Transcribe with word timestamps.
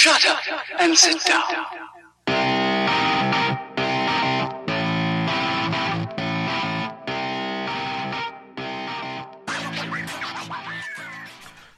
Shut 0.00 0.24
up 0.26 0.38
and 0.78 0.96
sit 0.96 1.24
down. 1.24 1.42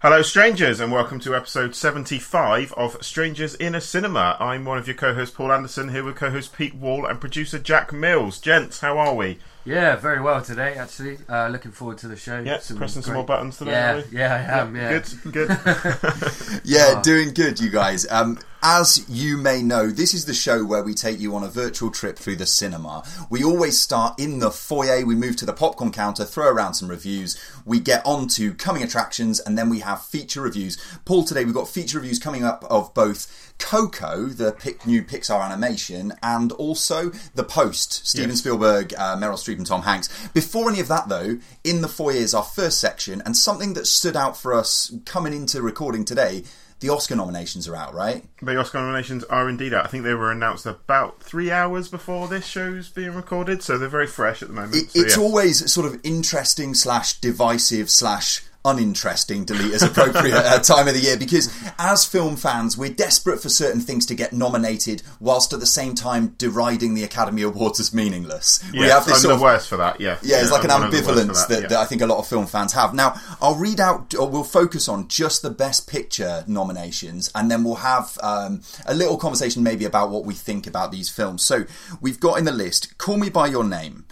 Hello, 0.03 0.21
strangers, 0.21 0.80
and 0.80 0.93
welcome 0.93 1.19
to 1.21 1.35
episode 1.35 1.75
75 1.75 2.75
of 2.75 3.03
Strangers 3.03 3.54
in 3.54 3.74
a 3.74 3.80
Cinema. 3.80 4.37
I'm 4.38 4.66
one 4.66 4.76
of 4.76 4.87
your 4.87 4.96
co 4.96 5.14
hosts, 5.14 5.34
Paul 5.34 5.50
Anderson, 5.50 5.88
here 5.88 6.04
with 6.04 6.16
co 6.16 6.28
host 6.28 6.52
Pete 6.52 6.74
Wall 6.74 7.06
and 7.06 7.18
producer 7.18 7.58
Jack 7.58 7.90
Mills. 7.90 8.38
Gents, 8.38 8.80
how 8.80 8.98
are 8.98 9.14
we? 9.14 9.38
Yeah, 9.71 9.94
very 9.94 10.21
well 10.21 10.42
today. 10.42 10.74
Actually, 10.74 11.18
uh, 11.28 11.46
looking 11.46 11.70
forward 11.70 11.98
to 11.98 12.08
the 12.08 12.16
show. 12.16 12.40
Yeah, 12.40 12.58
pressing 12.74 13.02
some 13.02 13.14
more 13.14 13.24
buttons 13.24 13.56
today, 13.56 13.70
Yeah, 13.70 13.92
are 13.92 13.96
we? 14.10 14.19
yeah, 14.19 14.34
I 14.34 14.60
am. 14.60 14.74
Yeah, 14.74 14.98
Good, 14.98 15.32
good. 15.32 16.60
Yeah, 16.64 17.00
doing 17.02 17.32
good, 17.32 17.60
you 17.60 17.70
guys. 17.70 18.05
Um, 18.10 18.38
as 18.64 19.09
you 19.09 19.37
may 19.37 19.62
know, 19.62 19.87
this 19.87 20.12
is 20.12 20.25
the 20.27 20.34
show 20.34 20.64
where 20.64 20.83
we 20.83 20.92
take 20.92 21.20
you 21.20 21.37
on 21.37 21.45
a 21.45 21.48
virtual 21.48 21.91
trip 21.91 22.19
through 22.19 22.37
the 22.37 22.47
cinema. 22.47 23.05
We 23.30 23.45
always 23.45 23.78
start 23.80 24.19
in 24.19 24.41
the 24.41 24.51
foyer, 24.51 25.06
we 25.06 25.14
move 25.14 25.37
to 25.37 25.47
the 25.47 25.52
popcorn 25.52 25.92
counter, 25.92 26.25
throw 26.25 26.48
around 26.48 26.75
some 26.75 26.89
reviews, 26.89 27.41
we 27.64 27.78
get 27.78 28.05
on 28.05 28.27
to 28.28 28.52
coming 28.55 28.83
attractions, 28.83 29.39
and 29.39 29.56
then 29.56 29.70
we 29.70 29.78
have 29.78 30.02
feature 30.05 30.41
reviews. 30.42 30.77
Paul, 31.05 31.23
today 31.25 31.45
we've 31.45 31.55
got 31.55 31.69
feature 31.69 31.98
reviews 31.98 32.19
coming 32.19 32.42
up 32.45 32.64
of 32.69 32.92
both 32.92 33.50
Coco, 33.60 34.27
the 34.27 34.52
pic- 34.52 34.87
new 34.87 35.02
Pixar 35.05 35.45
animation, 35.45 36.12
and 36.23 36.50
also 36.52 37.10
The 37.34 37.45
Post, 37.45 38.06
Steven 38.06 38.30
Yes. 38.30 38.38
Spielberg, 38.41 38.95
uh, 38.96 39.16
Meryl 39.16 39.34
Streep, 39.34 39.59
and 39.59 39.66
Tom 39.66 39.83
Hanks. 39.83 40.09
Before 40.34 40.69
any 40.70 40.80
of 40.80 40.88
that, 40.88 41.09
though, 41.09 41.38
in 41.62 41.80
the 41.83 41.88
foyer 41.88 42.16
is 42.16 42.34
our 42.34 42.42
first 42.42 42.80
section, 42.80 43.23
and 43.24 43.36
something 43.36 43.74
that 43.74 43.86
stood 43.86 44.16
out 44.16 44.36
for 44.36 44.55
us 44.55 44.92
coming 45.05 45.33
into 45.33 45.62
recording 45.62 46.05
today. 46.05 46.45
The 46.80 46.88
Oscar 46.88 47.14
nominations 47.14 47.69
are 47.69 47.77
out, 47.77 47.92
right? 47.92 48.24
the 48.41 48.56
Oscar 48.56 48.78
nominations 48.80 49.23
are 49.24 49.50
indeed 49.50 49.74
out. 49.74 49.84
I 49.84 49.88
think 49.88 50.02
they 50.02 50.14
were 50.14 50.33
announced 50.33 50.64
about 50.64 51.22
three 51.22 51.50
hours 51.50 51.89
before 51.89 52.27
this 52.27 52.47
show's 52.47 52.89
being 52.89 53.14
recorded, 53.14 53.62
so 53.62 53.77
they're 53.77 53.86
very 53.91 54.06
fresh 54.06 54.41
at 54.41 54.48
the 54.48 54.55
moment. 54.55 54.74
It, 54.77 54.91
So, 54.92 55.00
it's 55.02 55.17
yeah. 55.19 55.22
always 55.22 55.70
sort 55.70 55.86
of 55.86 56.00
interesting 56.02 56.72
slash 56.72 57.20
divisive 57.20 57.91
slash 57.91 58.42
uninteresting 58.64 59.44
delete 59.44 59.72
as 59.72 59.83
appropriate 59.83 60.34
at 60.34 60.62
time 60.64 60.86
of 60.86 60.94
the 60.94 61.00
year 61.00 61.16
because 61.16 61.50
as 61.78 62.05
film 62.05 62.36
fans 62.36 62.77
we're 62.77 62.92
desperate 62.92 63.41
for 63.41 63.48
certain 63.48 63.80
things 63.80 64.05
to 64.05 64.14
get 64.14 64.33
nominated 64.33 65.02
whilst 65.19 65.52
at 65.52 65.61
the 65.61 65.67
same 65.67 65.94
time 65.94 66.34
deriding 66.39 66.94
the 66.94 67.02
Academy 67.02 67.42
Awards 67.42 67.80
as 67.80 67.94
meaningless. 67.94 68.62
we 68.72 68.80
have 68.80 69.05
this 69.06 69.14
I'm 69.14 69.20
sort 69.20 69.30
the 69.30 69.34
of 69.36 69.41
worst 69.41 69.69
for 69.69 69.77
that, 69.78 70.00
yeah. 70.00 70.19
Yeah, 70.22 70.42
it's 70.42 70.50
like 70.50 70.64
an 70.64 70.70
I'm 70.70 70.80
one 70.80 70.89
of 70.89 70.92
the 70.92 70.98
worst 70.98 71.08
for 71.08 71.14
ambivalence 71.14 71.48
that, 71.48 71.62
yeah. 71.62 71.69
that 71.69 71.78
I 71.78 71.84
think 71.84 72.02
a 72.02 72.06
lot 72.06 72.19
of 72.19 72.27
film 72.27 72.47
fans 72.47 72.72
have. 72.72 72.94
Now, 72.94 73.20
I'll 73.41 73.56
read 73.56 73.80
out, 73.80 74.14
or 74.14 74.28
we'll 74.28 74.44
focus 74.44 74.89
on 74.89 75.08
just 75.08 75.42
the 75.42 75.50
Best 75.50 75.89
Picture 75.89 76.45
nominations, 76.47 77.30
and 77.34 77.50
then 77.50 77.64
we'll 77.64 77.77
have 77.77 78.19
um, 78.22 78.62
a 78.86 78.95
little 78.95 79.17
conversation 79.17 79.62
maybe 79.62 79.84
about 79.84 80.11
what 80.11 80.24
we 80.24 80.34
think 80.34 80.67
about 80.67 80.92
these 80.92 81.08
films. 81.08 81.42
So, 81.42 81.64
we've 82.00 82.20
got 82.20 82.39
in 82.39 82.45
the 82.45 82.52
list 82.52 82.98
Call 82.98 83.17
Me 83.17 83.30
By 83.30 83.47
Your 83.47 83.64
Name, 83.64 84.05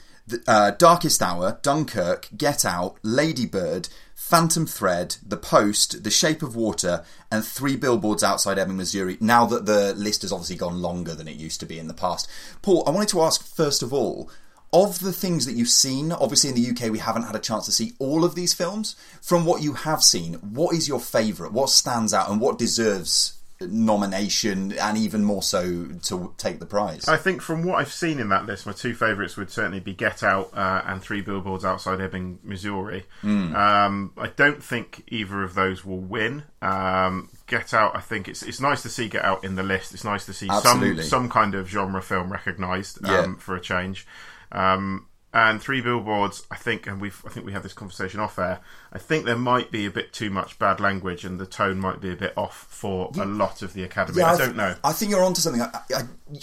uh, 0.47 0.73
Darkest 0.73 1.23
Hour, 1.23 1.59
Dunkirk, 1.63 2.29
Get 2.37 2.65
Out, 2.65 2.97
Lady 3.03 3.47
Bird, 3.47 3.89
Phantom 4.15 4.67
Thread, 4.67 5.17
The 5.27 5.37
Post, 5.37 6.05
The 6.05 6.11
Shape 6.11 6.43
of 6.43 6.57
Water, 6.57 7.05
and 7.31 7.45
Three 7.45 7.77
Billboards 7.77 8.23
Outside 8.23 8.59
Ebbing, 8.59 8.77
Missouri. 8.77 9.17
Now 9.21 9.47
that 9.47 9.67
the 9.67 9.95
list 9.95 10.23
has 10.23 10.33
obviously 10.33 10.57
gone 10.57 10.83
longer 10.83 11.15
than 11.15 11.29
it 11.29 11.37
used 11.37 11.61
to 11.61 11.67
be 11.67 11.79
in 11.79 11.89
the 11.89 11.95
past. 11.95 12.29
Paul, 12.63 12.85
I 12.87 12.91
wanted 12.91 13.09
to 13.11 13.23
ask 13.23 13.43
first 13.43 13.83
of 13.83 13.93
all, 13.93 14.31
of 14.73 15.01
the 15.01 15.13
things 15.13 15.47
that 15.47 15.55
you've 15.55 15.69
seen, 15.69 16.13
obviously 16.13 16.51
in 16.51 16.57
the 16.57 16.71
UK 16.71 16.93
we 16.93 16.99
haven't 16.99 17.23
had 17.23 17.37
a 17.37 17.41
chance 17.41 17.65
to 17.67 17.73
see 17.73 17.95
all 17.99 18.25
of 18.25 18.35
these 18.35 18.53
films. 18.53 18.97
From 19.23 19.47
what 19.47 19.63
you 19.63 19.73
have 19.73 20.03
seen, 20.03 20.35
what 20.35 20.75
is 20.75 20.89
your 20.89 21.01
favourite? 21.01 21.53
What 21.53 21.71
stands 21.71 22.13
out 22.13 22.29
and 22.29 22.41
what 22.41 22.59
deserves 22.59 23.38
nomination 23.61 24.73
and 24.79 24.97
even 24.99 25.25
more 25.25 25.43
so 25.43 25.87
to 26.05 26.35
take 26.37 26.61
the 26.61 26.67
prize? 26.67 27.09
I 27.09 27.17
think 27.17 27.43
from 27.43 27.65
what 27.65 27.77
I've 27.79 27.93
seen 27.93 28.19
in 28.21 28.29
that 28.29 28.47
list, 28.47 28.67
my 28.67 28.73
two 28.73 28.95
favourites 28.95 29.37
would 29.37 29.51
certainly 29.51 29.81
be 29.81 29.95
Get 29.95 30.23
Out 30.23 30.51
uh, 30.57 30.83
and 30.87 31.03
Three 31.03 31.21
Billboards 31.21 31.65
Outside 31.65 32.01
Ebbing, 32.01 32.39
Missouri. 32.43 33.05
Hmm. 33.21 33.55
Um, 33.57 34.13
I 34.17 34.29
don't 34.29 34.63
think 34.63 35.05
either 35.09 35.43
of 35.43 35.55
those 35.55 35.85
will 35.85 35.99
win. 36.01 36.45
Um, 36.63 37.29
Get 37.47 37.73
Out, 37.75 37.97
I 37.97 38.01
think 38.01 38.29
it's 38.29 38.43
it's 38.43 38.61
nice 38.61 38.83
to 38.83 38.89
see 38.89 39.09
Get 39.09 39.25
Out 39.25 39.45
in 39.45 39.55
the 39.57 39.63
list. 39.63 39.93
It's 39.95 40.05
nice 40.05 40.27
to 40.27 40.33
see 40.33 40.47
some 40.47 40.57
Absolutely. 40.57 41.05
some 41.05 41.29
kind 41.29 41.55
of 41.55 41.69
genre 41.69 42.03
film 42.03 42.31
recognised 42.33 43.05
um, 43.05 43.11
Yeah. 43.11 43.35
for 43.39 43.57
a 43.57 43.61
change. 43.61 44.07
Um, 44.53 45.07
and 45.33 45.61
Three 45.61 45.83
Billboards, 45.83 46.47
I 46.51 46.57
think, 46.57 46.87
and 46.87 47.01
we've 47.03 47.23
I 47.27 47.29
think 47.29 47.45
we 47.45 47.53
had 47.53 47.63
this 47.63 47.75
conversation 47.75 48.19
off 48.19 48.39
air. 48.39 48.61
I 48.93 48.99
think 48.99 49.25
there 49.27 49.37
might 49.37 49.71
be 49.71 49.85
a 49.87 49.91
bit 49.91 50.13
too 50.13 50.31
much 50.31 50.59
bad 50.59 50.81
language, 50.81 51.25
and 51.25 51.39
the 51.39 51.47
tone 51.47 51.79
might 51.79 52.01
be 52.01 52.11
a 52.13 52.17
bit 52.17 52.33
off 52.37 52.67
for 52.71 53.11
a 53.21 53.25
lot 53.27 53.61
of 53.63 53.73
the 53.75 53.83
Academy. 53.83 54.23
I 54.23 54.37
th- 54.37 54.47
don't 54.49 54.57
know. 54.57 54.75
I 54.83 54.93
think 54.93 55.11
you're 55.11 55.23
onto 55.23 55.41
something. 55.43 55.61
I, 55.63 55.71
I, 55.95 56.03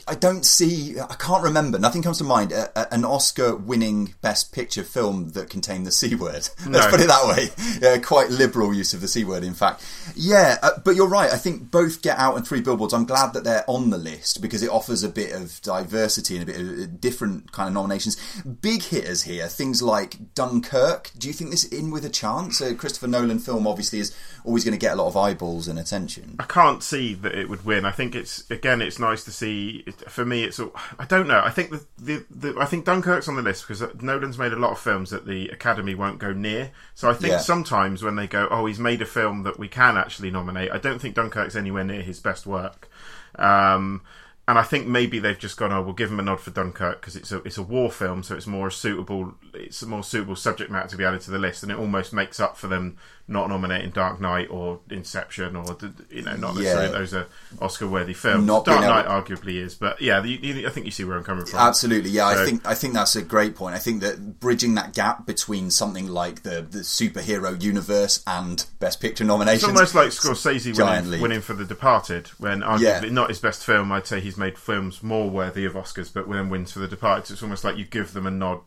I 0.10 0.16
don't 0.16 0.46
see. 0.46 1.00
I 1.00 1.16
can't 1.16 1.44
remember. 1.44 1.80
Nothing 1.80 2.04
comes 2.04 2.20
to 2.20 2.24
mind. 2.24 2.52
A, 2.52 2.70
a- 2.80 2.94
an 2.94 3.04
Oscar-winning 3.06 4.14
Best 4.22 4.52
Picture 4.52 4.84
film 4.84 5.30
that 5.30 5.50
contained 5.50 5.86
the 5.88 5.92
c 5.92 6.16
word. 6.16 6.34
Let's 6.68 6.68
No. 6.68 6.90
put 6.90 7.02
it 7.02 7.08
that 7.08 7.28
way. 7.36 7.50
Yeah, 7.82 7.98
quite 7.98 8.30
liberal 8.30 8.74
use 8.74 8.94
of 8.94 9.02
the 9.02 9.08
c 9.08 9.24
word, 9.24 9.44
in 9.44 9.54
fact. 9.54 9.84
Yeah, 10.16 10.58
uh, 10.62 10.72
but 10.84 10.96
you're 10.96 11.08
right. 11.08 11.32
I 11.32 11.38
think 11.38 11.72
both 11.72 12.02
Get 12.02 12.18
Out 12.18 12.36
and 12.38 12.48
Three 12.48 12.62
Billboards. 12.62 12.94
I'm 12.94 13.06
glad 13.06 13.34
that 13.34 13.44
they're 13.44 13.66
on 13.68 13.90
the 13.90 13.98
list 13.98 14.42
because 14.42 14.62
it 14.64 14.70
offers 14.70 15.04
a 15.04 15.10
bit 15.10 15.32
of 15.34 15.62
diversity 15.62 16.38
and 16.38 16.44
a 16.44 16.46
bit 16.46 16.62
of 16.62 16.80
uh, 16.80 16.86
different 17.00 17.52
kind 17.52 17.68
of 17.68 17.74
nominations. 17.74 18.18
Big 18.44 18.84
hitters 18.84 19.24
here, 19.24 19.48
things 19.48 19.82
like 19.82 20.34
Dunkirk. 20.36 21.12
Do 21.18 21.28
you 21.28 21.34
think 21.34 21.52
this 21.52 21.64
in 21.66 21.92
with 21.92 22.06
a 22.06 22.10
chance? 22.42 22.62
A 22.62 22.76
Christopher 22.76 23.08
Nolan 23.08 23.40
film 23.40 23.68
obviously 23.68 24.00
is 24.00 24.16
always 24.44 24.64
going 24.64 24.74
to 24.74 24.78
get 24.80 24.94
a 24.94 24.96
lot 24.96 25.08
of 25.08 25.18
eyeballs 25.18 25.68
and 25.68 25.78
attention. 25.80 26.36
I 26.40 26.44
can't 26.44 26.84
see 26.84 27.14
that 27.16 27.34
it 27.36 27.50
would 27.50 27.66
win. 27.66 27.86
I 27.86 27.92
think 27.92 28.16
it's 28.16 28.50
again, 28.52 28.82
it's 28.82 29.00
nice 29.00 29.24
to 29.26 29.32
see. 29.32 29.84
For 30.08 30.26
me, 30.26 30.44
it's. 30.44 30.60
all- 30.60 30.76
I 31.00 31.06
don't 31.06 31.28
know. 31.28 31.42
I 31.44 31.50
think 31.50 31.72
the, 31.72 31.86
the, 31.98 32.26
the 32.30 32.60
I 32.60 32.66
think 32.66 32.86
Dunkirk's 32.86 33.28
on 33.28 33.36
the 33.36 33.42
list 33.42 33.68
because 33.68 33.84
Nolan's 34.02 34.38
made 34.38 34.54
a 34.54 34.60
lot 34.60 34.72
of 34.72 34.80
films 34.80 35.10
that 35.10 35.26
the 35.26 35.50
Academy 35.50 35.96
won't 35.96 36.20
go 36.20 36.32
near. 36.34 36.72
So 36.94 37.10
I 37.10 37.14
think 37.14 37.32
Yeah. 37.32 37.38
sometimes 37.40 38.04
when 38.04 38.16
they 38.16 38.28
go, 38.28 38.48
oh, 38.52 38.66
he's 38.66 38.80
made 38.80 39.02
a 39.02 39.06
film 39.06 39.44
that 39.44 39.58
we 39.60 39.68
can 39.68 39.98
actually 39.98 40.32
nominate. 40.32 40.72
I 40.72 40.78
don't 40.78 41.00
think 41.00 41.16
Dunkirk's 41.16 41.56
anywhere 41.56 41.84
near 41.84 42.02
his 42.02 42.20
best 42.20 42.46
work. 42.46 42.90
Um, 43.38 44.02
and 44.48 44.60
I 44.60 44.64
think 44.64 44.86
maybe 44.86 45.18
they've 45.18 45.38
just 45.38 45.58
gone, 45.58 45.72
oh, 45.72 45.82
we'll 45.82 45.94
give 45.94 46.12
him 46.12 46.20
a 46.20 46.24
nod 46.24 46.40
for 46.40 46.52
Dunkirk 46.52 47.02
because 47.02 47.16
it's 47.16 47.32
a 47.32 47.38
it's 47.44 47.58
a 47.58 47.64
war 47.64 47.90
film, 47.92 48.22
so 48.22 48.36
it's 48.36 48.46
more 48.46 48.70
suitable. 48.70 49.34
It's 49.54 49.82
a 49.82 49.88
more 49.88 50.04
suitable 50.04 50.36
subject 50.36 50.70
matter 50.70 50.90
to 50.90 50.98
be 50.98 51.04
added 51.04 51.22
to 51.22 51.32
the 51.32 51.40
list, 51.40 51.64
and 51.64 51.72
it 51.72 51.78
almost 51.78 52.14
makes 52.14 52.40
up 52.40 52.56
for 52.56 52.68
them 52.68 52.98
not 53.28 53.50
nominating 53.50 53.90
Dark 53.90 54.22
Knight 54.22 54.50
or 54.52 54.80
Inception 54.92 55.56
or 55.56 55.66
you 56.12 56.22
know 56.22 56.36
not 56.36 56.56
necessarily 56.56 56.86
Yeah. 56.92 56.98
those 57.00 57.14
are 57.14 57.28
Oscar 57.60 57.88
worthy 57.88 58.14
films. 58.14 58.46
Not 58.46 58.66
Dark 58.66 58.82
Knight 58.82 59.06
able- 59.06 59.14
arguably 59.22 59.56
is, 59.56 59.74
but 59.76 60.00
yeah, 60.02 60.24
you, 60.24 60.38
you, 60.38 60.68
I 60.68 60.70
think 60.70 60.86
you 60.86 60.92
see 60.92 61.04
where 61.06 61.18
I'm 61.18 61.24
coming 61.24 61.46
from. 61.46 61.60
Absolutely, 61.60 62.12
yeah. 62.12 62.28
I 62.28 62.46
think 62.46 62.66
I 62.68 62.76
think 62.76 62.94
that's 62.94 63.16
a 63.16 63.22
great 63.24 63.56
point. 63.56 63.76
I 63.76 63.80
think 63.80 64.02
that 64.02 64.40
bridging 64.40 64.76
that 64.76 64.94
gap 64.94 65.26
between 65.26 65.72
something 65.72 66.08
like 66.08 66.44
the 66.44 66.62
the 66.62 66.80
superhero 66.80 67.60
universe 67.62 68.24
and 68.28 68.66
Best 68.80 69.00
Picture 69.02 69.24
nominations, 69.24 69.64
It's 69.64 69.94
almost 69.94 69.96
like 69.96 70.10
Scorsese 70.10 70.78
winning, 70.78 71.22
winning 71.22 71.42
for 71.42 71.54
The 71.54 71.66
Departed, 71.66 72.28
when 72.38 72.62
arguably 72.62 73.04
Yeah. 73.04 73.10
not 73.10 73.30
his 73.30 73.40
best 73.40 73.64
film. 73.66 73.92
I'd 73.92 74.06
say 74.08 74.20
he's 74.20 74.38
made 74.38 74.58
films 74.58 75.02
more 75.02 75.30
worthy 75.30 75.66
of 75.66 75.74
Oscars, 75.74 76.14
but 76.14 76.28
when 76.28 76.50
wins 76.50 76.72
for 76.74 76.80
The 76.80 76.88
Departed, 76.88 77.32
it's 77.32 77.42
almost 77.44 77.64
like 77.64 77.78
you 77.78 77.86
give 77.86 78.14
them 78.14 78.28
a 78.28 78.32
nod, 78.32 78.60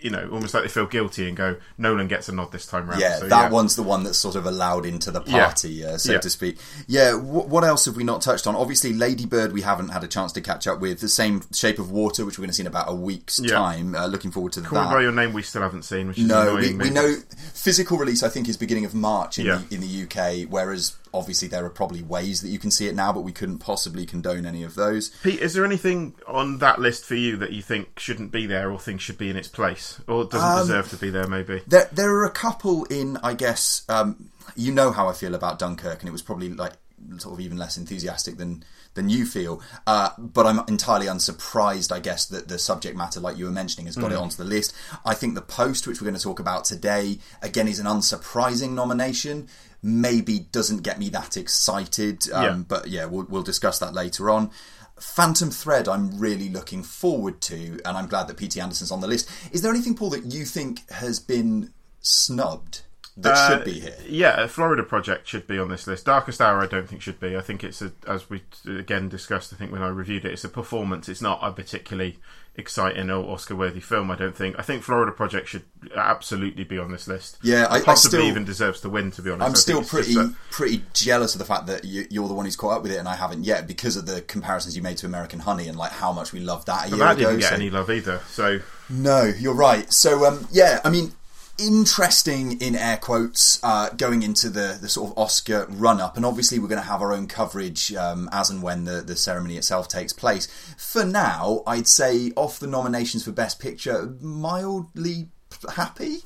you 0.00 0.10
know, 0.10 0.28
almost 0.32 0.54
like 0.54 0.62
they 0.62 0.68
feel 0.68 0.86
guilty 0.86 1.28
and 1.28 1.36
go, 1.36 1.56
Nolan 1.78 2.08
gets 2.08 2.28
a 2.28 2.32
nod 2.32 2.52
this 2.52 2.66
time 2.66 2.88
round. 2.88 3.00
Yeah, 3.00 3.18
So, 3.18 3.28
that 3.28 3.50
one's 3.50 3.76
the 3.76 3.82
one 3.82 4.04
that's 4.06 4.18
sort 4.18 4.36
of 4.36 4.46
allowed 4.46 4.86
into 4.86 5.10
the 5.10 5.22
Yeah. 5.26 5.44
party, 5.46 5.84
uh, 5.84 5.98
so 5.98 6.12
Yeah. 6.12 6.18
to 6.20 6.30
speak. 6.30 6.56
Yeah, 6.86 7.12
wh- 7.12 7.48
what 7.48 7.62
else 7.64 7.84
have 7.84 7.96
we 7.96 8.04
not 8.04 8.22
touched 8.22 8.46
on? 8.46 8.56
Obviously, 8.56 8.92
Lady 8.94 9.26
Bird 9.26 9.52
we 9.52 9.60
haven't 9.60 9.88
had 9.90 10.02
a 10.02 10.08
chance 10.08 10.32
to 10.32 10.40
catch 10.40 10.66
up 10.66 10.80
with. 10.80 11.00
The 11.00 11.08
same 11.08 11.42
Shape 11.52 11.78
of 11.78 11.90
Water, 11.90 12.24
which 12.24 12.38
we're 12.38 12.42
going 12.42 12.50
to 12.50 12.56
see 12.56 12.62
in 12.62 12.66
about 12.66 12.88
a 12.90 12.94
week's 12.94 13.38
Yeah. 13.38 13.56
time. 13.56 13.94
Uh, 13.94 14.06
looking 14.06 14.30
forward 14.30 14.52
to 14.54 14.62
Call 14.62 14.82
that. 14.82 14.90
by 14.90 15.02
Your 15.02 15.12
Name 15.12 15.32
we 15.34 15.42
still 15.42 15.62
haven't 15.62 15.84
seen, 15.84 16.08
which 16.08 16.18
is 16.18 16.24
No, 16.26 16.56
annoying 16.56 16.78
we, 16.78 16.84
we 16.84 16.90
know 16.90 17.16
physical 17.54 17.98
release. 17.98 18.22
I 18.22 18.28
think 18.28 18.48
is 18.48 18.56
beginning 18.56 18.84
of 18.84 18.94
March 18.94 19.38
in, 19.38 19.46
Yeah. 19.46 19.60
the, 19.68 19.74
in 19.74 19.80
the 19.82 19.86
UK, 20.04 20.44
whereas 20.48 20.92
obviously 21.16 21.48
there 21.48 21.64
are 21.64 21.70
probably 21.70 22.02
ways 22.02 22.42
that 22.42 22.48
you 22.48 22.58
can 22.58 22.70
see 22.70 22.86
it 22.86 22.94
now, 22.94 23.12
but 23.12 23.22
we 23.22 23.32
couldn't 23.32 23.58
possibly 23.58 24.06
condone 24.06 24.46
any 24.46 24.62
of 24.62 24.74
those. 24.74 25.10
Pete, 25.22 25.40
is 25.40 25.54
there 25.54 25.64
anything 25.64 26.14
on 26.26 26.58
that 26.58 26.78
list 26.80 27.04
for 27.04 27.14
you 27.14 27.36
that 27.38 27.52
you 27.52 27.62
think 27.62 27.98
shouldn't 27.98 28.30
be 28.32 28.46
there 28.46 28.70
or 28.70 28.78
think 28.78 29.00
should 29.00 29.18
be 29.18 29.30
in 29.30 29.36
its 29.36 29.48
place? 29.48 30.00
Or 30.06 30.24
doesn't 30.24 30.48
Um, 30.48 30.58
deserve 30.60 30.90
to 30.90 30.96
be 30.96 31.10
there, 31.10 31.26
maybe? 31.26 31.62
There, 31.66 31.88
there 31.92 32.14
are 32.14 32.24
a 32.24 32.30
couple 32.30 32.84
in, 32.84 33.16
I 33.22 33.34
guess, 33.34 33.82
um, 33.88 34.30
you 34.54 34.72
know 34.72 34.92
how 34.92 35.08
I 35.08 35.12
feel 35.12 35.34
about 35.34 35.58
Dunkirk, 35.58 36.00
and 36.00 36.08
it 36.08 36.12
was 36.12 36.22
probably 36.22 36.50
like 36.50 36.74
sort 37.18 37.34
of 37.34 37.40
even 37.40 37.56
less 37.58 37.76
enthusiastic 37.76 38.36
than 38.36 38.64
than 38.94 39.10
you 39.10 39.26
feel. 39.26 39.60
Uh, 39.86 40.08
but 40.16 40.46
I'm 40.46 40.60
entirely 40.68 41.06
unsurprised, 41.06 41.92
I 41.92 42.00
guess, 42.00 42.24
that 42.26 42.48
the 42.48 42.58
subject 42.58 42.96
matter, 42.96 43.20
like 43.20 43.36
you 43.36 43.44
were 43.44 43.50
mentioning, 43.50 43.84
has 43.86 43.96
got 43.96 44.10
it 44.10 44.16
onto 44.16 44.36
the 44.36 44.44
list. 44.44 44.72
I 45.04 45.12
think 45.12 45.34
the 45.34 45.42
post, 45.42 45.86
which 45.86 46.00
we're 46.00 46.06
going 46.06 46.16
to 46.16 46.22
talk 46.22 46.40
about 46.40 46.64
today, 46.64 47.18
again, 47.42 47.68
is 47.68 47.78
an 47.78 47.84
unsurprising 47.84 48.70
nomination. 48.70 49.48
Maybe 49.88 50.40
doesn't 50.50 50.82
get 50.82 50.98
me 50.98 51.08
that 51.10 51.36
excited, 51.36 52.28
um, 52.32 52.42
Yeah. 52.44 52.62
but 52.66 52.88
yeah, 52.88 53.04
we'll, 53.04 53.26
we'll 53.28 53.42
discuss 53.44 53.78
that 53.78 53.94
later 53.94 54.28
on. 54.30 54.50
Phantom 54.98 55.50
Thread, 55.50 55.86
I'm 55.86 56.18
really 56.18 56.48
looking 56.48 56.82
forward 56.82 57.40
to, 57.42 57.78
and 57.84 57.96
I'm 57.96 58.06
glad 58.08 58.26
that 58.26 58.36
P.T. 58.36 58.58
Anderson's 58.60 58.90
on 58.90 59.00
the 59.00 59.06
list. 59.06 59.30
Is 59.52 59.62
there 59.62 59.70
anything, 59.70 59.94
Paul, 59.94 60.10
that 60.10 60.24
you 60.24 60.44
think 60.44 60.90
has 60.90 61.20
been 61.20 61.72
snubbed? 62.00 62.80
That 63.18 63.34
Uh, 63.34 63.48
should 63.48 63.64
be 63.64 63.80
here. 63.80 63.96
Yeah, 64.08 64.46
Florida 64.46 64.82
Project 64.82 65.26
should 65.28 65.46
be 65.46 65.58
on 65.58 65.68
this 65.68 65.86
list. 65.86 66.04
Darkest 66.06 66.40
Hour, 66.40 66.60
I 66.62 66.66
don't 66.66 66.88
think 66.88 67.02
should 67.02 67.18
be. 67.20 67.36
I 67.36 67.40
think 67.40 67.64
it's 67.64 67.80
a, 67.82 67.92
as 68.06 68.28
we 68.28 68.42
again 68.66 69.08
discussed. 69.08 69.52
I 69.52 69.56
think 69.56 69.72
when 69.72 69.82
I 69.82 69.88
reviewed 69.88 70.24
it, 70.24 70.32
it's 70.32 70.44
a 70.44 70.48
performance. 70.48 71.08
It's 71.08 71.22
not 71.22 71.38
a 71.42 71.50
particularly 71.52 72.18
exciting 72.58 73.10
or 73.10 73.22
Oscar-worthy 73.32 73.80
film. 73.80 74.10
I 74.10 74.16
don't 74.16 74.34
think. 74.34 74.56
I 74.58 74.62
think 74.62 74.82
Florida 74.82 75.12
Project 75.12 75.46
should 75.48 75.64
absolutely 75.94 76.64
be 76.64 76.78
on 76.78 76.90
this 76.90 77.06
list. 77.06 77.36
Yeah, 77.42 77.66
I- 77.68 77.76
I 77.76 77.80
possibly 77.82 78.18
still- 78.20 78.28
even 78.28 78.44
deserves 78.46 78.80
to 78.80 78.88
win. 78.88 79.10
To 79.12 79.22
be 79.22 79.30
honest, 79.30 79.42
I 79.44 79.46
I'm 79.48 79.54
still 79.56 79.82
pretty 79.84 80.16
a- 80.18 80.32
pretty 80.50 80.82
jealous 80.94 81.34
of 81.34 81.38
the 81.38 81.44
fact 81.44 81.66
that 81.66 81.84
you, 81.84 82.06
you're 82.10 82.28
the 82.28 82.34
one 82.34 82.44
who's 82.46 82.56
caught 82.56 82.76
up 82.76 82.82
with 82.82 82.92
it 82.92 82.96
and 82.96 83.08
I 83.08 83.14
haven't 83.14 83.44
yet 83.44 83.66
because 83.66 83.96
of 83.96 84.06
the 84.06 84.22
comparisons 84.22 84.74
you 84.76 84.82
made 84.82 84.96
to 84.98 85.06
American 85.06 85.40
Honey 85.40 85.68
and 85.68 85.76
like 85.76 85.92
how 85.92 86.12
much 86.12 86.32
we 86.32 86.40
loved 86.40 86.66
that 86.68 86.86
a 86.86 86.88
year 86.88 86.98
that 86.98 87.18
ago. 87.18 87.24
didn't 87.28 87.40
get 87.40 87.48
so- 87.50 87.54
any 87.56 87.68
love 87.70 87.90
either. 87.90 88.20
So 88.28 88.60
No, 88.88 89.24
you're 89.24 89.54
right. 89.54 89.92
So 89.92 90.24
um, 90.26 90.48
yeah, 90.50 90.80
I 90.84 90.88
mean, 90.90 91.12
interesting 91.58 92.60
in 92.60 92.74
air 92.74 92.96
quotes 92.96 93.62
uh, 93.62 93.90
going 93.90 94.22
into 94.22 94.48
the 94.48 94.78
the 94.80 94.88
sort 94.88 95.10
of 95.10 95.18
Oscar 95.18 95.66
run 95.68 96.00
up, 96.00 96.16
and 96.16 96.26
obviously 96.26 96.58
we're 96.58 96.68
going 96.68 96.80
to 96.80 96.86
have 96.86 97.02
our 97.02 97.12
own 97.12 97.26
coverage 97.26 97.94
um, 97.94 98.28
as 98.32 98.50
and 98.50 98.62
when 98.62 98.84
the 98.84 99.02
the 99.02 99.16
ceremony 99.16 99.56
itself 99.56 99.88
takes 99.88 100.12
place. 100.12 100.46
For 100.76 101.04
now, 101.04 101.62
I'd 101.66 101.88
say 101.88 102.32
off 102.36 102.58
the 102.58 102.66
nominations 102.66 103.24
for 103.24 103.32
Best 103.32 103.58
Picture, 103.58 104.14
mildly 104.20 105.28
happy. 105.74 106.18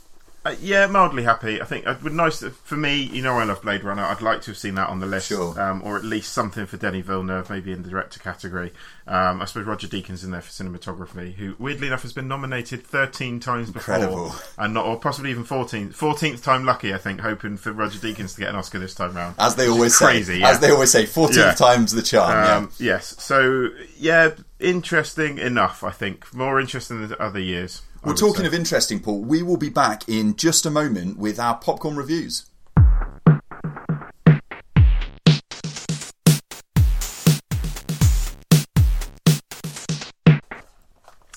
Uh, 0.43 0.55
yeah, 0.63 0.87
mildly 0.87 1.23
happy. 1.23 1.61
I 1.61 1.67
think 1.67 1.87
it 1.87 2.03
would 2.03 2.15
nice 2.15 2.39
to- 2.39 2.49
for 2.51 2.75
me. 2.77 2.97
You 3.03 3.21
know, 3.21 3.37
I 3.39 3.45
love 3.45 3.61
Blade 3.61 3.85
Runner. 3.85 4.03
I'd 4.03 4.23
like 4.23 4.41
to 4.43 4.53
have 4.53 4.57
seen 4.57 4.75
that 4.77 4.89
on 4.89 4.99
the 4.99 5.05
list, 5.07 5.29
Sure. 5.29 5.61
um, 5.61 5.83
or 5.85 5.99
at 5.99 6.05
least 6.05 6.33
something 6.33 6.65
for 6.65 6.79
Denis 6.79 7.05
Villeneuve, 7.05 7.51
maybe 7.51 7.73
in 7.73 7.83
the 7.83 7.91
director 7.91 8.19
category. 8.21 8.73
Um, 9.07 9.43
I 9.43 9.45
suppose 9.45 9.67
Roger 9.67 9.87
Deakins 9.87 10.25
in 10.25 10.31
there 10.31 10.41
for 10.41 10.51
cinematography, 10.51 11.35
who 11.35 11.57
weirdly 11.59 11.89
enough 11.89 12.01
has 12.03 12.15
been 12.15 12.27
nominated 12.27 12.87
thirteen 12.87 13.39
times 13.39 13.69
Incredible. 13.69 14.29
before, 14.29 14.41
and 14.57 14.73
not, 14.73 14.87
or 14.87 14.99
possibly 14.99 15.31
even 15.31 15.45
14th, 15.45 15.95
14th 15.95 16.43
time 16.43 16.65
lucky. 16.65 16.95
I 16.95 16.99
think, 16.99 17.21
hoping 17.21 17.59
for 17.59 17.73
Roger 17.73 17.99
Deakins 17.99 18.35
to 18.37 18.41
get 18.41 18.49
an 18.49 18.57
Oscar 18.57 18.79
this 18.79 18.95
time 18.95 19.13
round. 19.15 19.35
As 19.39 19.57
they 19.57 19.69
always 19.69 19.95
crazy, 19.99 20.35
say, 20.35 20.39
yeah. 20.41 20.49
as 20.49 20.61
they 20.61 20.71
always 20.71 20.91
say, 20.91 21.05
fourteenth 21.05 21.39
Yeah. 21.39 21.53
times 21.53 21.93
the 21.93 22.01
charm. 22.01 22.31
yeah. 22.33 22.57
Um, 22.57 22.71
yes. 22.79 23.15
So 23.19 23.69
yeah, 23.99 24.31
interesting 24.59 25.37
enough. 25.37 25.85
I 25.85 25.91
think 25.91 26.33
more 26.33 26.59
interesting 26.59 27.07
than 27.07 27.17
other 27.21 27.41
years. 27.41 27.83
Well, 28.03 28.15
talking 28.15 28.43
say. 28.43 28.47
of 28.47 28.55
interesting, 28.55 29.01
Paul, 29.01 29.21
we 29.21 29.43
will 29.43 29.59
be 29.59 29.69
back 29.69 30.09
in 30.09 30.35
just 30.37 30.65
a 30.65 30.71
moment 30.71 31.19
with 31.19 31.39
our 31.39 31.57
popcorn 31.57 31.97
reviews. 31.97 32.47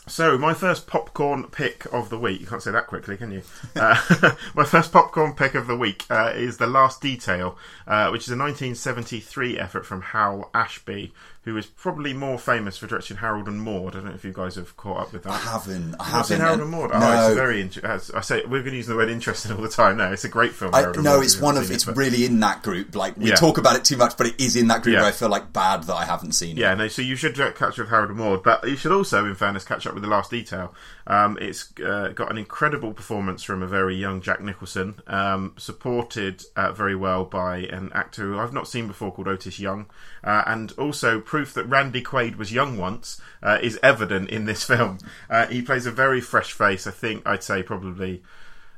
So, 0.07 0.37
my 0.37 0.53
first 0.53 0.85
popcorn 0.85 1.45
pick 1.45 1.85
of 1.91 2.09
the 2.09 2.19
week. 2.19 2.39
You 2.39 2.45
can't 2.45 2.61
say 2.61 2.69
that 2.71 2.85
quickly, 2.85 3.17
can 3.17 3.31
you? 3.31 3.41
Uh, 3.75 4.35
my 4.55 4.63
first 4.63 4.91
popcorn 4.91 5.33
pick 5.33 5.55
of 5.55 5.65
the 5.65 5.75
week 5.75 6.05
uh, 6.09 6.31
is 6.35 6.57
The 6.57 6.67
Last 6.67 7.01
Detail, 7.01 7.57
uh, 7.87 8.09
which 8.09 8.21
is 8.21 8.29
a 8.29 8.37
1973 8.37 9.57
effort 9.57 9.85
from 9.85 10.01
Hal 10.01 10.51
Ashby, 10.53 11.11
who 11.43 11.57
is 11.57 11.65
probably 11.65 12.13
more 12.13 12.39
famous 12.39 12.77
for 12.77 12.87
directing 12.87 13.17
Harold 13.17 13.47
and 13.47 13.61
Maude. 13.61 13.95
I 13.95 13.99
don't 13.99 14.05
know 14.05 14.11
if 14.13 14.23
you 14.23 14.31
guys 14.31 14.55
have 14.55 14.77
caught 14.77 14.99
up 15.01 15.13
with 15.13 15.23
that. 15.23 15.33
I 15.33 15.37
haven't. 15.37 15.95
I 15.99 16.03
Have 16.05 16.17
you 16.21 16.23
seen 16.23 16.39
haven't. 16.39 16.59
Harold 16.59 16.61
and- 16.61 16.71
Maude? 16.71 16.91
No. 16.91 16.99
Oh, 17.01 17.27
it's 17.27 17.35
very. 17.35 17.61
Inter- 17.61 17.85
as 17.87 18.11
I 18.11 18.21
say, 18.21 18.41
we're 18.45 18.59
going 18.61 18.71
to 18.71 18.77
use 18.77 18.87
the 18.87 18.95
word 18.95 19.09
interesting 19.09 19.51
all 19.51 19.61
the 19.61 19.67
time. 19.69 19.97
No, 19.97 20.11
it's 20.13 20.23
a 20.23 20.29
great 20.29 20.53
film. 20.53 20.73
I, 20.73 20.91
no, 21.01 21.21
it's 21.21 21.39
one 21.41 21.57
of 21.57 21.65
seen 21.65 21.75
it's 21.75 21.83
it, 21.83 21.87
but- 21.87 21.97
really 21.97 22.25
in 22.25 22.39
that 22.39 22.63
group. 22.63 22.95
Like 22.95 23.17
we 23.17 23.29
Yeah. 23.29 23.35
talk 23.35 23.57
about 23.57 23.75
it 23.75 23.83
too 23.83 23.97
much, 23.97 24.15
but 24.17 24.27
it 24.27 24.39
is 24.41 24.55
in 24.55 24.67
that 24.69 24.83
group 24.83 24.93
Yeah. 24.93 25.01
where 25.01 25.09
I 25.09 25.11
feel 25.13 25.29
like 25.29 25.51
bad 25.51 25.83
that 25.83 25.95
I 25.95 26.05
haven't 26.05 26.31
seen 26.31 26.57
it. 26.57 26.61
Yeah, 26.61 26.73
no. 26.75 26.87
So 26.87 27.01
you 27.01 27.15
should 27.17 27.35
catch 27.35 27.61
up 27.61 27.77
with 27.77 27.89
Harold 27.89 28.09
and 28.11 28.19
Maude, 28.19 28.41
but 28.43 28.67
you 28.67 28.75
should 28.77 28.91
also, 28.93 29.25
in 29.25 29.35
fairness, 29.35 29.65
catch 29.65 29.85
up 29.85 29.93
with 29.93 30.03
the 30.03 30.09
Last 30.09 30.31
Detail. 30.31 30.73
Um, 31.05 31.37
it's 31.41 31.73
uh, 31.79 32.09
got 32.09 32.31
an 32.31 32.37
incredible 32.37 32.93
performance 32.93 33.43
from 33.43 33.61
a 33.61 33.67
very 33.67 33.95
young 33.95 34.21
Jack 34.21 34.41
Nicholson, 34.41 35.01
um, 35.07 35.53
supported 35.57 36.43
uh, 36.55 36.71
very 36.71 36.95
well 36.95 37.25
by 37.25 37.57
an 37.57 37.91
actor 37.93 38.23
who 38.23 38.39
I've 38.39 38.53
not 38.53 38.67
seen 38.67 38.87
before 38.87 39.11
called 39.11 39.27
Otis 39.27 39.59
Young, 39.59 39.87
uh, 40.23 40.43
and 40.45 40.71
also 40.73 41.19
proof 41.19 41.53
that 41.53 41.65
Randy 41.65 42.01
Quaid 42.01 42.37
was 42.37 42.53
young 42.53 42.77
once 42.77 43.21
uh, 43.41 43.59
is 43.61 43.79
evident 43.83 44.29
in 44.29 44.45
this 44.45 44.63
film. 44.67 44.99
Uh, 45.29 45.47
he 45.47 45.61
plays 45.61 45.85
a 45.85 45.91
very 45.91 46.21
fresh 46.21 46.53
face. 46.53 46.87
I 46.87 46.91
think 46.91 47.25
I'd 47.25 47.43
say 47.43 47.63
probably 47.63 48.23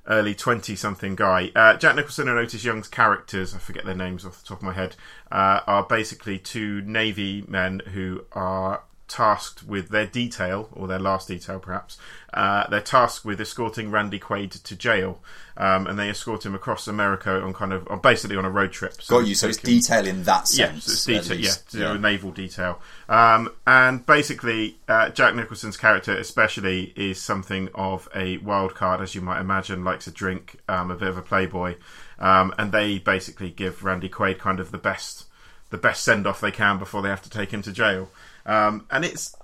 early 0.07 0.36
20 0.36 0.75
something 0.75 1.16
guy. 1.16 1.51
Uh, 1.56 1.75
Jack 1.77 1.95
Nicholson 1.95 2.27
and 2.27 2.38
Otis 2.38 2.63
Young's 2.63 2.88
characters, 2.88 3.56
I 3.56 3.57
forget 3.57 3.86
their 3.86 3.95
names 3.95 4.25
off 4.25 4.42
the 4.42 4.48
top 4.48 4.60
of 4.60 4.63
my 4.63 4.74
head, 4.74 4.95
uh, 5.31 5.62
are 5.66 5.83
basically 5.83 6.38
two 6.38 6.81
Navy 6.81 7.44
men 7.48 7.81
who 7.94 8.25
are 8.31 8.83
tasked 9.07 9.63
with 9.63 9.90
their 9.90 10.07
detail, 10.07 10.69
or 10.74 10.88
their 10.88 11.00
last 11.00 11.28
detail 11.28 11.60
perhaps. 11.60 11.98
Uh, 12.34 12.68
they're 12.69 12.81
tasked 12.81 13.24
with 13.24 13.40
escorting 13.40 13.92
Randy 13.92 14.19
Quaid 14.19 14.62
to 14.63 14.75
jail. 14.75 15.22
Um, 15.57 15.88
and 15.88 15.98
they 15.98 16.10
escort 16.10 16.46
him 16.46 16.54
across 16.54 16.86
America 16.86 17.42
on 17.42 17.54
kind 17.54 17.72
of, 17.72 17.88
on 17.88 18.00
basically 18.00 18.36
on 18.36 18.44
a 18.44 18.50
road 18.50 18.74
trip. 18.74 18.96
Got 19.07 19.19
you. 19.19 19.36
So 19.36 19.48
it's 19.48 19.57
can- 19.57 19.69
detail 19.69 20.06
in 20.06 20.24
that 20.24 20.50
sense. 20.50 20.84
so 20.84 21.12
it's 21.13 21.28
detail, 21.30 21.40
yeah, 21.40 21.94
to 21.94 21.98
naval 21.98 22.31
detail. 22.31 22.81
Um, 23.07 23.54
and 23.66 24.06
basically, 24.06 24.78
uh, 24.90 25.10
Jack 25.10 25.34
Nicholson's 25.34 25.78
character, 25.78 26.13
especially, 26.18 26.92
is 26.98 27.22
something 27.22 27.69
of 27.74 28.10
a 28.13 28.38
wild 28.40 28.75
card, 28.75 29.00
as 29.00 29.16
you 29.16 29.22
might 29.22 29.40
imagine. 29.40 29.86
Likes 29.86 30.08
a 30.08 30.12
drink, 30.12 30.58
um, 30.68 30.92
a 30.92 30.96
bit 30.96 31.08
of 31.08 31.18
a 31.18 31.22
playboy, 31.22 31.75
um, 32.19 32.54
and 32.58 32.74
they 32.74 33.00
basically 33.00 33.50
give 33.50 33.86
Randy 33.86 34.10
Quaid 34.10 34.40
kind 34.40 34.60
of 34.60 34.72
the 34.72 34.78
best, 34.78 35.25
the 35.69 35.78
best 35.78 36.04
send 36.04 36.28
off 36.28 36.42
they 36.42 36.51
can 36.51 36.80
before 36.80 37.01
they 37.01 37.10
have 37.10 37.22
to 37.22 37.30
take 37.30 37.51
him 37.51 37.62
to 37.62 37.72
jail. 37.72 38.10
Um, 38.45 38.86
and 38.92 39.03
it's 39.03 39.36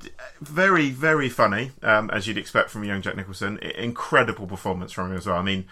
very, 0.41 0.91
very 0.91 1.27
funny, 1.29 1.71
um, 1.81 2.09
as 2.11 2.27
you'd 2.27 2.37
expect 2.37 2.69
from 2.69 2.83
a 2.83 2.87
young 2.87 3.01
Jack 3.01 3.15
Nicholson. 3.15 3.57
Incredible 3.57 4.47
performance 4.47 4.91
from 4.91 5.11
him 5.11 5.17
as 5.17 5.25
well. 5.25 5.37
I 5.37 5.41
mean, 5.41 5.65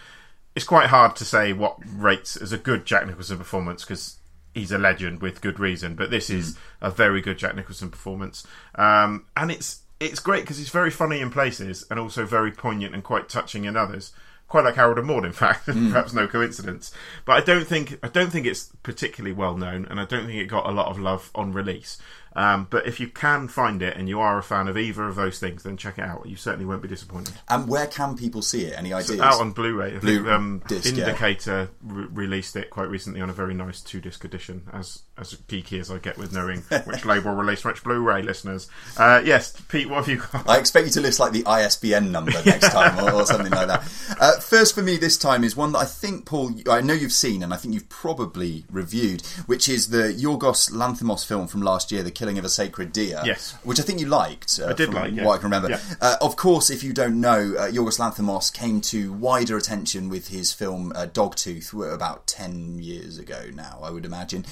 it's 0.56 0.66
quite 0.66 0.88
hard 0.88 1.16
to 1.18 1.26
say 1.26 1.54
what 1.54 1.78
rates 1.86 2.36
as 2.36 2.52
a 2.52 2.58
good 2.58 2.86
Jack 2.86 3.06
Nicholson 3.06 3.38
performance 3.38 3.84
because 3.84 4.18
he's 4.54 4.72
a 4.72 4.78
legend 4.78 5.22
with 5.22 5.42
good 5.42 5.60
reason. 5.60 5.96
But 5.96 6.10
this 6.10 6.30
is 6.30 6.58
a 6.82 6.90
very 6.90 7.22
good 7.22 7.38
Jack 7.38 7.56
Nicholson 7.56 7.90
performance, 7.90 8.46
um, 8.76 9.26
and 9.38 9.52
it's 9.52 9.82
it's 10.00 10.20
great 10.20 10.42
because 10.42 10.60
it's 10.60 10.70
very 10.70 10.92
funny 10.92 11.20
in 11.20 11.30
places 11.30 11.86
and 11.90 12.00
also 12.00 12.26
very 12.26 12.52
poignant 12.52 12.94
and 12.94 13.04
quite 13.04 13.30
touching 13.30 13.66
in 13.66 13.76
others. 13.76 14.12
Quite 14.48 14.64
like 14.64 14.76
Harold 14.76 14.98
and 14.98 15.06
Maude, 15.06 15.26
in 15.26 15.32
fact, 15.34 15.66
perhaps 15.66 16.14
no 16.14 16.28
coincidence. 16.28 16.92
But 17.24 17.34
I 17.34 17.42
don't 17.42 17.68
think 17.68 18.00
I 18.02 18.08
don't 18.08 18.32
think 18.32 18.48
it's 18.48 18.72
particularly 18.82 19.34
well 19.34 19.56
known, 19.56 19.86
and 19.86 20.00
I 20.00 20.06
don't 20.06 20.26
think 20.26 20.40
it 20.40 20.48
got 20.48 20.68
a 20.68 20.72
lot 20.72 20.88
of 20.88 20.98
love 20.98 21.30
on 21.36 21.54
release. 21.54 22.00
Um, 22.36 22.68
but 22.70 22.86
if 22.88 23.00
you 23.00 23.08
can 23.08 23.48
find 23.48 23.82
it 23.82 23.98
and 23.98 24.08
you 24.08 24.20
are 24.20 24.38
a 24.38 24.44
fan 24.44 24.68
of 24.68 24.78
either 24.78 25.08
of 25.08 25.16
those 25.16 25.40
things, 25.40 25.64
then 25.64 25.78
check 25.78 25.98
it 25.98 26.04
out. 26.04 26.26
You 26.28 26.36
certainly 26.36 26.66
won't 26.66 26.82
be 26.82 26.88
disappointed. 26.88 27.36
And 27.50 27.68
where 27.68 27.88
can 27.88 28.16
people 28.16 28.42
see 28.42 28.66
it? 28.66 28.78
Any 28.78 28.94
ideas? 28.94 29.20
Out 29.20 29.42
on 29.42 29.52
Blu-ray. 29.52 29.96
I 29.96 30.00
Blu- 30.00 30.18
think 30.18 30.28
um, 30.28 30.62
disc, 30.68 30.96
yeah. 30.96 31.06
Indicator 31.06 31.70
re- 31.82 32.08
released 32.12 32.56
it 32.56 32.70
quite 32.70 32.90
recently 32.90 33.20
on 33.22 33.30
a 33.30 33.34
very 33.34 33.54
nice 33.54 33.82
two-disc 33.82 34.24
edition. 34.24 34.68
As 34.72 35.04
as 35.20 35.34
geeky 35.48 35.80
as 35.80 35.92
I 35.92 35.98
get 35.98 36.18
with 36.18 36.34
knowing 36.34 36.62
which 36.86 37.06
label 37.06 37.32
released 37.32 37.66
which 37.66 37.84
Blu-ray, 37.84 38.22
listeners. 38.22 38.68
Uh, 38.98 39.22
yes, 39.24 39.52
Pete, 39.68 39.90
what 39.90 39.98
have 39.98 40.08
you 40.08 40.18
got? 40.18 40.48
I 40.48 40.58
expect 40.58 40.88
you 40.88 40.92
to 40.94 41.02
list 41.02 41.20
like 41.20 41.32
the 41.32 41.46
ISBN 41.46 42.12
number 42.12 42.32
next 42.46 42.72
time 42.72 43.00
or, 43.04 43.12
or 43.12 43.26
something 43.26 43.52
like 43.52 43.68
that. 43.68 43.82
Uh, 44.20 44.40
first 44.40 44.76
for 44.76 44.82
me 44.82 44.98
this 44.98 45.18
time 45.18 45.44
is 45.44 45.56
one 45.56 45.72
that 45.74 45.80
I 45.80 45.86
think, 45.86 46.26
Paul, 46.26 46.54
I 46.70 46.82
know 46.82 46.94
you've 46.94 47.12
seen 47.12 47.44
and 47.44 47.54
I 47.54 47.58
think 47.58 47.74
you've 47.74 47.90
probably 47.90 48.66
reviewed, 48.72 49.22
which 49.46 49.68
is 49.70 49.90
the 49.90 50.14
Yorgos 50.14 50.72
Lanthimos 50.72 51.26
film 51.26 51.48
from 51.48 51.62
last 51.62 51.92
year, 51.92 52.04
The 52.04 52.12
Killing 52.12 52.38
of 52.38 52.46
a 52.46 52.50
Sacred 52.50 52.92
Deer. 52.92 53.22
Yes. 53.26 53.54
Which 53.64 53.80
I 53.80 53.84
think 53.84 54.00
you 54.00 54.08
liked. 54.08 54.60
Uh, 54.62 54.68
I 54.68 54.74
did 54.74 54.88
from 54.88 54.96
like, 54.96 55.14
yeah. 55.14 55.26
What 55.26 55.34
I 55.34 55.38
can 55.38 55.46
remember. 55.46 55.70
Yeah. 55.72 55.82
Uh, 56.02 56.16
of 56.22 56.36
course, 56.36 56.70
if 56.70 56.84
you 56.84 56.94
don't 56.94 57.20
know, 57.20 57.56
uh, 57.58 57.70
Yorgos 57.70 58.00
Lanthimos 58.00 58.54
came 58.54 58.82
to 58.82 59.14
wider 59.14 59.58
attention 59.58 60.10
with 60.10 60.30
his 60.30 60.54
film 60.54 60.92
uh, 60.96 61.06
Dogtooth 61.08 61.74
about 61.94 62.28
10 62.28 62.80
years 62.80 63.18
ago 63.18 63.46
now, 63.54 63.80
I 63.84 63.92
would 63.92 64.06
imagine. 64.06 64.46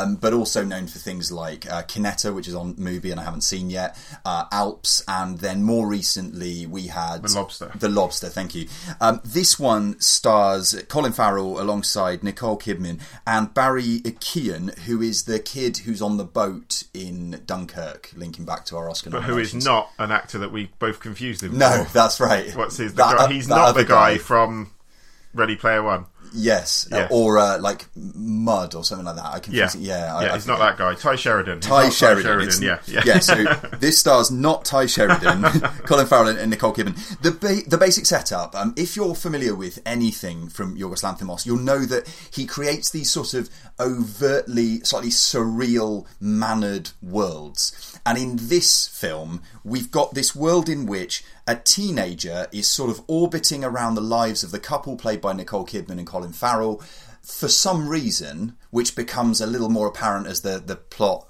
Um, 0.00 0.16
but 0.16 0.32
also 0.32 0.64
known 0.64 0.86
for 0.86 0.98
things 0.98 1.30
like 1.32 1.70
uh, 1.70 1.82
Kinetta, 1.82 2.34
which 2.34 2.48
is 2.48 2.54
on 2.54 2.74
MUBI 2.74 3.10
and 3.10 3.20
I 3.20 3.24
haven't 3.24 3.42
seen 3.42 3.70
yet, 3.70 3.98
uh, 4.24 4.44
Alps, 4.52 5.02
and 5.08 5.38
then 5.38 5.62
more 5.62 5.86
recently 5.86 6.66
we 6.66 6.86
had 6.88 7.22
The 7.22 7.34
Lobster. 7.34 7.70
The 7.74 7.88
Lobster, 7.88 8.28
thank 8.28 8.54
you. 8.54 8.68
Um, 9.00 9.20
this 9.24 9.58
one 9.58 9.98
stars 10.00 10.80
Colin 10.88 11.12
Farrell 11.12 11.60
alongside 11.60 12.22
Nicole 12.22 12.58
Kidman 12.58 13.00
and 13.26 13.52
Barry 13.52 14.00
Keoghan, 14.00 14.78
who 14.80 15.00
is 15.02 15.24
the 15.24 15.38
kid 15.38 15.78
who's 15.78 16.00
on 16.02 16.16
the 16.16 16.24
boat 16.24 16.84
in 16.94 17.42
Dunkirk, 17.46 18.10
linking 18.16 18.44
back 18.44 18.64
to 18.66 18.76
our 18.76 18.88
Oscar 18.88 19.10
But 19.10 19.24
who 19.24 19.38
is 19.38 19.54
not 19.54 19.90
an 19.98 20.10
actor 20.10 20.38
that 20.38 20.52
we 20.52 20.70
both 20.78 21.00
confused 21.00 21.42
him 21.42 21.58
No, 21.58 21.84
for. 21.84 21.92
that's 21.92 22.20
right. 22.20 22.54
What's 22.56 22.76
his? 22.76 22.94
The 22.94 23.02
That- 23.04 23.16
guy, 23.18 23.32
he's 23.32 23.48
that 23.48 23.54
not 23.56 23.74
the 23.74 23.84
guy, 23.84 24.18
from 24.18 24.70
Ready 25.34 25.56
Player 25.56 25.82
One. 25.82 26.06
Yes, 26.32 26.86
uh, 26.92 26.96
Yes. 26.96 27.08
or 27.12 27.38
uh, 27.38 27.58
like 27.58 27.86
Mud 27.96 28.74
or 28.76 28.84
something 28.84 29.04
like 29.04 29.16
that. 29.16 29.24
I 29.26 29.40
confuse 29.40 29.74
Yeah, 29.74 29.80
it. 29.80 29.84
Yeah, 30.06 30.14
I, 30.16 30.24
yeah, 30.26 30.30
I 30.32 30.34
he's 30.36 30.46
not 30.46 30.58
that 30.60 30.76
guy. 30.78 30.94
Tye 30.94 31.16
Sheridan. 31.16 31.58
Tye 31.60 31.84
not 31.84 31.92
Sheridan. 31.92 32.40
It's- 32.42 32.60
yeah, 32.60 32.78
yeah. 32.86 33.18
So 33.18 33.34
this 33.80 33.98
stars 33.98 34.30
not 34.30 34.64
Tye 34.64 34.86
Sheridan, 34.86 35.42
Colin 35.86 36.06
Farrell, 36.06 36.28
and, 36.28 36.38
and 36.38 36.50
Nicole 36.50 36.72
Kidman. 36.72 36.94
The 37.22 37.32
ba- 37.32 37.68
the 37.68 37.76
basic 37.78 38.06
setup. 38.06 38.54
Um, 38.54 38.74
if 38.76 38.94
you're 38.94 39.14
familiar 39.16 39.54
with 39.56 39.80
anything 39.84 40.48
from 40.48 40.76
Yorgos 40.78 41.02
Lanthimos, 41.02 41.44
you'll 41.46 41.58
know 41.58 41.80
that 41.80 42.06
he 42.32 42.46
creates 42.46 42.90
these 42.90 43.10
sort 43.10 43.34
of 43.34 43.50
overtly, 43.80 44.80
slightly 44.80 45.10
surreal, 45.10 46.06
mannered 46.20 46.90
worlds. 47.02 47.98
And 48.06 48.16
in 48.16 48.36
this 48.36 48.86
film, 48.88 49.42
we've 49.64 49.90
got 49.90 50.14
this 50.14 50.34
world 50.34 50.68
in 50.68 50.86
which 50.86 51.22
a 51.46 51.56
teenager 51.56 52.46
is 52.52 52.66
sort 52.68 52.90
of 52.90 53.02
orbiting 53.08 53.64
around 53.64 53.94
the 53.94 54.00
lives 54.00 54.42
of 54.44 54.52
the 54.52 54.58
couple 54.60 54.96
played 54.96 55.20
by 55.20 55.32
Nicole 55.32 55.66
Kidman 55.66 55.98
and 55.98 56.06
Colin 56.10 56.32
Farrell. 56.32 56.82
For 57.22 57.48
some 57.48 57.88
reason, 57.88 58.56
which 58.70 58.96
becomes 58.96 59.40
a 59.40 59.46
little 59.46 59.68
more 59.68 59.88
apparent 59.88 60.26
as 60.26 60.40
the, 60.40 60.58
the 60.58 60.76
plot 60.76 61.26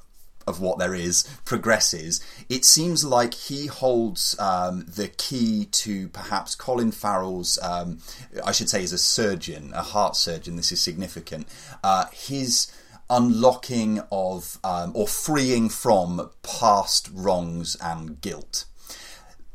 of 0.47 0.61
what 0.61 0.79
there 0.79 0.95
is 0.95 1.25
progresses, 1.45 2.21
it 2.49 2.65
seems 2.65 3.05
like 3.05 3.35
he 3.35 3.67
holds 3.67 4.39
um, 4.39 4.87
the 4.89 5.09
key 5.09 5.67
to 5.67 6.09
perhaps 6.09 6.55
Colin 6.55 6.93
Farrell's, 6.93 7.59
um, 7.63 7.99
I 8.45 8.53
should 8.53 8.71
say, 8.71 8.83
as 8.83 8.93
a 8.93 8.99
surgeon, 8.99 9.73
a 9.75 9.83
heart 9.83 10.17
surgeon, 10.17 10.57
this 10.57 10.73
is 10.73 10.81
significant, 10.81 11.47
uh, 11.85 12.07
his 12.13 12.73
unlocking 13.11 14.01
of 14.11 14.59
um, 14.63 14.93
or 14.95 15.07
freeing 15.07 15.69
from 15.69 16.31
past 16.43 17.11
wrongs 17.13 17.77
and 17.81 18.21
guilt. 18.21 18.65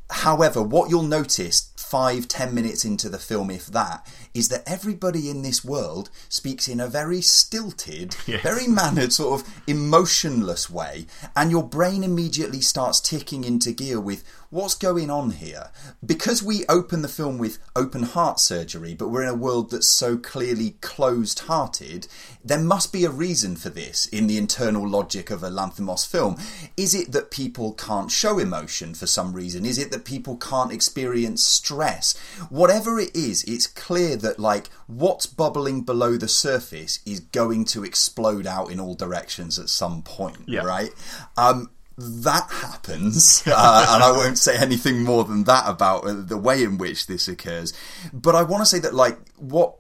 However, 0.09 0.61
what 0.61 0.89
you'll 0.89 1.03
notice 1.03 1.71
five, 1.75 2.27
ten 2.27 2.53
minutes 2.53 2.85
into 2.85 3.09
the 3.09 3.17
film, 3.17 3.49
if 3.49 3.67
that, 3.67 4.05
is 4.35 4.49
that 4.49 4.63
everybody 4.67 5.29
in 5.29 5.41
this 5.41 5.65
world 5.65 6.09
speaks 6.29 6.67
in 6.67 6.79
a 6.79 6.87
very 6.87 7.21
stilted, 7.21 8.15
Yes. 8.27 8.43
very 8.43 8.67
mannered, 8.67 9.13
sort 9.13 9.41
of 9.41 9.47
emotionless 9.65 10.69
way, 10.69 11.07
and 11.35 11.49
your 11.49 11.63
brain 11.63 12.03
immediately 12.03 12.61
starts 12.61 12.99
ticking 12.99 13.43
into 13.43 13.71
gear 13.71 13.99
with 13.99 14.23
what's 14.49 14.75
going 14.75 15.09
on 15.09 15.31
here. 15.31 15.69
Because 16.05 16.41
we 16.43 16.65
open 16.67 17.01
the 17.01 17.07
film 17.07 17.37
with 17.37 17.57
open 17.75 18.03
heart 18.03 18.39
surgery, 18.39 18.93
but 18.93 19.09
we're 19.09 19.23
in 19.23 19.29
a 19.29 19.33
world 19.33 19.71
that's 19.71 19.87
so 19.87 20.17
clearly 20.17 20.75
closed 20.81 21.39
hearted, 21.39 22.07
there 22.43 22.59
must 22.59 22.93
be 22.93 23.03
a 23.05 23.09
reason 23.09 23.55
for 23.55 23.69
this 23.69 24.05
in 24.07 24.27
the 24.27 24.37
internal 24.37 24.87
logic 24.87 25.29
of 25.31 25.43
a 25.43 25.49
Lanthimos 25.49 26.05
film. 26.07 26.37
Is 26.77 26.93
it 26.93 27.11
that 27.13 27.31
people 27.31 27.73
can't 27.73 28.11
show 28.11 28.37
emotion 28.39 28.93
for 28.93 29.07
some 29.07 29.33
reason? 29.33 29.65
Is 29.65 29.77
it 29.77 29.91
that 29.91 30.05
people 30.05 30.37
can't 30.37 30.71
experience 30.71 31.43
stress? 31.43 32.15
Whatever 32.49 32.99
it 32.99 33.15
is, 33.15 33.43
it's 33.45 33.67
clear 33.67 34.15
that 34.25 34.37
like 34.39 34.67
what's 34.87 35.25
bubbling 35.25 35.81
below 35.81 36.17
the 36.17 36.27
surface 36.27 36.99
is 37.05 37.19
going 37.19 37.65
to 37.73 37.83
explode 37.83 38.45
out 38.45 38.69
in 38.71 38.79
all 38.79 38.95
directions 38.95 39.57
at 39.57 39.69
some 39.69 40.01
point, 40.01 40.39
Yeah. 40.47 40.63
right? 40.63 40.91
Um, 41.37 41.69
that 41.97 42.47
happens, 42.51 43.41
uh, 43.47 43.85
and 43.93 44.03
I 44.03 44.11
won't 44.11 44.37
say 44.37 44.57
anything 44.57 45.03
more 45.03 45.23
than 45.23 45.45
that 45.45 45.63
about 45.67 46.05
uh, 46.05 46.13
the 46.13 46.37
way 46.37 46.61
in 46.63 46.77
which 46.77 47.07
this 47.07 47.27
occurs. 47.29 47.71
But 48.11 48.35
I 48.35 48.43
want 48.43 48.61
to 48.61 48.65
say 48.65 48.79
that, 48.79 48.93
like, 48.93 49.17
what 49.37 49.75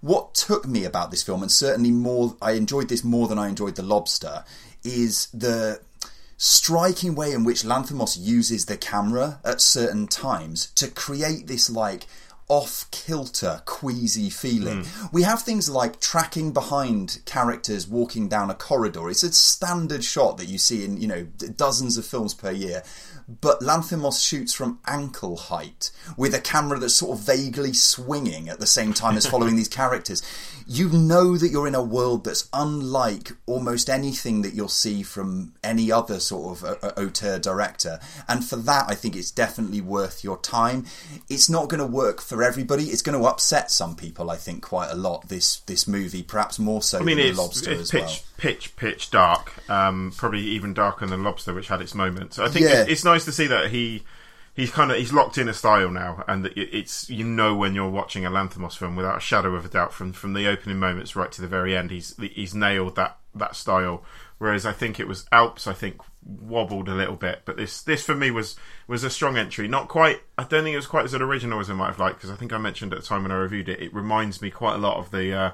what 0.00 0.34
took 0.34 0.66
me 0.66 0.84
about 0.84 1.10
this 1.10 1.22
film, 1.22 1.42
and 1.42 1.52
certainly 1.52 1.90
more, 1.92 2.36
I 2.42 2.52
enjoyed 2.52 2.88
this 2.88 3.04
more 3.04 3.28
than 3.28 3.38
I 3.38 3.48
enjoyed 3.48 3.76
The 3.76 3.82
Lobster, 3.84 4.44
is 4.82 5.26
the 5.26 5.80
striking 6.36 7.14
way 7.14 7.32
in 7.32 7.44
which 7.44 7.62
Lanthimos 7.62 8.16
uses 8.18 8.66
the 8.66 8.76
camera 8.76 9.38
at 9.44 9.60
certain 9.60 10.08
times 10.08 10.72
to 10.74 10.88
create 10.88 11.46
this 11.46 11.70
like 11.70 12.06
off 12.52 12.86
kilter, 12.90 13.62
queasy 13.64 14.28
feeling. 14.28 14.84
Hmm. 14.84 15.06
We 15.10 15.22
have 15.22 15.40
things 15.40 15.70
like 15.70 16.00
tracking 16.00 16.52
behind 16.52 17.20
characters 17.24 17.88
walking 17.88 18.28
down 18.28 18.50
a 18.50 18.54
corridor. 18.54 19.08
It's 19.08 19.22
a 19.22 19.32
standard 19.32 20.04
shot 20.04 20.36
that 20.36 20.48
you 20.48 20.58
see 20.58 20.84
in, 20.84 21.00
you 21.00 21.08
know, 21.08 21.22
dozens 21.56 21.96
of 21.96 22.04
films 22.04 22.34
per 22.34 22.50
year. 22.50 22.82
But 23.28 23.60
Lanthimos 23.60 24.26
shoots 24.26 24.52
from 24.52 24.80
ankle 24.86 25.36
height 25.36 25.90
with 26.16 26.34
a 26.34 26.40
camera 26.40 26.78
that's 26.78 26.94
sort 26.94 27.18
of 27.18 27.24
vaguely 27.24 27.72
swinging 27.72 28.48
at 28.48 28.60
the 28.60 28.66
same 28.66 28.92
time 28.92 29.16
as 29.16 29.26
following 29.26 29.56
these 29.56 29.68
characters. 29.68 30.22
You 30.66 30.88
know 30.88 31.36
that 31.36 31.48
you're 31.48 31.66
in 31.66 31.74
a 31.74 31.82
world 31.82 32.24
that's 32.24 32.48
unlike 32.52 33.32
almost 33.46 33.90
anything 33.90 34.42
that 34.42 34.54
you'll 34.54 34.68
see 34.68 35.02
from 35.02 35.54
any 35.62 35.90
other 35.90 36.20
sort 36.20 36.58
of 36.58 36.64
uh, 36.64 36.76
uh, 36.82 36.92
auteur 37.00 37.38
director. 37.38 37.98
And 38.28 38.44
for 38.44 38.56
that, 38.56 38.86
I 38.88 38.94
think 38.94 39.16
it's 39.16 39.30
definitely 39.30 39.80
worth 39.80 40.22
your 40.22 40.38
time. 40.38 40.86
It's 41.28 41.50
not 41.50 41.68
going 41.68 41.80
to 41.80 41.86
work 41.86 42.20
for 42.20 42.42
everybody. 42.42 42.84
It's 42.84 43.02
going 43.02 43.18
to 43.18 43.26
upset 43.26 43.70
some 43.70 43.96
people, 43.96 44.30
I 44.30 44.36
think, 44.36 44.62
quite 44.62 44.90
a 44.90 44.96
lot. 44.96 45.28
This 45.28 45.60
this 45.60 45.86
movie, 45.88 46.22
perhaps 46.22 46.58
more 46.58 46.82
so 46.82 47.00
I 47.00 47.02
mean, 47.02 47.16
than 47.16 47.26
it's, 47.26 47.36
The 47.36 47.42
Lobster 47.42 47.72
it's 47.72 47.80
as 47.82 47.90
pitch, 47.90 48.02
well. 48.02 48.18
Pitch, 48.42 48.74
pitch 48.74 49.10
dark. 49.12 49.52
Um, 49.70 50.12
probably 50.16 50.40
even 50.40 50.74
darker 50.74 51.06
than 51.06 51.22
Lobster, 51.22 51.54
which 51.54 51.68
had 51.68 51.80
its 51.80 51.94
moments. 51.94 52.38
I 52.40 52.48
think 52.48 52.66
Yeah. 52.66 52.82
it- 52.82 52.88
it's 52.90 53.04
nice 53.04 53.24
to 53.26 53.32
see 53.32 53.46
that 53.46 53.70
he 53.70 54.02
he's 54.54 54.70
kind 54.70 54.90
of 54.90 54.98
he's 54.98 55.12
locked 55.12 55.38
in 55.38 55.48
a 55.48 55.54
style 55.54 55.88
now, 55.90 56.24
and 56.26 56.44
that 56.44 56.52
it's 56.58 57.08
you 57.08 57.24
know 57.24 57.54
when 57.54 57.74
you're 57.74 57.88
watching 57.88 58.26
a 58.26 58.30
Lanthimos 58.30 58.76
film 58.76 58.96
without 58.96 59.16
a 59.18 59.20
shadow 59.20 59.54
of 59.54 59.64
a 59.64 59.68
doubt 59.68 59.94
from 59.94 60.12
from 60.12 60.32
the 60.34 60.48
opening 60.48 60.78
moments 60.80 61.14
right 61.16 61.30
to 61.32 61.40
the 61.40 61.46
very 61.46 61.76
end, 61.76 61.90
he's 61.92 62.14
he's 62.18 62.52
nailed 62.54 62.96
that 62.96 63.16
that 63.34 63.54
style. 63.56 64.04
Whereas 64.38 64.66
I 64.66 64.72
think 64.72 64.98
it 64.98 65.06
was 65.06 65.24
Alps, 65.30 65.68
I 65.68 65.72
think 65.72 66.00
wobbled 66.24 66.88
a 66.88 66.94
little 66.94 67.14
bit, 67.14 67.42
but 67.44 67.56
this 67.56 67.80
this 67.80 68.04
for 68.04 68.14
me 68.16 68.32
was 68.32 68.56
was 68.88 69.04
a 69.04 69.10
strong 69.10 69.36
entry. 69.38 69.68
Not 69.68 69.86
quite. 69.86 70.20
I 70.36 70.42
don't 70.42 70.64
think 70.64 70.74
it 70.74 70.78
was 70.84 70.86
quite 70.88 71.04
as 71.04 71.14
original 71.14 71.60
as 71.60 71.70
I 71.70 71.74
might 71.74 71.86
have 71.86 72.00
liked 72.00 72.16
because 72.16 72.30
I 72.30 72.34
think 72.34 72.52
I 72.52 72.58
mentioned 72.58 72.92
at 72.92 72.98
the 73.00 73.06
time 73.06 73.22
when 73.22 73.30
I 73.30 73.36
reviewed 73.36 73.68
it, 73.68 73.80
it 73.80 73.94
reminds 73.94 74.42
me 74.42 74.50
quite 74.50 74.74
a 74.74 74.78
lot 74.78 74.96
of 74.98 75.12
the. 75.12 75.32
Uh, 75.32 75.50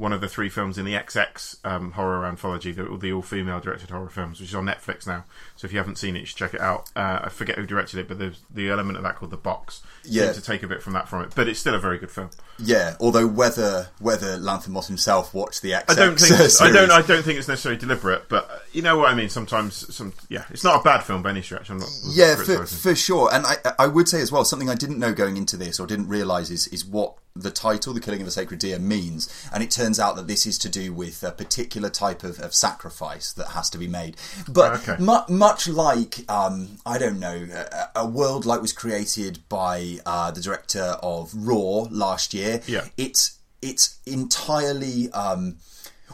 one 0.00 0.14
of 0.14 0.22
the 0.22 0.28
three 0.28 0.48
films 0.48 0.78
in 0.78 0.86
the 0.86 0.94
XX 0.94 1.62
um, 1.62 1.92
horror 1.92 2.24
anthology, 2.24 2.72
the, 2.72 2.84
the 2.96 3.12
all 3.12 3.20
female 3.20 3.60
directed 3.60 3.90
horror 3.90 4.08
films, 4.08 4.40
which 4.40 4.48
is 4.48 4.54
on 4.54 4.64
Netflix 4.64 5.06
now. 5.06 5.24
So 5.56 5.66
if 5.66 5.72
you 5.72 5.78
haven't 5.78 5.96
seen 5.96 6.16
it, 6.16 6.20
you 6.20 6.26
should 6.26 6.38
check 6.38 6.54
it 6.54 6.60
out. 6.60 6.90
Uh, 6.96 7.20
I 7.24 7.28
forget 7.28 7.58
who 7.58 7.66
directed 7.66 8.00
it, 8.00 8.08
but 8.08 8.18
there's 8.18 8.40
the 8.50 8.70
element 8.70 8.96
of 8.96 9.04
that 9.04 9.16
called 9.16 9.30
The 9.30 9.36
Box. 9.36 9.82
Yeah. 10.02 10.32
To 10.32 10.40
take 10.40 10.62
a 10.62 10.66
bit 10.66 10.82
from 10.82 10.94
that 10.94 11.06
from 11.06 11.22
it, 11.24 11.34
but 11.36 11.48
it's 11.48 11.60
still 11.60 11.74
a 11.74 11.78
very 11.78 11.98
good 11.98 12.10
film. 12.10 12.30
Yeah, 12.58 12.96
although 12.98 13.26
whether 13.26 13.88
whether 13.98 14.38
Lanthimos 14.38 14.86
himself 14.86 15.34
watched 15.34 15.60
the 15.60 15.72
XX 15.72 15.84
I 15.88 15.94
don't 15.94 16.18
think 16.18 16.34
series, 16.36 16.60
I 16.62 16.72
don't 16.72 16.90
I 16.90 17.02
don't 17.02 17.22
think 17.22 17.38
it's 17.38 17.48
necessarily 17.48 17.78
deliberate, 17.78 18.28
but 18.30 18.50
uh, 18.50 18.58
you 18.72 18.80
know 18.80 18.96
what 18.96 19.10
I 19.10 19.14
mean. 19.14 19.28
Sometimes 19.28 19.94
some 19.94 20.14
yeah, 20.30 20.44
it's 20.48 20.64
not 20.64 20.80
a 20.80 20.82
bad 20.82 21.00
film 21.00 21.22
by 21.22 21.30
any 21.30 21.42
stretch. 21.42 21.70
I'm 21.70 21.78
not 21.78 21.90
Yeah, 22.06 22.36
for, 22.36 22.64
for 22.64 22.94
sure. 22.94 23.28
And 23.32 23.44
I, 23.44 23.56
I 23.78 23.86
would 23.86 24.08
say 24.08 24.22
as 24.22 24.32
well, 24.32 24.46
something 24.46 24.70
I 24.70 24.74
didn't 24.74 24.98
know 24.98 25.12
going 25.12 25.36
into 25.36 25.58
this 25.58 25.78
or 25.78 25.86
didn't 25.86 26.08
realise 26.08 26.48
is, 26.48 26.66
is 26.68 26.86
what 26.86 27.14
the 27.36 27.50
title, 27.50 27.92
The 27.94 28.00
Killing 28.00 28.20
of 28.20 28.26
a 28.28 28.30
Sacred 28.30 28.58
Deer, 28.60 28.78
means. 28.78 29.28
And 29.52 29.62
it 29.62 29.70
turns 29.70 30.00
out 30.00 30.16
that 30.16 30.26
this 30.26 30.46
is 30.46 30.58
to 30.58 30.68
do 30.68 30.92
with 30.92 31.22
a 31.22 31.30
particular 31.30 31.88
type 31.88 32.24
of, 32.24 32.40
of 32.40 32.54
sacrifice 32.54 33.32
that 33.34 33.48
has 33.48 33.70
to 33.70 33.78
be 33.78 33.86
made. 33.86 34.16
But 34.48 34.88
Okay. 34.88 34.96
mu- 35.02 35.26
much 35.28 35.68
like, 35.68 36.28
um, 36.30 36.78
I 36.84 36.98
don't 36.98 37.20
know, 37.20 37.46
a, 37.52 38.00
a 38.00 38.06
world 38.06 38.46
like 38.46 38.60
was 38.60 38.72
created 38.72 39.40
by 39.48 39.98
uh, 40.04 40.30
the 40.32 40.40
director 40.40 40.96
of 41.02 41.30
Raw 41.34 41.86
last 41.90 42.34
year, 42.34 42.60
Yeah. 42.66 42.86
it's, 42.96 43.38
it's 43.62 43.98
entirely. 44.06 45.10
Um, 45.12 45.56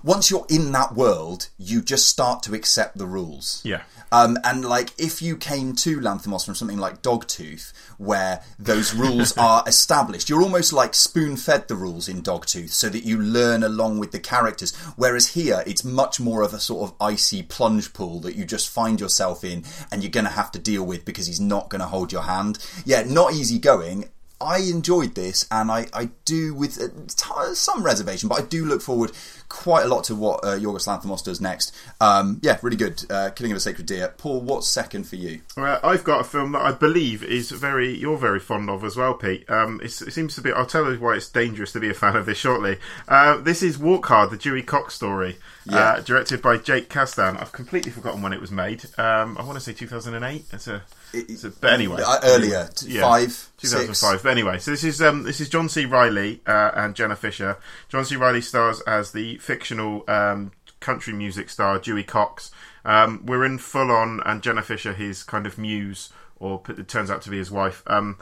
once 0.02 0.30
you're 0.30 0.46
in 0.50 0.72
that 0.72 0.94
world, 0.94 1.48
you 1.58 1.80
just 1.80 2.06
start 2.08 2.42
to 2.44 2.54
accept 2.54 2.98
the 2.98 3.06
rules. 3.06 3.60
Yeah. 3.64 3.82
Um, 4.12 4.38
and 4.44 4.64
like, 4.64 4.90
if 4.98 5.20
you 5.20 5.36
came 5.36 5.74
to 5.76 6.00
Lanthimos 6.00 6.44
from 6.44 6.54
something 6.54 6.78
like 6.78 7.02
Dogtooth, 7.02 7.72
where 7.98 8.42
those 8.58 8.94
rules 8.94 9.36
are 9.38 9.64
established, 9.66 10.28
you're 10.28 10.42
almost 10.42 10.72
like 10.72 10.94
spoon 10.94 11.36
fed 11.36 11.68
the 11.68 11.74
rules 11.74 12.08
in 12.08 12.22
Dogtooth 12.22 12.70
so 12.70 12.88
that 12.88 13.04
you 13.04 13.20
learn 13.20 13.62
along 13.62 13.98
with 13.98 14.12
the 14.12 14.20
characters. 14.20 14.74
Whereas 14.96 15.28
here, 15.28 15.62
it's 15.66 15.84
much 15.84 16.20
more 16.20 16.42
of 16.42 16.54
a 16.54 16.60
sort 16.60 16.90
of 16.90 16.96
icy 17.00 17.42
plunge 17.42 17.92
pool 17.92 18.20
that 18.20 18.36
you 18.36 18.44
just 18.44 18.68
find 18.68 19.00
yourself 19.00 19.44
in 19.44 19.64
and 19.90 20.02
you're 20.02 20.10
going 20.10 20.24
to 20.24 20.30
have 20.30 20.52
to 20.52 20.58
deal 20.58 20.84
with 20.84 21.04
because 21.04 21.26
he's 21.26 21.40
not 21.40 21.68
going 21.68 21.80
to 21.80 21.86
hold 21.86 22.12
your 22.12 22.22
hand. 22.22 22.58
Yeah, 22.84 23.02
not 23.02 23.32
easy 23.32 23.58
going. 23.58 24.10
I 24.40 24.58
enjoyed 24.58 25.14
this, 25.14 25.46
and 25.50 25.70
I, 25.70 25.86
I 25.94 26.10
do 26.26 26.52
with 26.52 26.78
uh, 26.78 26.88
t- 27.08 27.54
some 27.54 27.82
reservation, 27.82 28.28
but 28.28 28.42
I 28.42 28.44
do 28.44 28.66
look 28.66 28.82
forward 28.82 29.12
quite 29.48 29.84
a 29.84 29.88
lot 29.88 30.04
to 30.04 30.14
what 30.14 30.44
uh, 30.44 30.56
Yorgos 30.58 30.86
Lanthimos 30.86 31.22
does 31.24 31.40
next. 31.40 31.74
Um, 32.00 32.40
yeah, 32.42 32.58
really 32.62 32.76
good. 32.76 33.04
Uh, 33.10 33.30
Killing 33.30 33.52
of 33.52 33.56
a 33.56 33.60
Sacred 33.60 33.86
Deer. 33.86 34.14
Paul, 34.18 34.40
what's 34.40 34.68
second 34.68 35.04
for 35.04 35.16
you? 35.16 35.40
Well, 35.56 35.78
I've 35.82 36.04
got 36.04 36.20
a 36.20 36.24
film 36.24 36.52
that 36.52 36.62
I 36.62 36.72
believe 36.72 37.22
is 37.22 37.50
very 37.50 37.96
you're 37.96 38.18
very 38.18 38.40
fond 38.40 38.68
of 38.70 38.84
as 38.84 38.96
well, 38.96 39.14
Pete. 39.14 39.48
Um, 39.50 39.80
it's, 39.82 40.02
it 40.02 40.12
seems 40.12 40.34
to 40.36 40.40
be. 40.40 40.52
I'll 40.52 40.66
tell 40.66 40.90
you 40.92 40.98
why 40.98 41.14
it's 41.16 41.28
dangerous 41.28 41.72
to 41.72 41.80
be 41.80 41.90
a 41.90 41.94
fan 41.94 42.16
of 42.16 42.26
this 42.26 42.38
shortly. 42.38 42.78
Uh, 43.08 43.36
this 43.38 43.62
is 43.62 43.78
Walk 43.78 44.06
Hard, 44.06 44.30
the 44.30 44.36
Dewey 44.36 44.62
Cox 44.62 44.94
story, 44.94 45.36
Yeah. 45.64 45.76
uh, 45.78 46.00
directed 46.00 46.42
by 46.42 46.56
Jake 46.58 46.88
Kasdan. 46.88 47.40
I've 47.40 47.52
completely 47.52 47.90
forgotten 47.92 48.22
when 48.22 48.32
it 48.32 48.40
was 48.40 48.50
made. 48.50 48.84
Um, 48.98 49.36
I 49.38 49.42
want 49.44 49.54
to 49.54 49.60
say 49.60 49.72
2008. 49.72 50.44
It's 50.52 50.68
a, 50.68 50.82
it's 51.12 51.44
a 51.44 51.50
but 51.50 51.72
anyway, 51.72 52.02
Uh, 52.04 52.20
earlier, 52.24 52.68
t- 52.74 52.98
five, 53.00 53.50
2005. 53.58 53.96
six. 53.96 54.22
But 54.22 54.30
anyway, 54.30 54.58
so 54.58 54.70
this 54.70 54.84
is 54.84 55.00
um, 55.00 55.22
this 55.22 55.40
is 55.40 55.48
John 55.48 55.68
C. 55.68 55.84
Reilly 55.86 56.40
uh, 56.46 56.72
and 56.74 56.94
Jenna 56.94 57.16
Fischer. 57.16 57.56
John 57.88 58.04
C. 58.04 58.16
Reilly 58.16 58.40
stars 58.40 58.80
as 58.82 59.12
the 59.12 59.35
fictional 59.42 60.04
um, 60.08 60.52
country 60.80 61.12
music 61.12 61.50
star 61.50 61.78
Dewey 61.78 62.04
Cox. 62.04 62.50
Um, 62.84 63.24
we're 63.26 63.44
in 63.44 63.58
full 63.58 63.90
on, 63.90 64.20
and 64.24 64.42
Jenna 64.42 64.62
Fischer, 64.62 64.92
his 64.92 65.22
kind 65.22 65.46
of 65.46 65.58
muse, 65.58 66.12
or 66.38 66.62
it 66.68 66.88
turns 66.88 67.10
out 67.10 67.22
to 67.22 67.30
be 67.30 67.38
his 67.38 67.50
wife. 67.50 67.82
Um, 67.86 68.18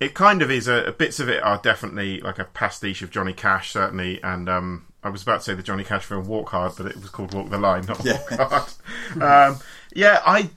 it 0.00 0.14
kind 0.14 0.42
of 0.42 0.50
is 0.50 0.68
a, 0.68 0.94
bits 0.98 1.20
of 1.20 1.28
it 1.28 1.42
are 1.42 1.58
definitely 1.58 2.20
like 2.20 2.38
a 2.38 2.44
pastiche 2.44 3.02
of 3.02 3.10
Johnny 3.10 3.32
Cash, 3.32 3.70
certainly, 3.70 4.22
and 4.22 4.48
um, 4.48 4.86
I 5.02 5.08
was 5.08 5.22
about 5.22 5.38
to 5.38 5.44
say 5.44 5.54
the 5.54 5.62
Johnny 5.62 5.84
Cash 5.84 6.04
film 6.04 6.26
Walk 6.26 6.50
Hard, 6.50 6.72
but 6.76 6.86
it 6.86 6.96
was 6.96 7.10
called 7.10 7.32
Walk 7.32 7.50
the 7.50 7.58
Line, 7.58 7.86
not 7.86 8.04
Yeah. 8.04 8.20
Walk 8.32 8.50
Hard. 8.50 9.52
um, 9.54 9.60
yeah, 9.94 10.20
I 10.26 10.50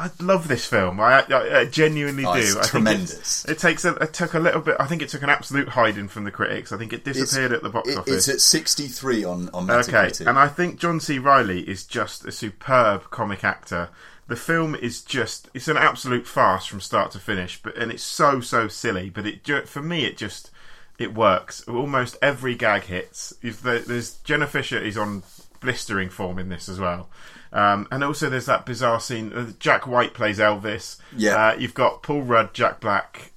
I 0.00 0.10
love 0.22 0.48
this 0.48 0.64
film. 0.66 0.98
I, 0.98 1.24
I, 1.30 1.58
I 1.60 1.64
genuinely 1.66 2.24
Oh, 2.24 2.34
do. 2.34 2.40
it's 2.40 2.52
I 2.56 2.60
think 2.60 2.66
tremendous. 2.70 3.44
it 3.44 3.58
takes 3.58 3.84
a, 3.84 3.94
it 3.96 4.12
took 4.14 4.32
a 4.34 4.38
little 4.38 4.60
bit. 4.62 4.76
I 4.80 4.86
think 4.86 5.02
it 5.02 5.10
took 5.10 5.22
an 5.22 5.28
absolute 5.28 5.68
hiding 5.68 6.08
from 6.08 6.24
the 6.24 6.30
critics. 6.30 6.72
I 6.72 6.78
think 6.78 6.92
it 6.92 7.04
disappeared 7.04 7.52
at 7.52 7.62
the 7.62 7.68
box 7.68 7.90
it- 7.90 7.98
office. 7.98 8.26
It's 8.26 8.28
at 8.28 8.40
63 8.40 9.24
on, 9.24 9.50
on 9.50 9.66
Metacritic. 9.66 10.20
Okay, 10.22 10.24
and 10.30 10.38
I 10.38 10.48
think 10.48 10.78
John 10.80 11.00
C. 11.00 11.18
Reilly 11.18 11.68
is 11.68 11.84
just 11.84 12.24
a 12.24 12.32
superb 12.32 13.10
comic 13.10 13.44
actor. 13.44 13.90
The 14.26 14.36
film 14.36 14.74
is 14.74 15.02
just 15.02 15.50
it's 15.54 15.68
an 15.68 15.76
absolute 15.76 16.26
farce 16.26 16.64
from 16.64 16.80
start 16.80 17.10
to 17.12 17.18
finish, 17.18 17.60
but 17.62 17.76
and 17.76 17.90
it's 17.92 18.02
so 18.04 18.40
so 18.40 18.68
silly. 18.68 19.10
But 19.10 19.26
it 19.26 19.68
for 19.68 19.82
me 19.82 20.04
it 20.06 20.16
just 20.16 20.50
it 20.98 21.12
works. 21.14 21.66
Almost 21.68 22.16
every 22.22 22.54
gag 22.54 22.84
hits. 22.84 23.34
If 23.42 23.60
there- 23.60 23.80
There's 23.80 24.12
Jenna 24.24 24.46
Fischer 24.46 24.78
is 24.78 24.96
on 24.96 25.24
blistering 25.60 26.08
form 26.10 26.38
in 26.38 26.48
this 26.48 26.68
as 26.68 26.78
well. 26.80 27.10
Um, 27.52 27.88
and 27.90 28.04
also, 28.04 28.30
there's 28.30 28.46
that 28.46 28.64
bizarre 28.66 29.00
scene. 29.00 29.32
uh, 29.32 29.52
Jack 29.58 29.86
White 29.86 30.14
plays 30.14 30.38
Elvis. 30.38 30.98
Yeah. 31.16 31.34
Uh, 31.48 31.56
you've 31.56 31.74
got 31.74 32.02
Paul 32.02 32.22
Rudd, 32.22 32.54
Jack 32.54 32.80
Black. 32.80 33.32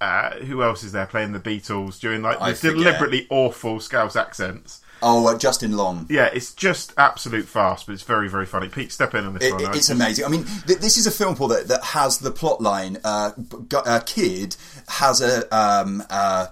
Uh, 0.00 0.36
who 0.44 0.62
else 0.62 0.84
is 0.84 0.92
there 0.92 1.06
playing 1.06 1.32
the 1.32 1.40
Beatles 1.40 1.98
doing 1.98 2.22
like 2.22 2.40
I 2.40 2.50
the 2.50 2.56
forget. 2.56 2.76
deliberately 2.76 3.26
awful 3.30 3.80
Scouse 3.80 4.14
accents? 4.14 4.80
Oh, 5.02 5.26
uh, 5.26 5.36
Justin 5.36 5.76
Long. 5.76 6.06
Yeah, 6.08 6.26
it's 6.32 6.54
just 6.54 6.92
absolute 6.96 7.46
fast, 7.48 7.86
but 7.86 7.94
it's 7.94 8.02
very, 8.04 8.28
very 8.28 8.46
funny. 8.46 8.68
Pete, 8.68 8.92
step 8.92 9.14
in 9.16 9.24
on 9.24 9.34
this 9.34 9.42
It, 9.44 9.52
one. 9.54 9.62
it- 9.64 9.76
it's 9.76 9.90
amazing. 9.90 10.24
I 10.24 10.28
mean, 10.28 10.44
th- 10.68 10.78
this 10.78 10.96
is 10.98 11.06
a 11.08 11.10
film, 11.10 11.34
Paul, 11.34 11.48
that, 11.48 11.66
that 11.68 11.82
has 11.82 12.18
the 12.18 12.30
plot 12.30 12.60
line. 12.60 12.98
Uh, 13.02 13.32
b- 13.36 13.76
a 13.86 14.00
kid 14.00 14.54
has 14.86 15.20
a 15.20 15.52
um, 15.56 16.02
uh, 16.10 16.46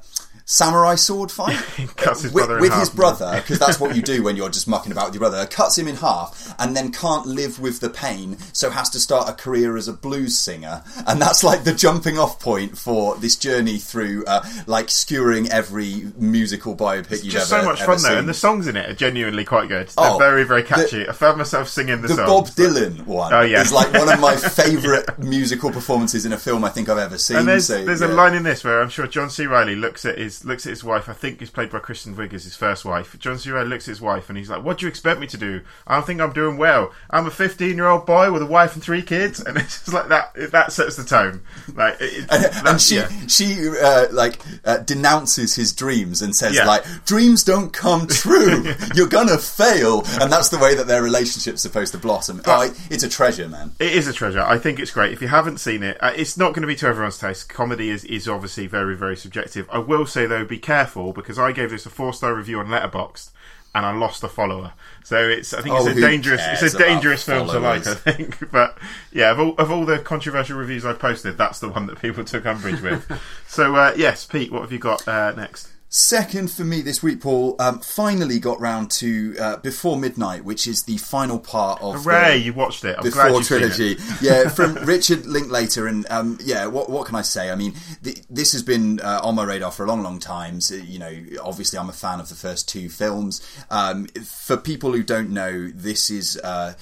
samurai 0.48 0.94
sword 0.94 1.28
fight 1.30 1.56
cuts 1.96 2.22
his 2.22 2.32
with, 2.32 2.48
with 2.60 2.70
half. 2.70 2.78
his 2.80 2.90
brother, 2.90 3.32
because 3.42 3.58
that's 3.58 3.80
what 3.80 3.96
you 3.96 4.00
do 4.02 4.22
when 4.22 4.36
you're 4.36 4.48
just 4.48 4.68
mucking 4.68 4.92
about 4.92 5.06
with 5.06 5.14
your 5.14 5.20
brother. 5.28 5.44
Cuts 5.46 5.76
him 5.76 5.88
in 5.88 5.96
half, 5.96 6.54
and 6.60 6.76
then 6.76 6.92
can't 6.92 7.26
live 7.26 7.58
with 7.58 7.80
the 7.80 7.90
pain, 7.90 8.38
so 8.52 8.70
has 8.70 8.88
to 8.90 9.00
start 9.00 9.28
a 9.28 9.32
career 9.32 9.76
as 9.76 9.88
a 9.88 9.92
blues 9.92 10.38
singer, 10.38 10.84
and 11.06 11.20
that's 11.20 11.42
like 11.42 11.64
the 11.64 11.74
jumping 11.74 12.16
off 12.16 12.38
point 12.38 12.78
for 12.78 13.16
this 13.16 13.34
journey 13.36 13.78
through, 13.78 14.24
uh, 14.26 14.44
like 14.68 14.88
skewering 14.88 15.48
every 15.50 16.12
musical 16.16 16.76
biopic 16.76 17.24
you've 17.24 17.32
just 17.34 17.52
ever 17.52 17.62
so 17.62 17.68
much 17.68 17.80
ever 17.82 17.92
fun 17.98 18.02
though, 18.02 18.18
and 18.18 18.28
the 18.28 18.34
songs 18.34 18.68
in 18.68 18.76
it 18.76 18.88
are 18.88 18.94
genuinely 18.94 19.44
quite 19.44 19.68
good. 19.68 19.88
They're 19.88 19.94
Oh, 20.12 20.18
very, 20.18 20.44
very 20.44 20.62
the- 20.62 20.68
catchy. 20.68 21.08
I 21.08 21.12
found 21.12 21.38
myself 21.38 21.68
singing 21.68 22.02
the, 22.02 22.08
the 22.08 22.14
songs. 22.14 22.28
Bob 22.28 22.46
Dylan 22.56 23.04
one 23.04 23.32
Oh, 23.34 23.40
yeah. 23.40 23.62
is 23.62 23.72
like 23.72 23.92
one 23.92 24.08
of 24.08 24.20
my 24.20 24.36
favourite 24.36 25.18
musical 25.18 25.72
performances 25.72 26.24
in 26.24 26.32
a 26.32 26.38
film 26.38 26.62
I 26.64 26.68
think 26.68 26.88
I've 26.88 26.98
ever 26.98 27.18
seen. 27.18 27.38
And 27.38 27.48
there's 27.48 27.66
so, 27.66 27.84
there's 27.84 28.00
yeah. 28.00 28.06
a 28.06 28.14
line 28.14 28.34
in 28.34 28.44
this 28.44 28.62
where 28.62 28.80
I'm 28.80 28.88
sure 28.90 29.08
John 29.08 29.28
C. 29.28 29.46
Reilly 29.46 29.74
looks 29.74 30.04
at 30.04 30.18
his 30.18 30.35
looks 30.44 30.66
at 30.66 30.70
his 30.70 30.84
wife. 30.84 31.08
I 31.08 31.12
think 31.12 31.40
is 31.42 31.50
played 31.50 31.70
by 31.70 31.78
Kristen 31.78 32.14
Wiig 32.16 32.32
as 32.34 32.44
his 32.44 32.56
first 32.56 32.84
wife. 32.84 33.16
John 33.18 33.38
C. 33.38 33.50
Reilly 33.50 33.68
looks 33.68 33.84
at 33.88 33.92
his 33.92 34.00
wife 34.00 34.28
and 34.28 34.36
he's 34.38 34.50
like, 34.50 34.62
"What 34.62 34.78
do 34.78 34.86
you 34.86 34.88
expect 34.90 35.20
me 35.20 35.26
to 35.28 35.36
do? 35.36 35.60
I 35.86 35.94
don't 35.96 36.06
think 36.06 36.20
I'm 36.20 36.32
doing 36.32 36.56
well. 36.58 36.92
I'm 37.10 37.26
a 37.26 37.30
15 37.30 37.76
year 37.76 37.86
old 37.86 38.06
boy 38.06 38.30
with 38.32 38.42
a 38.42 38.46
wife 38.46 38.74
and 38.74 38.82
three 38.82 39.02
kids." 39.02 39.40
And 39.46 39.56
it's 39.56 39.80
just 39.84 39.92
like 39.92 40.08
that. 40.08 40.32
That 40.52 40.72
sets 40.72 40.96
the 40.96 41.04
tone. 41.04 41.40
Like, 41.74 41.96
it, 42.00 42.26
it- 42.30 42.66
and 42.66 42.80
she 42.80 42.96
yeah. 42.96 43.08
she 43.28 43.68
uh, 43.80 44.06
like 44.12 44.38
uh, 44.64 44.78
denounces 44.78 45.54
his 45.54 45.72
dreams 45.72 46.22
and 46.22 46.34
says 46.34 46.54
Yeah. 46.54 46.66
like 46.66 46.84
dreams 47.04 47.44
don't 47.44 47.72
come 47.72 48.06
true 48.08 48.64
you're 48.94 49.08
gonna 49.08 49.38
fail 49.38 50.02
and 50.20 50.32
that's 50.32 50.48
the 50.48 50.58
way 50.58 50.74
that 50.74 50.86
their 50.86 51.02
relationship's 51.02 51.62
supposed 51.62 51.92
to 51.92 51.98
blossom 51.98 52.40
oh, 52.46 52.62
it- 52.62 52.72
it's 52.90 53.02
a 53.04 53.08
treasure 53.08 53.48
man 53.48 53.72
It 53.78 53.92
is 53.92 54.08
a 54.08 54.12
treasure. 54.12 54.40
I 54.42 54.58
think 54.58 54.78
it's 54.80 54.90
great. 54.90 55.12
If 55.12 55.22
you 55.22 55.28
haven't 55.28 55.58
seen 55.58 55.82
it, 55.82 55.96
uh, 56.02 56.12
it's 56.16 56.36
not 56.36 56.52
going 56.54 56.62
to 56.62 56.66
be 56.66 56.76
to 56.76 56.86
everyone's 56.86 57.18
taste. 57.18 57.48
Comedy 57.48 57.90
is, 57.90 58.04
is 58.04 58.28
obviously 58.28 58.66
very, 58.66 58.96
very 58.96 59.16
subjective. 59.16 59.68
I 59.72 59.78
will 59.78 60.06
say, 60.06 60.25
though, 60.26 60.44
be 60.44 60.58
careful 60.58 61.12
because 61.12 61.38
I 61.38 61.52
gave 61.52 61.70
this 61.70 61.86
a 61.86 61.90
four 61.90 62.12
star 62.12 62.34
review 62.34 62.58
on 62.58 62.66
Letterboxd 62.66 63.30
and 63.74 63.84
I 63.84 63.92
lost 63.92 64.24
a 64.24 64.28
follower. 64.28 64.72
So 65.04 65.28
it's 65.28 65.52
I 65.52 65.60
think 65.60 65.74
Oh, 65.74 65.86
it's 65.86 65.98
a 65.98 66.00
dangerous 66.00 66.40
it's 66.46 66.74
a 66.74 66.78
dangerous 66.78 67.22
film 67.22 67.48
to 67.48 67.60
like, 67.60 67.86
I 67.86 67.94
think. 67.94 68.50
But 68.50 68.78
yeah, 69.12 69.30
of 69.30 69.38
all, 69.38 69.54
of 69.56 69.70
all 69.70 69.84
the 69.84 69.98
controversial 69.98 70.56
reviews 70.56 70.86
I 70.86 70.94
posted, 70.94 71.36
that's 71.36 71.60
the 71.60 71.68
one 71.68 71.86
that 71.86 72.00
people 72.00 72.24
took 72.24 72.46
umbrage 72.46 72.80
with. 72.80 73.06
so 73.46 73.76
uh, 73.76 73.92
yes, 73.96 74.24
Pete, 74.24 74.50
what 74.50 74.62
have 74.62 74.72
you 74.72 74.78
got 74.78 75.06
uh, 75.06 75.32
next? 75.36 75.68
Second 75.88 76.50
for 76.50 76.64
me 76.64 76.82
this 76.82 77.00
week, 77.00 77.20
Paul, 77.20 77.54
um, 77.60 77.78
finally 77.78 78.40
got 78.40 78.60
round 78.60 78.90
to 78.92 79.36
uh, 79.40 79.56
Before 79.58 79.96
Midnight, 79.96 80.44
which 80.44 80.66
is 80.66 80.82
the 80.82 80.96
final 80.98 81.38
part 81.38 81.80
of 81.80 82.02
Hooray, 82.02 82.38
the 82.38 82.44
you 82.46 82.52
watched 82.52 82.84
it. 82.84 82.96
I'm 82.98 83.04
Before 83.04 83.22
glad 83.28 83.32
you've 83.34 83.42
it. 83.42 83.46
trilogy. 83.46 83.96
yeah, 84.20 84.48
from 84.48 84.74
Richard 84.84 85.26
Linklater, 85.26 85.86
and 85.86 86.04
um, 86.10 86.38
yeah, 86.42 86.66
what 86.66 86.90
what 86.90 87.06
can 87.06 87.14
I 87.14 87.22
say? 87.22 87.50
I 87.50 87.54
mean, 87.54 87.74
th- 88.02 88.20
this 88.28 88.50
has 88.52 88.64
been 88.64 88.98
uh, 89.00 89.20
on 89.22 89.36
my 89.36 89.44
radar 89.44 89.70
for 89.70 89.84
a 89.84 89.86
long, 89.88 90.02
long 90.02 90.18
time. 90.18 90.60
So, 90.60 90.74
you 90.74 90.98
know, 90.98 91.12
obviously, 91.42 91.78
I'm 91.78 91.88
a 91.88 91.92
fan 91.94 92.18
of 92.18 92.28
the 92.28 92.34
first 92.34 92.68
two 92.68 92.88
films. 92.88 93.40
Um, 93.70 94.06
for 94.24 94.56
people 94.56 94.92
who 94.92 95.04
don't 95.04 95.30
know, 95.30 95.68
this 95.72 96.10
is 96.10 96.36
uh, 96.42 96.74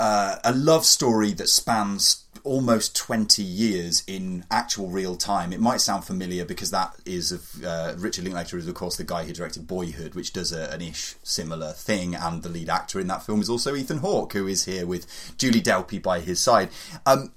uh, 0.00 0.36
a 0.42 0.52
love 0.54 0.86
story 0.86 1.32
that 1.34 1.48
spans 1.50 2.21
almost 2.44 2.96
20 2.96 3.42
years 3.42 4.02
in 4.06 4.44
actual 4.50 4.88
real 4.88 5.16
time. 5.16 5.52
It 5.52 5.60
might 5.60 5.80
sound 5.80 6.04
familiar 6.04 6.44
because 6.44 6.70
that 6.70 6.94
is 7.04 7.32
of 7.32 7.64
uh, 7.64 7.94
Richard 7.96 8.24
Linklater 8.24 8.58
is 8.58 8.68
of 8.68 8.74
course 8.74 8.96
the 8.96 9.04
guy 9.04 9.24
who 9.24 9.32
directed 9.32 9.66
Boyhood, 9.66 10.14
which 10.14 10.32
does 10.32 10.52
a, 10.52 10.70
an 10.70 10.82
ish 10.82 11.14
similar 11.22 11.72
thing, 11.72 12.14
and 12.14 12.42
the 12.42 12.48
lead 12.48 12.68
actor 12.68 13.00
in 13.00 13.06
that 13.08 13.24
film 13.24 13.40
is 13.40 13.48
also 13.48 13.74
Ethan 13.74 13.98
Hawke, 13.98 14.32
who 14.32 14.46
is 14.46 14.64
here 14.64 14.86
with 14.86 15.34
Julie 15.38 15.62
Delpy 15.62 16.02
by 16.02 16.20
his 16.20 16.40
side. 16.40 16.70
Um, 17.06 17.32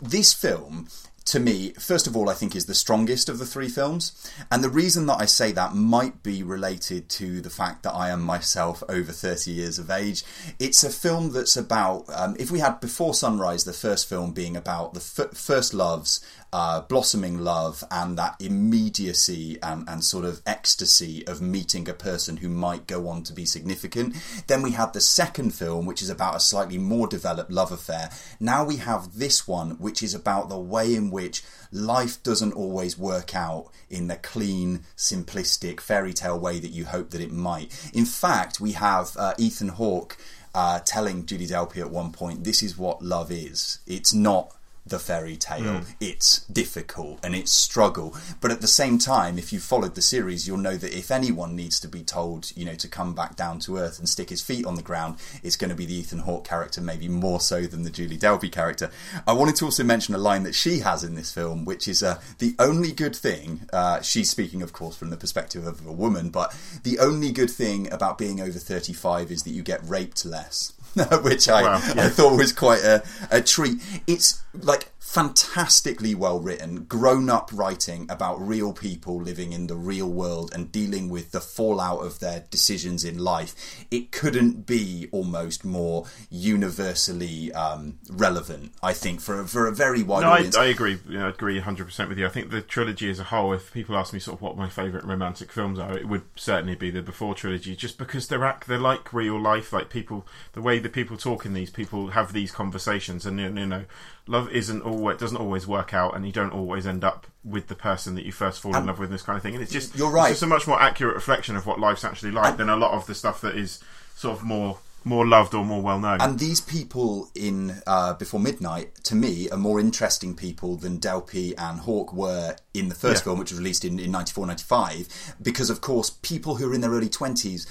this 0.00 0.32
film 0.32 0.88
to 1.28 1.38
me, 1.38 1.72
first 1.78 2.06
of 2.06 2.16
all, 2.16 2.30
I 2.30 2.34
think 2.34 2.56
is 2.56 2.64
the 2.64 2.74
strongest 2.74 3.28
of 3.28 3.38
the 3.38 3.44
three 3.44 3.68
films. 3.68 4.32
And 4.50 4.64
the 4.64 4.70
reason 4.70 5.06
that 5.06 5.20
I 5.20 5.26
say 5.26 5.52
that 5.52 5.74
might 5.74 6.22
be 6.22 6.42
related 6.42 7.10
to 7.10 7.42
the 7.42 7.50
fact 7.50 7.82
that 7.82 7.92
I 7.92 8.08
am 8.08 8.22
myself 8.22 8.82
over 8.88 9.12
30 9.12 9.50
years 9.50 9.78
of 9.78 9.90
age. 9.90 10.24
It's 10.58 10.82
a 10.82 10.90
film 10.90 11.32
that's 11.32 11.56
about, 11.56 12.06
um, 12.08 12.34
if 12.38 12.50
we 12.50 12.60
had 12.60 12.80
Before 12.80 13.12
Sunrise, 13.12 13.64
the 13.64 13.74
first 13.74 14.08
film 14.08 14.32
being 14.32 14.56
about 14.56 14.94
the 14.94 15.00
f- 15.00 15.36
first 15.36 15.74
loves, 15.74 16.20
uh, 16.52 16.80
blossoming 16.82 17.38
love, 17.38 17.84
and 17.90 18.16
that 18.18 18.36
immediacy 18.40 19.58
and, 19.62 19.88
and 19.88 20.02
sort 20.02 20.24
of 20.24 20.40
ecstasy 20.46 21.26
of 21.26 21.42
meeting 21.42 21.88
a 21.88 21.94
person 21.94 22.38
who 22.38 22.48
might 22.48 22.86
go 22.86 23.08
on 23.08 23.22
to 23.22 23.32
be 23.32 23.44
significant. 23.44 24.16
Then 24.46 24.62
we 24.62 24.72
had 24.72 24.92
the 24.92 25.00
second 25.00 25.54
film, 25.54 25.84
which 25.86 26.02
is 26.02 26.10
about 26.10 26.36
a 26.36 26.40
slightly 26.40 26.78
more 26.78 27.06
developed 27.06 27.50
love 27.50 27.72
affair. 27.72 28.10
Now 28.40 28.64
we 28.64 28.76
have 28.76 29.18
this 29.18 29.46
one, 29.46 29.72
which 29.72 30.02
is 30.02 30.14
about 30.14 30.48
the 30.48 30.58
way 30.58 30.94
in 30.94 31.10
which 31.10 31.42
life 31.70 32.22
doesn't 32.22 32.54
always 32.54 32.98
work 32.98 33.34
out 33.34 33.70
in 33.90 34.08
the 34.08 34.16
clean, 34.16 34.84
simplistic 34.96 35.80
fairy 35.80 36.12
tale 36.12 36.38
way 36.38 36.58
that 36.58 36.70
you 36.70 36.86
hope 36.86 37.10
that 37.10 37.20
it 37.20 37.32
might. 37.32 37.90
In 37.92 38.04
fact, 38.04 38.60
we 38.60 38.72
have 38.72 39.16
uh, 39.16 39.34
Ethan 39.38 39.68
Hawke 39.68 40.16
uh, 40.54 40.80
telling 40.84 41.26
Judy 41.26 41.46
Delpy 41.46 41.78
at 41.78 41.90
one 41.90 42.12
point, 42.12 42.44
"This 42.44 42.62
is 42.62 42.78
what 42.78 43.02
love 43.02 43.30
is. 43.30 43.80
It's 43.86 44.14
not." 44.14 44.54
The 44.88 44.98
fairy 44.98 45.36
tale. 45.36 45.82
It's 46.00 46.40
difficult 46.46 47.20
and 47.22 47.34
it's 47.34 47.52
struggle. 47.52 48.14
But 48.40 48.50
at 48.50 48.60
the 48.60 48.66
same 48.66 48.98
time, 48.98 49.38
if 49.38 49.52
you 49.52 49.60
followed 49.60 49.94
the 49.94 50.02
series, 50.02 50.46
you'll 50.46 50.58
know 50.58 50.76
that 50.76 50.96
if 50.96 51.10
anyone 51.10 51.56
needs 51.56 51.80
to 51.80 51.88
be 51.88 52.02
told, 52.02 52.56
you 52.56 52.64
know, 52.64 52.74
to 52.74 52.88
come 52.88 53.14
back 53.14 53.36
down 53.36 53.58
to 53.60 53.78
earth 53.78 53.98
and 53.98 54.08
stick 54.08 54.30
his 54.30 54.42
feet 54.42 54.66
on 54.66 54.74
the 54.74 54.82
ground, 54.82 55.16
it's 55.42 55.56
going 55.56 55.70
to 55.70 55.76
be 55.76 55.86
the 55.86 55.94
Ethan 55.94 56.20
Hawke 56.20 56.46
character, 56.46 56.80
maybe 56.80 57.08
more 57.08 57.40
so 57.40 57.62
than 57.62 57.82
the 57.82 57.90
Julie 57.90 58.18
Delpy 58.18 58.50
character. 58.50 58.90
I 59.26 59.32
wanted 59.32 59.56
to 59.56 59.66
also 59.66 59.84
mention 59.84 60.14
a 60.14 60.18
line 60.18 60.42
that 60.44 60.54
she 60.54 60.80
has 60.80 61.04
in 61.04 61.14
this 61.14 61.32
film, 61.32 61.64
which 61.64 61.88
is 61.88 62.02
uh, 62.02 62.20
the 62.38 62.54
only 62.58 62.92
good 62.92 63.14
thing. 63.14 63.62
Uh, 63.72 64.00
she's 64.00 64.30
speaking, 64.30 64.62
of 64.62 64.72
course, 64.72 64.96
from 64.96 65.10
the 65.10 65.16
perspective 65.16 65.66
of 65.66 65.86
a 65.86 65.92
woman, 65.92 66.30
but 66.30 66.54
the 66.82 66.98
only 66.98 67.32
good 67.32 67.50
thing 67.50 67.92
about 67.92 68.18
being 68.18 68.40
over 68.40 68.58
35 68.58 69.30
is 69.30 69.42
that 69.42 69.50
you 69.50 69.62
get 69.62 69.80
raped 69.84 70.24
less. 70.24 70.72
which 71.22 71.48
I, 71.48 71.62
Wow, 71.62 71.82
yeah. 71.94 72.06
I 72.06 72.08
thought 72.08 72.36
was 72.36 72.52
quite 72.52 72.82
a, 72.82 73.02
a 73.30 73.40
treat. 73.40 73.82
It's 74.06 74.42
like 74.54 74.90
fantastically 75.08 76.14
well 76.14 76.38
written, 76.38 76.84
grown 76.84 77.30
up 77.30 77.50
writing 77.50 78.06
about 78.10 78.36
real 78.46 78.74
people 78.74 79.18
living 79.18 79.52
in 79.52 79.66
the 79.66 79.74
real 79.74 80.06
world 80.06 80.52
and 80.54 80.70
dealing 80.70 81.08
with 81.08 81.30
the 81.30 81.40
fallout 81.40 82.04
of 82.04 82.20
their 82.20 82.44
decisions 82.50 83.04
in 83.04 83.16
life. 83.16 83.86
It 83.90 84.12
couldn't 84.12 84.66
be 84.66 85.08
almost 85.10 85.64
more 85.64 86.04
universally 86.28 87.50
um, 87.54 87.98
relevant, 88.10 88.72
I 88.82 88.92
think, 88.92 89.22
for 89.22 89.40
a, 89.40 89.48
for 89.48 89.66
a 89.66 89.72
very 89.72 90.02
wide 90.02 90.20
No, 90.20 90.28
I, 90.28 90.36
audience. 90.36 90.56
I 90.56 90.66
agree. 90.66 90.98
You 91.08 91.20
know, 91.20 91.26
I 91.26 91.30
agree 91.30 91.58
100% 91.58 92.08
with 92.08 92.18
you. 92.18 92.26
I 92.26 92.30
think 92.30 92.50
the 92.50 92.60
trilogy 92.60 93.08
as 93.08 93.18
a 93.18 93.24
whole, 93.24 93.54
if 93.54 93.72
people 93.72 93.96
ask 93.96 94.12
me 94.12 94.18
sort 94.18 94.36
of 94.36 94.42
what 94.42 94.58
my 94.58 94.68
favourite 94.68 95.06
romantic 95.06 95.50
films 95.50 95.78
are, 95.78 95.96
it 95.96 96.06
would 96.06 96.24
certainly 96.36 96.74
be 96.74 96.90
the 96.90 97.00
Before 97.00 97.34
trilogy, 97.34 97.74
just 97.74 97.96
because 97.96 98.28
they're 98.28 98.44
act, 98.44 98.68
they're 98.68 98.76
like 98.76 99.14
real 99.14 99.40
life. 99.40 99.72
Like 99.72 99.88
people, 99.88 100.26
the 100.52 100.60
way 100.60 100.77
that 100.80 100.92
people 100.92 101.16
talk 101.16 101.44
in 101.46 101.54
these, 101.54 101.70
people 101.70 102.08
have 102.08 102.32
these 102.32 102.50
conversations, 102.50 103.26
and 103.26 103.38
you 103.38 103.48
know, 103.50 103.84
love 104.26 104.50
isn't 104.50 104.82
always 104.82 105.18
doesn't 105.18 105.36
always 105.36 105.66
work 105.66 105.92
out, 105.94 106.14
and 106.16 106.26
you 106.26 106.32
don't 106.32 106.52
always 106.52 106.86
end 106.86 107.04
up 107.04 107.26
with 107.44 107.68
the 107.68 107.74
person 107.74 108.14
that 108.14 108.24
you 108.24 108.32
first 108.32 108.60
fall 108.60 108.76
in 108.76 108.86
love 108.86 108.98
with, 108.98 109.08
and 109.08 109.14
this 109.14 109.22
kind 109.22 109.36
of 109.36 109.42
thing. 109.42 109.54
And 109.54 109.62
it's 109.62 109.72
just 109.72 109.96
You're 109.96 110.10
right. 110.10 110.30
It's 110.30 110.40
just 110.40 110.42
a 110.42 110.46
much 110.46 110.66
more 110.66 110.80
accurate 110.80 111.14
reflection 111.14 111.56
of 111.56 111.66
what 111.66 111.78
life's 111.80 112.04
actually 112.04 112.32
like 112.32 112.56
than 112.56 112.68
a 112.68 112.76
lot 112.76 112.92
of 112.92 113.06
the 113.06 113.14
stuff 113.14 113.40
that 113.40 113.56
is 113.56 113.82
sort 114.14 114.36
of 114.38 114.44
more 114.44 114.78
more 115.04 115.24
loved 115.26 115.54
or 115.54 115.64
more 115.64 115.80
well 115.80 115.98
known. 115.98 116.20
And 116.20 116.38
these 116.38 116.60
people 116.60 117.30
in 117.34 117.80
uh, 117.86 118.14
Before 118.14 118.40
Midnight, 118.40 118.96
to 119.04 119.14
me, 119.14 119.48
are 119.48 119.56
more 119.56 119.78
interesting 119.80 120.34
people 120.34 120.76
than 120.76 120.98
Delpy 120.98 121.54
and 121.56 121.80
Hawke 121.80 122.12
were 122.12 122.56
in 122.74 122.88
the 122.88 122.94
first 122.94 123.20
Yeah. 123.20 123.24
film, 123.24 123.38
which 123.38 123.50
was 123.52 123.58
released 123.60 123.84
in, 123.84 123.98
in 124.00 124.10
94 124.10 124.46
95. 124.46 125.36
Because, 125.40 125.70
of 125.70 125.80
course, 125.80 126.10
people 126.10 126.56
who 126.56 126.70
are 126.70 126.74
in 126.74 126.80
their 126.80 126.90
early 126.90 127.08
20s, 127.08 127.66
uh, 127.66 127.70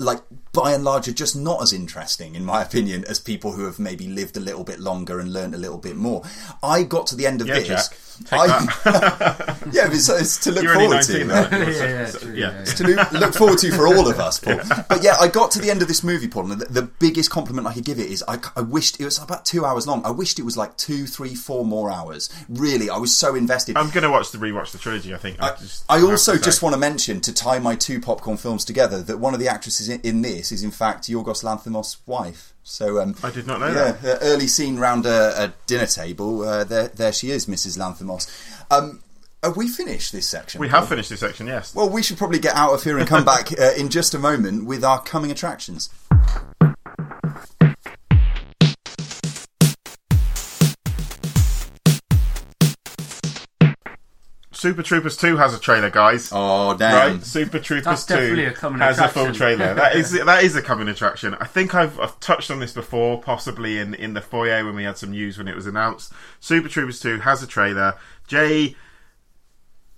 like, 0.00 0.20
by 0.52 0.72
and 0.72 0.84
large, 0.84 1.08
are 1.08 1.12
just 1.12 1.36
not 1.36 1.62
as 1.62 1.72
interesting, 1.72 2.34
in 2.34 2.44
my 2.44 2.62
opinion, 2.68 3.04
as 3.06 3.20
people 3.20 3.52
who 3.52 3.64
have 3.66 3.78
maybe 3.78 4.06
lived 4.08 4.36
a 4.36 4.40
little 4.40 4.64
bit 4.64 4.80
longer 4.80 5.20
and 5.20 5.32
learned 5.32 5.54
a 5.54 5.58
little 5.58 5.78
bit 5.78 5.96
more. 5.96 6.22
I 6.62 6.82
got 6.84 7.06
to 7.08 7.16
the 7.16 7.26
end 7.26 7.40
of 7.40 7.48
Yeah, 7.48 7.60
this. 7.60 7.88
Jack. 7.88 7.98
I, 8.32 8.46
yeah, 9.72 9.88
it's, 9.90 10.08
it's 10.08 10.38
to 10.44 10.52
look 10.52 10.62
You're 10.64 10.74
forward 10.74 11.02
to. 11.02 11.24
19 11.24 11.28
right? 11.28 11.52
Yeah, 11.74 11.88
yeah, 11.88 12.06
so- 12.06 12.18
true, 12.18 12.32
yeah. 12.34 12.50
yeah, 12.52 12.60
It's 12.60 12.74
to 12.74 12.84
look, 12.86 13.12
look 13.12 13.34
forward 13.34 13.58
to 13.58 13.70
for 13.72 13.86
all 13.86 14.08
of 14.08 14.18
us, 14.18 14.38
Paul. 14.40 14.60
But 14.88 15.02
yeah, 15.02 15.16
I 15.20 15.28
got 15.28 15.50
to 15.52 15.58
the 15.60 15.70
end 15.70 15.82
of 15.82 15.88
this 15.88 16.02
movie, 16.04 16.28
Paul, 16.28 16.52
and 16.52 16.60
the, 16.60 16.66
the 16.66 16.82
biggest 16.82 17.30
compliment 17.30 17.66
I 17.66 17.74
could 17.74 17.84
give 17.84 17.98
it 17.98 18.10
is 18.10 18.24
I, 18.28 18.38
I 18.56 18.60
wished 18.62 19.00
it 19.00 19.04
was 19.04 19.18
about 19.18 19.44
two 19.44 19.64
hours 19.64 19.86
long. 19.86 20.04
I 20.04 20.10
wished 20.10 20.38
it 20.38 20.44
was 20.44 20.56
like 20.56 20.76
two, 20.76 21.06
three, 21.06 21.34
four 21.34 21.64
more 21.64 21.90
hours. 21.90 22.28
Really, 22.48 22.90
I 22.90 22.98
was 22.98 23.14
so 23.16 23.34
invested. 23.34 23.76
I'm 23.76 23.90
going 23.90 24.04
to 24.04 24.10
watch 24.10 24.30
the 24.30 24.38
rewatch 24.38 24.72
the 24.72 24.78
trilogy. 24.78 25.14
I 25.14 25.18
think. 25.18 25.42
I, 25.42 25.56
just 25.56 25.84
I 25.88 26.00
also 26.02 26.36
just 26.36 26.62
want 26.62 26.74
to 26.74 26.78
mention 26.80 27.20
to 27.22 27.32
tie 27.32 27.58
my 27.58 27.74
two 27.76 28.00
popcorn 28.00 28.36
films 28.36 28.64
together 28.64 29.02
that 29.02 29.18
one 29.18 29.34
of 29.34 29.40
the 29.40 29.48
actresses 29.48 29.88
in, 29.88 30.00
in 30.02 30.22
this 30.22 30.52
is 30.52 30.62
in 30.62 30.70
fact 30.70 31.04
Yorgos 31.08 31.42
Lanthimos' 31.44 31.96
wife. 32.06 32.53
So 32.64 32.98
um, 33.00 33.14
I 33.22 33.30
did 33.30 33.46
not 33.46 33.60
know 33.60 33.68
yeah, 33.68 33.92
that. 33.92 34.02
the 34.02 34.22
early 34.22 34.46
scene 34.46 34.78
round 34.78 35.04
a, 35.04 35.44
a 35.44 35.52
dinner 35.66 35.86
table. 35.86 36.42
Uh, 36.42 36.64
there, 36.64 36.88
there 36.88 37.12
she 37.12 37.30
is, 37.30 37.44
Mrs. 37.44 37.78
Lanthimos. 37.78 38.26
Um, 38.70 39.02
have 39.42 39.58
we 39.58 39.68
finished 39.68 40.12
this 40.12 40.26
section? 40.26 40.62
We 40.62 40.70
have 40.70 40.88
finished 40.88 41.10
this 41.10 41.20
section. 41.20 41.46
Yes. 41.46 41.74
Well, 41.74 41.90
we 41.90 42.02
should 42.02 42.16
probably 42.16 42.38
get 42.38 42.54
out 42.54 42.72
of 42.72 42.82
here 42.82 42.98
and 42.98 43.06
come 43.06 43.24
back 43.26 43.52
uh, 43.52 43.72
in 43.76 43.90
just 43.90 44.14
a 44.14 44.18
moment 44.18 44.64
with 44.64 44.82
our 44.82 45.02
coming 45.02 45.30
attractions. 45.30 45.90
Super 54.64 54.82
Troopers 54.82 55.18
2 55.18 55.36
has 55.36 55.52
a 55.52 55.60
trailer, 55.60 55.90
guys. 55.90 56.30
Oh, 56.32 56.74
damn. 56.74 57.16
Right, 57.16 57.22
Super 57.22 57.58
Troopers 57.58 57.84
That's 57.84 58.06
2 58.06 58.14
definitely 58.14 58.44
a 58.46 58.52
coming 58.54 58.80
has 58.80 58.98
a 58.98 59.08
full 59.08 59.30
trailer. 59.30 59.74
That 59.74 59.94
is 59.94 60.12
that 60.24 60.42
is 60.42 60.56
a 60.56 60.62
coming 60.62 60.88
attraction. 60.88 61.34
I 61.34 61.44
think 61.44 61.74
I've, 61.74 62.00
I've 62.00 62.18
touched 62.18 62.50
on 62.50 62.60
this 62.60 62.72
before, 62.72 63.20
possibly 63.20 63.76
in, 63.78 63.92
in 63.92 64.14
the 64.14 64.22
foyer 64.22 64.64
when 64.64 64.74
we 64.74 64.84
had 64.84 64.96
some 64.96 65.10
news 65.10 65.36
when 65.36 65.48
it 65.48 65.54
was 65.54 65.66
announced. 65.66 66.14
Super 66.40 66.70
Troopers 66.70 66.98
2 66.98 67.18
has 67.20 67.42
a 67.42 67.46
trailer. 67.46 67.98
Jay 68.26 68.74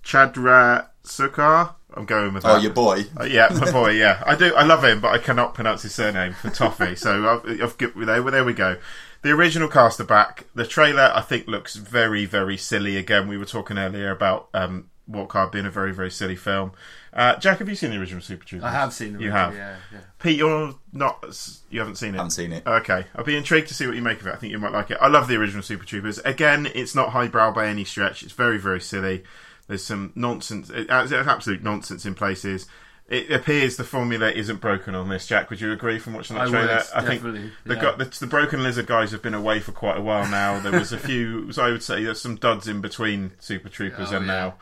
Chadra 0.03 0.87
Sukar. 1.05 1.75
I'm 1.93 2.03
going 2.03 2.33
with 2.33 2.43
that. 2.43 2.55
Oh, 2.57 2.59
your 2.59 2.73
boy. 2.73 3.05
Uh, 3.17 3.23
yeah, 3.23 3.47
my 3.61 3.71
boy. 3.71 3.91
Yeah, 3.91 4.21
I 4.25 4.35
do. 4.35 4.53
I 4.53 4.63
love 4.63 4.83
him, 4.83 4.99
but 4.99 5.13
I 5.13 5.17
cannot 5.17 5.53
pronounce 5.53 5.83
his 5.83 5.95
surname 5.95 6.33
for 6.33 6.49
Toffee. 6.49 6.95
so 6.97 7.41
I've, 7.45 7.61
I've, 7.61 7.77
gi- 7.77 7.93
there, 7.95 8.21
there 8.21 8.43
we 8.43 8.51
go. 8.51 8.75
The 9.21 9.31
original 9.31 9.67
cast 9.67 9.99
are 9.99 10.05
back. 10.05 10.45
The 10.55 10.65
trailer, 10.65 11.11
I 11.13 11.21
think, 11.21 11.47
looks 11.47 11.75
very, 11.75 12.25
very 12.25 12.57
silly. 12.57 12.97
Again, 12.97 13.27
we 13.27 13.37
were 13.37 13.45
talking 13.45 13.77
earlier 13.77 14.11
about 14.11 14.49
um, 14.53 14.89
Walk 15.07 15.33
Hard 15.33 15.51
being 15.51 15.65
a 15.65 15.71
very, 15.71 15.93
very 15.93 16.11
silly 16.11 16.35
film. 16.35 16.71
Uh, 17.13 17.35
Jack, 17.37 17.59
have 17.59 17.67
you 17.67 17.75
seen 17.75 17.89
the 17.89 17.97
original 17.97 18.21
Super 18.21 18.45
Troopers? 18.45 18.65
I 18.65 18.71
have 18.71 18.93
seen 18.93 19.13
the 19.13 19.19
You 19.19 19.25
movie, 19.29 19.37
have. 19.37 19.55
Yeah, 19.55 19.75
yeah. 19.91 19.99
Pete, 20.19 20.37
you're 20.37 20.75
not. 20.93 21.25
You 21.69 21.79
haven't 21.79 21.95
seen 21.95 22.09
it. 22.09 22.13
I 22.13 22.17
haven't 22.17 22.31
seen 22.31 22.51
it. 22.53 22.67
Okay, 22.67 23.05
I'll 23.15 23.23
be 23.23 23.35
intrigued 23.35 23.69
to 23.69 23.73
see 23.73 23.87
what 23.87 23.95
you 23.95 24.01
make 24.01 24.21
of 24.21 24.27
it. 24.27 24.33
I 24.33 24.37
think 24.37 24.51
you 24.51 24.59
might 24.59 24.71
like 24.71 24.91
it. 24.91 24.97
I 25.01 25.07
love 25.07 25.27
the 25.27 25.35
original 25.35 25.63
Super 25.63 25.85
Troopers. 25.85 26.19
Again, 26.19 26.67
it's 26.75 26.93
not 26.93 27.09
highbrow 27.09 27.51
by 27.51 27.67
any 27.67 27.85
stretch. 27.85 28.21
It's 28.23 28.33
very, 28.33 28.59
very 28.59 28.81
silly. 28.81 29.23
There's 29.67 29.83
some 29.83 30.13
nonsense, 30.15 30.69
it's 30.73 30.89
absolute 30.89 31.61
nonsense 31.61 32.05
in 32.05 32.15
places. 32.15 32.67
It 33.09 33.31
appears 33.31 33.77
the 33.77 33.85
formula 33.85 34.29
isn't 34.31 34.59
broken 34.59 34.93
on 34.93 35.07
this. 35.07 35.25
Jack, 35.27 35.49
would 35.49 35.61
you 35.61 35.71
agree 35.71 35.97
from 35.97 36.13
watching 36.13 36.35
the 36.35 36.41
I 36.41 36.45
would, 36.45 36.51
trailer? 36.51 36.81
I 36.93 37.01
think 37.01 37.21
definitely, 37.23 37.51
the, 37.63 37.75
the, 38.03 38.17
the 38.19 38.27
broken 38.27 38.63
lizard 38.63 38.85
guys 38.85 39.11
have 39.11 39.21
been 39.21 39.33
away 39.33 39.61
for 39.61 39.71
quite 39.71 39.95
a 39.97 40.01
while 40.01 40.27
now. 40.29 40.59
There 40.59 40.73
was 40.77 40.91
a 40.91 40.97
few, 40.99 41.49
so 41.53 41.63
I 41.65 41.71
would 41.71 41.83
say 41.83 42.03
there's 42.03 42.19
some 42.21 42.35
duds 42.35 42.67
in 42.67 42.81
between 42.81 43.31
Super 43.39 43.69
Troopers 43.69 44.11
Oh, 44.11 44.17
and 44.17 44.25
yeah, 44.25 44.33
now. 44.33 44.55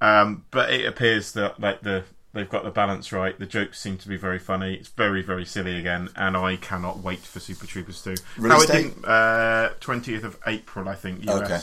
Yeah. 0.00 0.20
Um, 0.22 0.44
but 0.50 0.70
it 0.72 0.84
appears 0.86 1.32
that 1.34 1.60
like 1.60 1.82
the 1.82 2.02
they've 2.32 2.50
got 2.50 2.64
the 2.64 2.70
balance 2.70 3.12
right. 3.12 3.38
The 3.38 3.46
jokes 3.46 3.78
seem 3.78 3.96
to 3.98 4.08
be 4.08 4.16
very 4.16 4.40
funny. 4.40 4.74
It's 4.74 4.88
very 4.88 5.22
very 5.22 5.44
silly 5.44 5.78
again, 5.78 6.08
and 6.16 6.36
I 6.36 6.56
cannot 6.56 6.98
wait 6.98 7.20
for 7.20 7.38
Super 7.38 7.64
Troopers 7.66 8.02
2. 8.02 8.14
Release 8.38 8.64
it 8.64 8.72
date? 8.72 8.82
didn't- 8.82 9.04
uh, 9.04 9.70
20th 9.80 10.24
of 10.24 10.36
April, 10.48 10.88
I 10.88 10.96
think. 10.96 11.24
US. 11.28 11.42
Okay. 11.42 11.60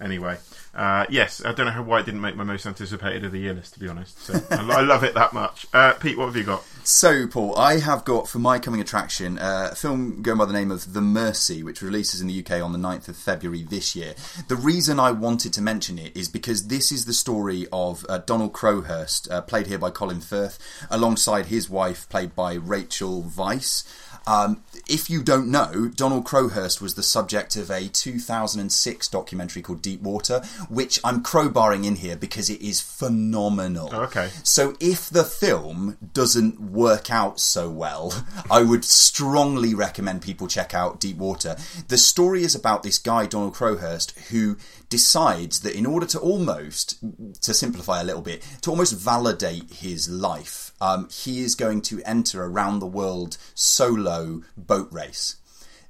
Anyway, 0.00 0.38
uh, 0.74 1.04
yes, 1.10 1.44
I 1.44 1.52
don't 1.52 1.66
know 1.66 1.82
why 1.82 2.00
it 2.00 2.06
didn't 2.06 2.20
make 2.20 2.36
my 2.36 2.44
most 2.44 2.66
anticipated 2.66 3.24
of 3.24 3.32
the 3.32 3.40
year 3.40 3.52
list, 3.52 3.74
to 3.74 3.80
be 3.80 3.88
honest. 3.88 4.22
So 4.22 4.40
I, 4.50 4.78
I 4.78 4.80
love 4.82 5.02
it 5.02 5.14
that 5.14 5.32
much. 5.32 5.66
Uh, 5.72 5.94
Pete, 5.94 6.16
what 6.16 6.26
have 6.26 6.36
you 6.36 6.44
got? 6.44 6.62
So, 6.84 7.26
Paul, 7.26 7.58
I 7.58 7.80
have 7.80 8.04
got 8.04 8.28
for 8.28 8.38
my 8.38 8.60
coming 8.60 8.80
attraction 8.80 9.38
uh, 9.38 9.70
a 9.72 9.74
film 9.74 10.22
going 10.22 10.38
by 10.38 10.44
the 10.44 10.52
name 10.52 10.70
of 10.70 10.92
The 10.94 11.00
Mercy, 11.00 11.64
which 11.64 11.82
releases 11.82 12.20
in 12.20 12.28
the 12.28 12.38
UK 12.38 12.62
on 12.62 12.72
the 12.72 12.78
9th 12.78 13.08
of 13.08 13.16
February 13.16 13.62
this 13.64 13.96
year. 13.96 14.14
The 14.46 14.56
reason 14.56 15.00
I 15.00 15.10
wanted 15.10 15.52
to 15.54 15.62
mention 15.62 15.98
it 15.98 16.16
is 16.16 16.28
because 16.28 16.68
this 16.68 16.92
is 16.92 17.04
the 17.04 17.12
story 17.12 17.66
of 17.72 18.06
uh, 18.08 18.18
Donald 18.18 18.52
Crowhurst, 18.52 19.28
uh, 19.30 19.42
played 19.42 19.66
here 19.66 19.78
by 19.78 19.90
Colin 19.90 20.20
Firth, 20.20 20.58
alongside 20.90 21.46
his 21.46 21.68
wife, 21.68 22.08
played 22.08 22.36
by 22.36 22.54
Rachel 22.54 23.24
Weisz. 23.24 23.84
Um, 24.28 24.62
if 24.88 25.10
you 25.10 25.22
don't 25.22 25.50
know, 25.50 25.90
Donald 25.94 26.24
Crowhurst 26.24 26.80
was 26.80 26.94
the 26.94 27.02
subject 27.02 27.56
of 27.56 27.70
a 27.70 27.88
2006 27.88 29.08
documentary 29.08 29.62
called 29.62 29.82
Deep 29.82 30.00
Water, 30.02 30.40
which 30.68 30.98
I'm 31.04 31.22
crowbarring 31.22 31.84
in 31.84 31.96
here 31.96 32.16
because 32.16 32.48
it 32.48 32.62
is 32.62 32.80
phenomenal. 32.80 33.90
Oh, 33.92 34.02
okay. 34.04 34.30
So 34.42 34.76
if 34.80 35.10
the 35.10 35.24
film 35.24 35.98
doesn't 36.14 36.60
work 36.60 37.10
out 37.10 37.38
so 37.38 37.70
well, 37.70 38.24
I 38.50 38.62
would 38.62 38.84
strongly 38.84 39.74
recommend 39.74 40.22
people 40.22 40.48
check 40.48 40.74
out 40.74 41.00
Deep 41.00 41.18
Water. 41.18 41.56
The 41.88 41.98
story 41.98 42.42
is 42.42 42.54
about 42.54 42.82
this 42.82 42.98
guy, 42.98 43.26
Donald 43.26 43.54
Crowhurst, 43.54 44.18
who 44.28 44.56
decides 44.88 45.60
that 45.60 45.74
in 45.74 45.86
order 45.86 46.06
to 46.06 46.18
almost, 46.18 46.98
to 47.42 47.52
simplify 47.52 48.00
a 48.00 48.04
little 48.04 48.22
bit, 48.22 48.42
to 48.62 48.70
almost 48.70 48.96
validate 48.96 49.70
his 49.70 50.08
life, 50.08 50.67
um, 50.80 51.08
he 51.10 51.40
is 51.40 51.54
going 51.54 51.82
to 51.82 52.02
enter 52.04 52.42
a 52.42 52.48
round 52.48 52.80
the 52.80 52.86
world 52.86 53.36
solo 53.54 54.42
boat 54.56 54.88
race. 54.92 55.36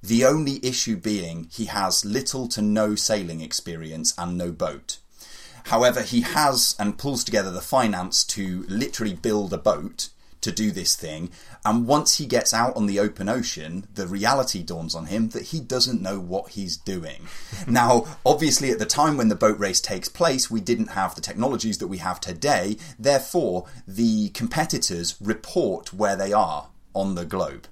The 0.03 0.25
only 0.25 0.65
issue 0.65 0.97
being 0.97 1.49
he 1.51 1.67
has 1.67 2.05
little 2.05 2.47
to 2.49 2.63
no 2.63 2.95
sailing 2.95 3.41
experience 3.41 4.15
and 4.17 4.39
no 4.39 4.53
boat. 4.53 4.99
However, 5.65 6.03
he 6.03 6.23
has 6.23 6.75
and 6.79 6.97
pulls 6.97 7.25
together 7.25 7.51
the 7.51 7.61
finance 7.61 8.25
to 8.25 8.65
literally 8.69 9.15
build 9.15 9.53
a 9.53 9.59
boat 9.59 10.09
to 10.41 10.53
do 10.53 10.71
this 10.71 10.97
thing. 10.97 11.31
And 11.65 11.87
once 11.87 12.19
he 12.19 12.27
gets 12.27 12.55
out 12.55 12.77
on 12.77 12.87
the 12.87 13.01
open 13.01 13.29
ocean, 13.29 13.87
the 13.95 14.07
reality 14.07 14.63
dawns 14.63 14.95
on 14.95 15.07
him 15.07 15.31
that 15.31 15.45
he 15.45 15.61
doesn't 15.61 16.03
know 16.03 16.19
what 16.19 16.51
he's 16.51 16.77
doing. 16.77 17.27
now, 17.67 18.07
obviously, 18.25 18.71
at 18.71 18.79
the 18.79 18.87
time 18.87 19.17
when 19.17 19.29
the 19.29 19.35
boat 19.35 19.59
race 19.59 19.81
takes 19.81 20.09
place, 20.09 20.51
we 20.51 20.61
didn't 20.61 20.89
have 20.89 21.15
the 21.15 21.21
technologies 21.21 21.79
that 21.79 21.89
we 21.89 21.99
have 21.99 22.21
today. 22.21 22.77
Therefore, 22.99 23.67
the 23.87 24.31
competitors 24.31 25.17
report 25.21 25.93
where 25.93 26.17
they 26.17 26.33
are 26.33 26.69
on 26.95 27.15
the 27.15 27.25
globe 27.25 27.69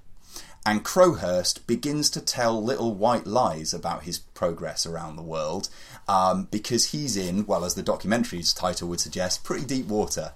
and 0.67 0.83
Crowhurst 0.83 1.65
begins 1.65 2.09
to 2.09 2.19
tell 2.19 2.61
little 2.61 2.93
white 2.93 3.25
lies 3.25 3.73
about 3.73 4.03
his 4.03 4.19
progress 4.19 4.85
around 4.85 5.15
the 5.15 5.21
world 5.21 5.69
um, 6.07 6.47
because 6.51 6.91
he's 6.91 7.17
in, 7.17 7.45
well, 7.45 7.65
as 7.65 7.75
the 7.75 7.83
documentary's 7.83 8.53
title 8.53 8.87
would 8.89 8.99
suggest, 8.99 9.43
pretty 9.43 9.65
deep 9.65 9.87
water. 9.87 10.31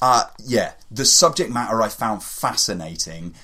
Uh, 0.00 0.24
yeah, 0.44 0.72
the 0.90 1.04
subject 1.04 1.50
matter 1.50 1.82
I 1.82 1.88
found 1.88 2.22
fascinating. 2.22 3.34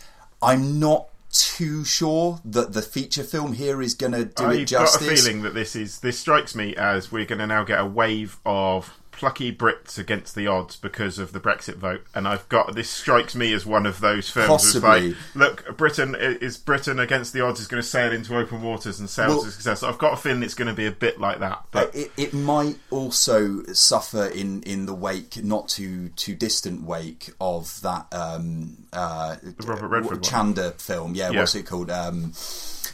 I'm 0.41 0.79
not 0.79 1.09
too 1.33 1.85
sure 1.85 2.41
that 2.45 2.73
the 2.75 2.83
feature 2.83 3.25
film 3.25 3.55
here 3.55 3.81
is 3.81 3.95
going 3.95 4.13
to 4.13 4.25
do 4.25 4.51
it 4.51 4.67
justice. 4.67 5.03
I've 5.03 5.09
got 5.09 5.13
a 5.13 5.17
feeling 5.17 5.43
that 5.43 5.55
this 5.55 5.75
is 5.75 6.01
this 6.01 6.19
strikes 6.19 6.55
me 6.55 6.77
as 6.77 7.11
we're 7.11 7.25
going 7.25 7.39
to 7.39 7.47
now 7.47 7.65
get 7.65 7.81
a 7.81 7.87
wave 7.87 8.39
of 8.45 8.93
plucky 9.13 9.55
Brits 9.55 9.99
against 9.99 10.35
the 10.35 10.47
odds 10.49 10.77
because 10.77 11.19
of 11.19 11.33
the 11.33 11.39
Brexit 11.41 11.77
vote, 11.77 12.05
and 12.15 12.27
I've 12.27 12.49
got 12.49 12.75
this 12.75 12.91
strikes 12.91 13.35
me 13.35 13.53
as 13.53 13.65
one 13.65 13.87
of 13.87 14.01
those 14.01 14.29
films. 14.29 14.49
Possibly. 14.49 15.11
like, 15.11 15.17
look, 15.35 15.77
Britain 15.77 16.17
is 16.19 16.57
Britain 16.59 16.99
against 16.99 17.33
the 17.33 17.41
odds 17.41 17.61
is 17.61 17.69
going 17.69 17.83
to 17.83 17.89
sail 17.89 18.13
into 18.13 18.37
open 18.37 18.63
waters 18.63 18.99
and 18.99 19.09
sail 19.09 19.29
Well- 19.29 19.45
to 19.45 19.51
success. 19.51 19.83
I've 19.83 19.99
got 19.99 20.15
a 20.15 20.17
feeling 20.17 20.43
it's 20.43 20.55
going 20.55 20.69
to 20.69 20.75
be 20.75 20.87
a 20.87 20.91
bit 20.93 21.21
like 21.21 21.39
that, 21.41 21.65
but 21.71 21.95
it, 21.95 22.11
it 22.17 22.35
might 22.35 22.79
also 22.91 23.63
suffer 23.73 24.27
in, 24.27 24.63
in 24.65 24.87
the 24.87 24.95
wake, 24.95 25.43
not 25.45 25.69
too 25.69 26.09
too 26.17 26.35
distant 26.35 26.83
wake 26.83 27.31
of 27.41 27.81
that 27.83 28.07
um, 28.13 28.85
uh, 28.93 29.37
Robert 29.65 29.89
Redford 29.89 30.13
one. 30.13 30.23
Chandor 30.23 30.73
film. 30.81 31.15
Yeah, 31.15 31.31
Yeah. 31.31 31.41
what's 31.41 31.55
it 31.55 31.67
called? 31.67 31.91
Um, 31.91 32.33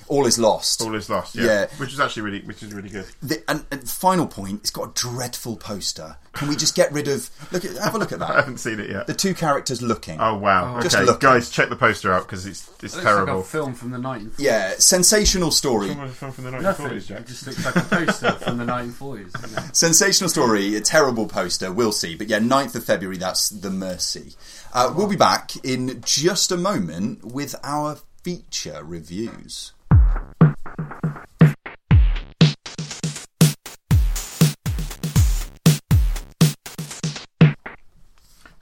All 0.09 0.27
is 0.27 0.39
lost. 0.39 0.83
all 0.83 0.95
is 0.95 1.09
lost. 1.11 1.35
Yeah. 1.35 1.45
Yeah. 1.45 1.67
which 1.79 1.93
is 1.93 2.01
actually 2.01 2.23
really, 2.23 2.41
which 2.43 2.63
is 2.63 2.73
really 2.73 2.89
good. 2.89 3.07
The, 3.23 3.43
and, 3.49 3.65
and 3.71 3.89
final 3.89 4.27
point, 4.27 4.61
it's 4.61 4.71
got 4.71 4.91
a 4.91 4.93
dreadful 4.95 5.57
poster. 5.57 6.17
Can 6.33 6.49
we 6.49 6.57
just 6.57 6.75
get 6.77 6.93
rid 6.93 7.09
of? 7.09 7.29
Look, 7.53 7.65
at, 7.65 7.77
have 7.79 7.95
a 7.95 7.99
look 7.99 8.13
at 8.13 8.21
that. 8.21 8.31
I 8.37 8.37
haven't 8.37 8.59
seen 8.59 8.79
it 8.81 8.91
yet. 8.91 9.07
The 9.07 9.15
two 9.15 9.35
characters 9.35 9.83
looking. 9.83 10.21
Oh 10.21 10.37
wow! 10.39 10.81
Just 10.81 10.95
okay, 10.95 11.05
look. 11.05 11.21
guys, 11.21 11.51
check 11.51 11.69
the 11.69 11.77
poster 11.77 12.13
out 12.13 12.27
because 12.27 12.47
it's 12.47 12.69
it's 12.83 12.95
It 12.95 12.99
looks 12.99 13.05
terrible. 13.05 13.37
like 13.37 13.45
a 13.45 13.49
film 13.49 13.75
from 13.75 13.91
the 13.91 13.99
1940s. 13.99 14.35
Yeah, 14.39 14.75
sensational 14.79 15.51
story. 15.51 15.89
Film 15.89 16.33
from 16.33 16.45
the 16.45 16.51
Nothing. 16.53 16.87
1940s, 16.87 17.07
Jack. 17.07 17.21
It 17.21 17.27
just 17.27 17.47
looks 17.47 17.65
like 17.65 17.77
a 17.77 17.81
poster 17.81 18.33
from 18.33 18.59
the 18.59 18.65
1940s. 18.65 19.75
Sensational 19.77 20.29
story, 20.31 20.77
a 20.77 20.81
terrible 20.81 21.27
poster, 21.27 21.73
we'll 21.73 21.93
see. 21.93 22.15
But 22.15 22.29
yeah, 22.29 22.39
9th 22.39 22.77
of 22.77 22.85
February, 22.85 23.19
that's 23.19 23.49
The 23.49 23.71
Mercy. 23.71 24.35
Uh, 24.73 24.93
we'll 24.97 25.09
be 25.09 25.17
back 25.17 25.53
in 25.65 26.01
just 26.05 26.53
a 26.53 26.57
moment 26.57 27.25
with 27.25 27.55
our 27.65 27.99
feature 28.23 28.83
reviews. 28.85 29.73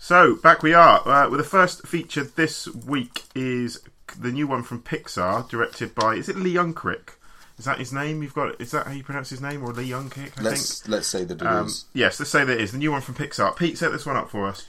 So 0.07 0.37
back 0.37 0.62
we 0.62 0.73
are. 0.73 1.01
Uh, 1.01 1.29
well, 1.29 1.31
the 1.31 1.42
first 1.42 1.85
feature 1.85 2.23
this 2.23 2.69
week 2.69 3.25
is 3.35 3.81
the 4.16 4.31
new 4.31 4.47
one 4.47 4.62
from 4.62 4.81
Pixar, 4.81 5.49
directed 5.49 5.97
by 5.97 6.14
is 6.14 6.29
it 6.29 6.37
Lee 6.37 6.55
Unkrich? 6.55 7.14
Is 7.59 7.64
that 7.64 7.81
his 7.81 7.92
name? 7.92 8.23
You've 8.23 8.33
got. 8.33 8.61
Is 8.61 8.71
that 8.71 8.87
how 8.87 8.92
you 8.92 9.03
pronounce 9.03 9.31
his 9.31 9.40
name, 9.40 9.64
or 9.64 9.73
Lee 9.73 9.92
Kick? 10.11 10.38
I 10.38 10.42
Let's 10.42 10.87
let's 10.87 11.09
say 11.09 11.25
that 11.25 11.42
it. 11.42 11.45
Um, 11.45 11.66
is. 11.66 11.87
yes, 11.92 12.21
let's 12.21 12.31
say 12.31 12.45
that 12.45 12.53
it 12.53 12.61
is 12.61 12.71
the 12.71 12.79
new 12.79 12.92
one 12.92 13.01
from 13.01 13.16
Pixar. 13.16 13.57
Pete, 13.57 13.79
set 13.79 13.90
this 13.90 14.07
one 14.07 14.16
up 14.16 14.31
for 14.31 14.47
us. 14.47 14.64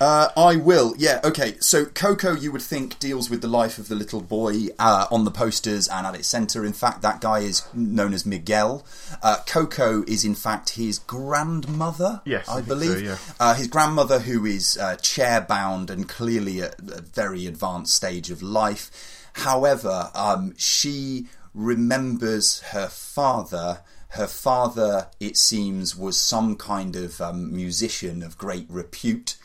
Uh, 0.00 0.28
I 0.36 0.56
will. 0.56 0.94
Yeah. 0.98 1.20
Okay. 1.24 1.56
So 1.60 1.86
Coco, 1.86 2.34
you 2.34 2.52
would 2.52 2.62
think 2.62 2.98
deals 2.98 3.30
with 3.30 3.40
the 3.40 3.48
life 3.48 3.78
of 3.78 3.88
the 3.88 3.94
little 3.94 4.20
boy 4.20 4.66
uh, 4.78 5.06
on 5.10 5.24
the 5.24 5.30
posters 5.30 5.88
and 5.88 6.06
at 6.06 6.14
its 6.14 6.28
centre. 6.28 6.64
In 6.64 6.72
fact, 6.72 7.02
that 7.02 7.20
guy 7.20 7.38
is 7.40 7.62
known 7.72 8.12
as 8.12 8.26
Miguel. 8.26 8.84
Uh, 9.22 9.38
Coco 9.46 10.04
is 10.06 10.24
in 10.24 10.34
fact 10.34 10.70
his 10.70 10.98
grandmother. 10.98 12.20
Yes, 12.24 12.48
I 12.48 12.58
I, 12.58 12.60
believe. 12.60 12.92
so, 12.92 12.98
yeah. 12.98 13.16
uh, 13.40 13.54
his 13.54 13.68
grandmother, 13.68 14.18
who 14.18 14.44
is 14.44 14.76
uh, 14.76 14.96
chair 14.96 15.40
bound 15.40 15.90
and 15.90 16.08
clearly 16.08 16.60
at 16.62 16.78
a 16.78 17.00
very 17.00 17.46
advanced 17.46 17.94
stage 17.94 18.30
of 18.30 18.42
life. 18.42 18.90
However, 19.34 20.10
um, 20.14 20.54
she 20.56 21.26
remembers 21.54 22.60
her 22.60 22.88
father. 22.88 23.80
Her 24.10 24.26
father, 24.26 25.08
it 25.20 25.36
seems, 25.36 25.96
was 25.96 26.16
some 26.16 26.56
kind 26.56 26.96
of 26.96 27.20
um, 27.20 27.54
musician 27.54 28.22
of 28.22 28.38
great 28.38 28.66
repute. 28.68 29.36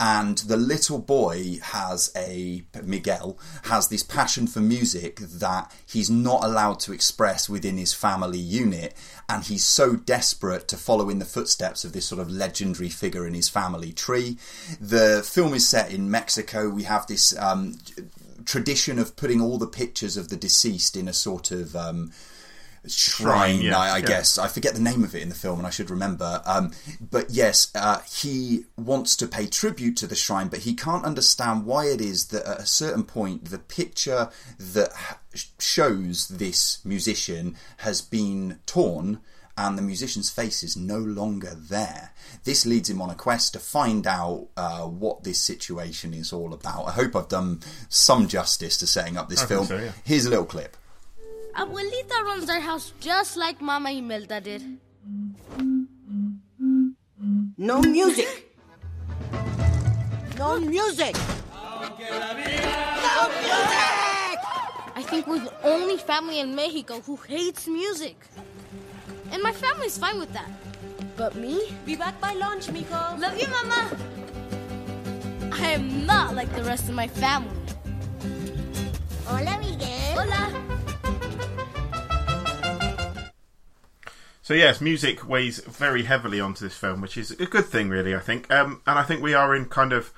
And 0.00 0.38
the 0.38 0.56
little 0.56 1.00
boy 1.00 1.58
has 1.60 2.12
a, 2.16 2.62
Miguel, 2.84 3.36
has 3.64 3.88
this 3.88 4.04
passion 4.04 4.46
for 4.46 4.60
music 4.60 5.18
that 5.18 5.72
he's 5.84 6.08
not 6.08 6.44
allowed 6.44 6.78
to 6.80 6.92
express 6.92 7.48
within 7.48 7.78
his 7.78 7.92
family 7.92 8.38
unit. 8.38 8.94
And 9.28 9.42
he's 9.42 9.64
so 9.64 9.96
desperate 9.96 10.68
to 10.68 10.76
follow 10.76 11.10
in 11.10 11.18
the 11.18 11.24
footsteps 11.24 11.84
of 11.84 11.92
this 11.92 12.06
sort 12.06 12.20
of 12.20 12.30
legendary 12.30 12.88
figure 12.88 13.26
in 13.26 13.34
his 13.34 13.48
family 13.48 13.92
tree. 13.92 14.38
The 14.80 15.22
film 15.24 15.52
is 15.52 15.68
set 15.68 15.92
in 15.92 16.10
Mexico. 16.10 16.68
We 16.68 16.84
have 16.84 17.06
this 17.08 17.36
um, 17.36 17.78
tradition 18.44 18.98
of 18.98 19.16
putting 19.16 19.40
all 19.40 19.58
the 19.58 19.66
pictures 19.66 20.16
of 20.16 20.28
the 20.28 20.36
deceased 20.36 20.96
in 20.96 21.08
a 21.08 21.12
sort 21.12 21.50
of 21.50 21.74
um, 21.74 22.12
shrine, 22.86 23.60
yeah, 23.60 23.78
I, 23.78 23.88
I 23.88 23.96
yeah. 23.98 24.06
guess. 24.06 24.38
I 24.38 24.48
forget 24.48 24.74
the 24.74 24.80
name 24.80 25.04
of 25.04 25.14
it 25.14 25.22
in 25.22 25.28
the 25.28 25.34
film, 25.34 25.58
and 25.58 25.66
I 25.66 25.70
should 25.70 25.90
remember. 25.90 26.42
Um, 26.46 26.72
but 27.00 27.30
yes, 27.30 27.70
uh, 27.74 28.00
he 28.10 28.64
wants 28.76 29.16
to 29.16 29.26
pay 29.26 29.46
tribute 29.46 29.96
to 29.98 30.06
the 30.06 30.16
shrine, 30.16 30.48
but 30.48 30.60
he 30.60 30.74
can't 30.74 31.04
understand 31.04 31.66
why 31.66 31.86
it 31.86 32.00
is 32.00 32.28
that 32.28 32.46
at 32.46 32.60
a 32.60 32.66
certain 32.66 33.04
point, 33.04 33.46
the 33.46 33.58
picture 33.58 34.30
that 34.58 34.90
shows 35.58 36.28
this 36.28 36.84
musician 36.84 37.56
has 37.78 38.00
been 38.00 38.58
torn. 38.66 39.20
And 39.60 39.76
the 39.76 39.82
musician's 39.82 40.30
face 40.30 40.62
is 40.62 40.76
no 40.76 40.98
longer 40.98 41.52
there. 41.52 42.12
This 42.44 42.64
leads 42.64 42.88
him 42.88 43.02
on 43.02 43.10
a 43.10 43.16
quest 43.16 43.54
to 43.54 43.58
find 43.58 44.06
out 44.06 44.46
uh, 44.56 44.82
what 44.82 45.24
this 45.24 45.40
situation 45.40 46.14
is 46.14 46.32
all 46.32 46.54
about. 46.54 46.86
I 46.86 46.92
hope 46.92 47.16
I've 47.16 47.26
done 47.26 47.58
some 47.88 48.28
justice 48.28 48.78
to 48.78 48.86
setting 48.86 49.16
up 49.16 49.28
this 49.28 49.42
I 49.42 49.46
film. 49.46 49.66
so, 49.66 49.76
yeah. 49.76 49.90
Here's 50.04 50.26
a 50.26 50.30
little 50.30 50.44
clip. 50.44 50.76
Abuelita 51.58 52.22
runs 52.22 52.48
our 52.48 52.60
house 52.60 52.92
just 53.00 53.36
like 53.36 53.60
Mama 53.60 53.90
Imelda 53.90 54.40
did. 54.40 54.62
No 57.58 57.82
music. 57.82 58.54
No 60.38 60.60
music. 60.60 61.16
No 61.18 61.90
music! 63.42 64.38
I 64.94 65.02
think 65.02 65.26
we're 65.26 65.40
the 65.40 65.52
only 65.64 65.96
family 65.96 66.38
in 66.38 66.54
Mexico 66.54 67.00
who 67.00 67.16
hates 67.16 67.66
music. 67.66 68.14
And 69.32 69.42
my 69.42 69.50
family's 69.50 69.98
fine 69.98 70.20
with 70.20 70.32
that. 70.34 70.48
But 71.16 71.34
me? 71.34 71.74
Be 71.84 71.96
back 71.96 72.20
by 72.20 72.34
lunch, 72.34 72.68
mijo. 72.68 73.18
Love 73.18 73.36
you, 73.36 73.48
Mama. 73.48 73.90
I 75.54 75.70
am 75.70 76.06
not 76.06 76.36
like 76.36 76.54
the 76.54 76.62
rest 76.62 76.88
of 76.88 76.94
my 76.94 77.08
family. 77.08 77.50
Hola, 79.26 79.58
Miguel. 79.58 80.14
Hola. 80.14 80.68
So 84.48 84.54
yes, 84.54 84.80
music 84.80 85.28
weighs 85.28 85.58
very 85.58 86.04
heavily 86.04 86.40
onto 86.40 86.64
this 86.64 86.74
film, 86.74 87.02
which 87.02 87.18
is 87.18 87.32
a 87.32 87.44
good 87.44 87.66
thing, 87.66 87.90
really. 87.90 88.16
I 88.16 88.20
think, 88.20 88.50
um, 88.50 88.80
and 88.86 88.98
I 88.98 89.02
think 89.02 89.20
we 89.20 89.34
are 89.34 89.54
in 89.54 89.66
kind 89.66 89.92
of 89.92 90.10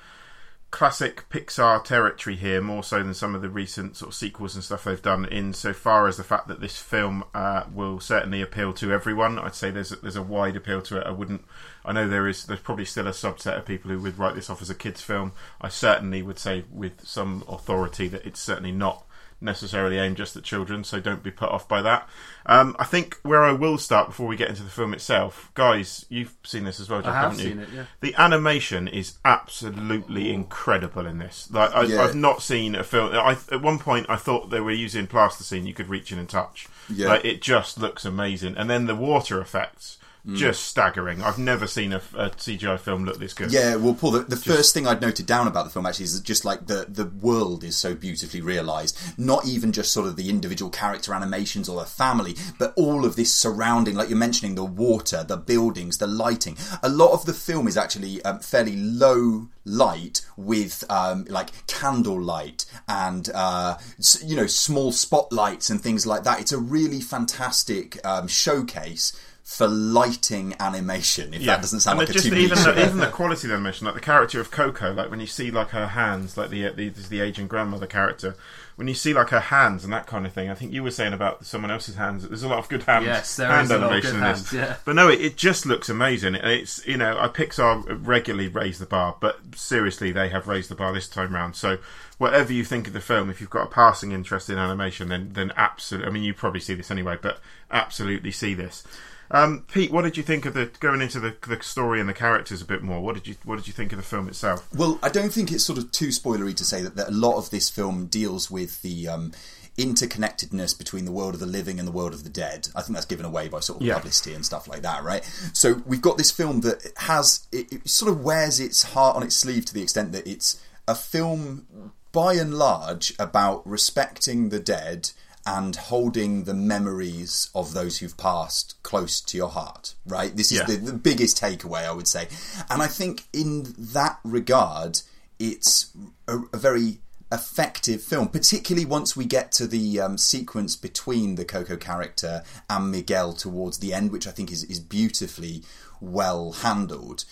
classic 0.69 1.25
Pixar 1.29 1.83
territory 1.83 2.37
here, 2.37 2.61
more 2.61 2.81
so 2.81 3.03
than 3.03 3.13
some 3.13 3.35
of 3.35 3.41
the 3.41 3.49
recent 3.49 3.97
sort 3.97 4.11
of 4.11 4.15
sequels 4.15 4.55
and 4.55 4.63
stuff 4.63 4.85
they've 4.85 5.01
done. 5.01 5.25
In 5.25 5.51
so 5.51 5.73
far 5.73 6.07
as 6.07 6.15
the 6.15 6.23
fact 6.23 6.47
that 6.47 6.61
this 6.61 6.77
film 6.77 7.25
uh, 7.35 7.65
will 7.73 7.99
certainly 7.99 8.41
appeal 8.41 8.71
to 8.75 8.93
everyone, 8.93 9.37
I'd 9.37 9.53
say 9.53 9.69
there's 9.69 9.91
a, 9.91 9.97
there's 9.97 10.15
a 10.15 10.23
wide 10.23 10.55
appeal 10.55 10.81
to 10.83 11.01
it. 11.01 11.05
I 11.05 11.11
wouldn't. 11.11 11.43
I 11.83 11.91
know 11.91 12.07
there 12.07 12.29
is. 12.29 12.45
There's 12.45 12.61
probably 12.61 12.85
still 12.85 13.07
a 13.07 13.11
subset 13.11 13.57
of 13.57 13.65
people 13.65 13.91
who 13.91 13.99
would 13.99 14.17
write 14.17 14.35
this 14.35 14.49
off 14.49 14.61
as 14.61 14.69
a 14.69 14.75
kids' 14.75 15.01
film. 15.01 15.33
I 15.59 15.67
certainly 15.67 16.21
would 16.21 16.39
say 16.39 16.63
with 16.71 17.05
some 17.05 17.43
authority 17.49 18.07
that 18.07 18.25
it's 18.25 18.39
certainly 18.39 18.71
not 18.71 19.05
necessarily 19.41 19.97
aimed 19.97 20.17
just 20.17 20.35
at 20.37 20.43
children, 20.43 20.83
so 20.83 20.99
don't 20.99 21.23
be 21.23 21.31
put 21.31 21.49
off 21.49 21.67
by 21.67 21.81
that. 21.81 22.07
Um, 22.45 22.75
I 22.79 22.85
think 22.85 23.19
where 23.23 23.43
I 23.43 23.51
will 23.51 23.77
start 23.77 24.07
before 24.07 24.27
we 24.27 24.35
get 24.35 24.49
into 24.49 24.63
the 24.63 24.69
film 24.69 24.93
itself, 24.93 25.51
guys, 25.55 26.05
you've 26.09 26.33
seen 26.43 26.63
this 26.63 26.79
as 26.79 26.89
well, 26.89 27.01
Jeff, 27.01 27.13
have 27.13 27.31
haven't 27.31 27.39
you? 27.39 27.49
seen 27.51 27.59
it, 27.59 27.69
yeah. 27.73 27.85
The 28.01 28.13
animation 28.15 28.87
is 28.87 29.17
absolutely 29.25 30.31
incredible 30.33 31.05
in 31.05 31.17
this. 31.19 31.49
Like 31.51 31.73
I, 31.75 31.83
Yeah. 31.83 32.03
I've 32.03 32.15
not 32.15 32.41
seen 32.41 32.75
a 32.75 32.83
film. 32.83 33.13
I, 33.13 33.37
at 33.51 33.61
one 33.61 33.79
point, 33.79 34.05
I 34.09 34.15
thought 34.15 34.49
they 34.49 34.59
were 34.61 34.71
using 34.71 35.07
plasticine 35.07 35.65
you 35.65 35.73
could 35.73 35.89
reach 35.89 36.11
in 36.11 36.19
and 36.19 36.29
touch. 36.29 36.67
Yeah. 36.89 37.07
Like 37.09 37.25
it 37.25 37.41
just 37.41 37.79
looks 37.79 38.05
amazing, 38.05 38.55
and 38.57 38.69
then 38.69 38.85
the 38.85 38.95
water 38.95 39.39
effects. 39.41 39.97
Mm. 40.25 40.35
Just 40.35 40.63
staggering. 40.63 41.23
I've 41.23 41.39
never 41.39 41.65
seen 41.65 41.93
a, 41.93 42.01
a 42.15 42.29
CGI 42.29 42.79
film 42.79 43.05
look 43.05 43.17
this 43.17 43.33
good. 43.33 43.51
Yeah, 43.51 43.75
well, 43.75 43.95
Paul, 43.95 44.11
the, 44.11 44.19
the 44.19 44.35
first 44.35 44.71
thing 44.71 44.85
I'd 44.85 45.01
noted 45.01 45.25
down 45.25 45.47
about 45.47 45.63
the 45.63 45.71
film 45.71 45.87
actually 45.87 46.05
is 46.05 46.19
just 46.19 46.45
like 46.45 46.67
the, 46.67 46.85
the 46.87 47.05
world 47.05 47.63
is 47.63 47.75
so 47.75 47.95
beautifully 47.95 48.41
realised. 48.41 48.97
Not 49.17 49.47
even 49.47 49.71
just 49.71 49.91
sort 49.91 50.05
of 50.05 50.17
the 50.17 50.29
individual 50.29 50.69
character 50.69 51.15
animations 51.15 51.67
or 51.67 51.79
the 51.79 51.87
family, 51.87 52.35
but 52.59 52.71
all 52.75 53.03
of 53.03 53.15
this 53.15 53.33
surrounding, 53.33 53.95
like 53.95 54.09
you're 54.09 54.17
mentioning, 54.17 54.53
the 54.53 54.63
water, 54.63 55.23
the 55.23 55.37
buildings, 55.37 55.97
the 55.97 56.07
lighting. 56.07 56.55
A 56.83 56.89
lot 56.89 57.13
of 57.13 57.25
the 57.25 57.33
film 57.33 57.67
is 57.67 57.75
actually 57.75 58.23
um, 58.23 58.39
fairly 58.39 58.75
low 58.75 59.47
light 59.65 60.21
with 60.37 60.83
um, 60.89 61.25
like 61.29 61.67
candle 61.67 62.19
light 62.19 62.65
and 62.87 63.29
uh, 63.33 63.77
you 64.23 64.35
know 64.35 64.47
small 64.47 64.91
spotlights 64.91 65.69
and 65.69 65.81
things 65.81 66.05
like 66.05 66.23
that. 66.23 66.39
It's 66.39 66.51
a 66.51 66.59
really 66.59 67.01
fantastic 67.01 68.03
um, 68.05 68.27
showcase 68.27 69.13
for 69.51 69.67
lighting 69.67 70.55
animation. 70.61 71.33
If 71.33 71.43
that 71.43 71.59
doesn't 71.59 71.81
sound 71.81 71.99
and 71.99 72.07
like 72.07 72.09
a 72.09 72.13
just 72.13 72.27
too 72.29 72.35
even 72.35 72.57
the, 72.57 72.85
even 72.85 72.99
the 72.99 73.07
quality 73.11 73.49
they 73.49 73.57
mentioned, 73.57 73.85
like 73.85 73.95
the 73.95 74.01
character 74.01 74.39
of 74.39 74.49
Coco, 74.49 74.93
like 74.93 75.11
when 75.11 75.19
you 75.19 75.27
see 75.27 75.51
like 75.51 75.71
her 75.71 75.87
hands, 75.87 76.37
like 76.37 76.51
the 76.51 76.69
the, 76.69 76.87
the 76.87 77.19
aging 77.19 77.47
grandmother 77.47 77.85
character, 77.85 78.37
when 78.77 78.87
you 78.87 78.93
see 78.93 79.13
like 79.13 79.27
her 79.29 79.41
hands 79.41 79.83
and 79.83 79.91
that 79.91 80.07
kind 80.07 80.25
of 80.25 80.31
thing. 80.31 80.49
I 80.49 80.55
think 80.55 80.71
you 80.71 80.83
were 80.83 80.89
saying 80.89 81.11
about 81.11 81.45
someone 81.45 81.69
else's 81.69 81.95
hands. 81.95 82.25
There's 82.25 82.43
a 82.43 82.47
lot 82.47 82.59
of 82.59 82.69
good 82.69 82.83
hand, 82.83 83.03
Yes, 83.03 83.35
there 83.35 83.49
hand 83.49 83.65
is 83.65 83.71
a 83.71 83.77
lot 83.77 83.93
of 83.93 84.01
good 84.01 84.13
in 84.13 84.21
this. 84.21 84.51
hands, 84.51 84.53
yeah. 84.53 84.77
But 84.85 84.95
no, 84.95 85.09
it, 85.09 85.19
it 85.19 85.35
just 85.35 85.65
looks 85.65 85.89
amazing. 85.89 86.35
And 86.35 86.49
It's 86.49 86.85
you 86.87 86.95
know, 86.95 87.19
I 87.19 87.27
Pixar 87.27 87.99
regularly 88.07 88.47
raise 88.47 88.79
the 88.79 88.85
bar, 88.85 89.17
but 89.19 89.37
seriously, 89.53 90.13
they 90.13 90.29
have 90.29 90.47
raised 90.47 90.69
the 90.69 90.75
bar 90.75 90.93
this 90.93 91.09
time 91.09 91.35
round. 91.35 91.57
So 91.57 91.77
whatever 92.19 92.53
you 92.53 92.63
think 92.63 92.87
of 92.87 92.93
the 92.93 93.01
film, 93.01 93.29
if 93.29 93.41
you've 93.41 93.49
got 93.49 93.63
a 93.67 93.69
passing 93.69 94.13
interest 94.13 94.49
in 94.49 94.57
animation, 94.57 95.09
then 95.09 95.31
then 95.33 95.51
absolutely. 95.57 96.07
I 96.07 96.11
mean, 96.13 96.23
you 96.23 96.33
probably 96.33 96.61
see 96.61 96.73
this 96.73 96.89
anyway, 96.89 97.17
but 97.21 97.41
absolutely 97.69 98.31
see 98.31 98.53
this. 98.53 98.85
Um, 99.33 99.65
Pete, 99.71 99.91
what 99.91 100.01
did 100.03 100.17
you 100.17 100.23
think 100.23 100.45
of 100.45 100.53
the 100.53 100.69
going 100.79 101.01
into 101.01 101.19
the, 101.19 101.35
the 101.47 101.61
story 101.63 101.99
and 101.99 102.09
the 102.09 102.13
characters 102.13 102.61
a 102.61 102.65
bit 102.65 102.83
more? 102.83 102.99
What 103.01 103.15
did 103.15 103.27
you 103.27 103.35
what 103.45 103.55
did 103.55 103.67
you 103.67 103.73
think 103.73 103.91
of 103.93 103.97
the 103.97 104.03
film 104.03 104.27
itself? 104.27 104.67
Well, 104.75 104.99
I 105.01 105.09
don't 105.09 105.31
think 105.33 105.51
it's 105.51 105.63
sort 105.63 105.79
of 105.79 105.91
too 105.91 106.09
spoilery 106.09 106.55
to 106.57 106.65
say 106.65 106.81
that, 106.81 106.95
that 106.97 107.07
a 107.09 107.11
lot 107.11 107.37
of 107.37 107.49
this 107.49 107.69
film 107.69 108.07
deals 108.07 108.51
with 108.51 108.81
the 108.81 109.07
um, 109.07 109.31
interconnectedness 109.77 110.77
between 110.77 111.05
the 111.05 111.11
world 111.11 111.33
of 111.33 111.39
the 111.39 111.45
living 111.45 111.79
and 111.79 111.87
the 111.87 111.91
world 111.93 112.13
of 112.13 112.23
the 112.23 112.29
dead. 112.29 112.67
I 112.75 112.81
think 112.81 112.95
that's 112.95 113.05
given 113.05 113.25
away 113.25 113.47
by 113.47 113.61
sort 113.61 113.81
of 113.81 113.87
Yeah. 113.87 113.95
publicity 113.95 114.33
and 114.33 114.45
stuff 114.45 114.67
like 114.67 114.81
that, 114.81 115.03
right? 115.03 115.23
So 115.53 115.81
we've 115.85 116.01
got 116.01 116.17
this 116.17 116.31
film 116.31 116.61
that 116.61 116.91
has 116.97 117.47
it, 117.51 117.71
it 117.71 117.89
sort 117.89 118.11
of 118.11 118.21
wears 118.21 118.59
its 118.59 118.83
heart 118.83 119.15
on 119.15 119.23
its 119.23 119.35
sleeve 119.35 119.65
to 119.65 119.73
the 119.73 119.81
extent 119.81 120.11
that 120.11 120.27
it's 120.27 120.61
a 120.87 120.95
film 120.95 121.93
by 122.11 122.33
and 122.33 122.55
large 122.55 123.13
about 123.17 123.65
respecting 123.65 124.49
the 124.49 124.59
dead 124.59 125.11
and 125.45 125.75
holding 125.75 126.43
the 126.43 126.53
memories 126.53 127.49
of 127.55 127.73
those 127.73 127.97
who've 127.97 128.17
passed 128.17 128.75
close 128.83 129.19
to 129.21 129.37
your 129.37 129.49
heart, 129.49 129.95
right? 130.05 130.35
This 130.35 130.51
is 130.51 130.59
Yeah. 130.59 130.65
the, 130.65 130.75
the 130.77 130.93
biggest 130.93 131.41
takeaway, 131.41 131.85
I 131.85 131.91
would 131.91 132.07
say. 132.07 132.27
And 132.69 132.81
I 132.81 132.87
think 132.87 133.23
in 133.33 133.73
that 133.77 134.19
regard, 134.23 135.01
it's 135.39 135.91
a, 136.27 136.39
a 136.53 136.57
very 136.57 136.99
effective 137.31 138.03
film, 138.03 138.27
particularly 138.27 138.85
once 138.85 139.15
we 139.15 139.25
get 139.25 139.51
to 139.53 139.65
the 139.65 139.99
um, 139.99 140.17
sequence 140.17 140.75
between 140.75 141.35
the 141.35 141.45
Coco 141.45 141.77
character 141.77 142.43
and 142.69 142.91
Miguel 142.91 143.33
towards 143.33 143.79
the 143.79 143.93
end, 143.93 144.11
which 144.11 144.27
I 144.27 144.31
think 144.31 144.51
is, 144.51 144.63
is 144.65 144.79
beautifully 144.79 145.63
well 145.99 146.51
handled. 146.51 147.25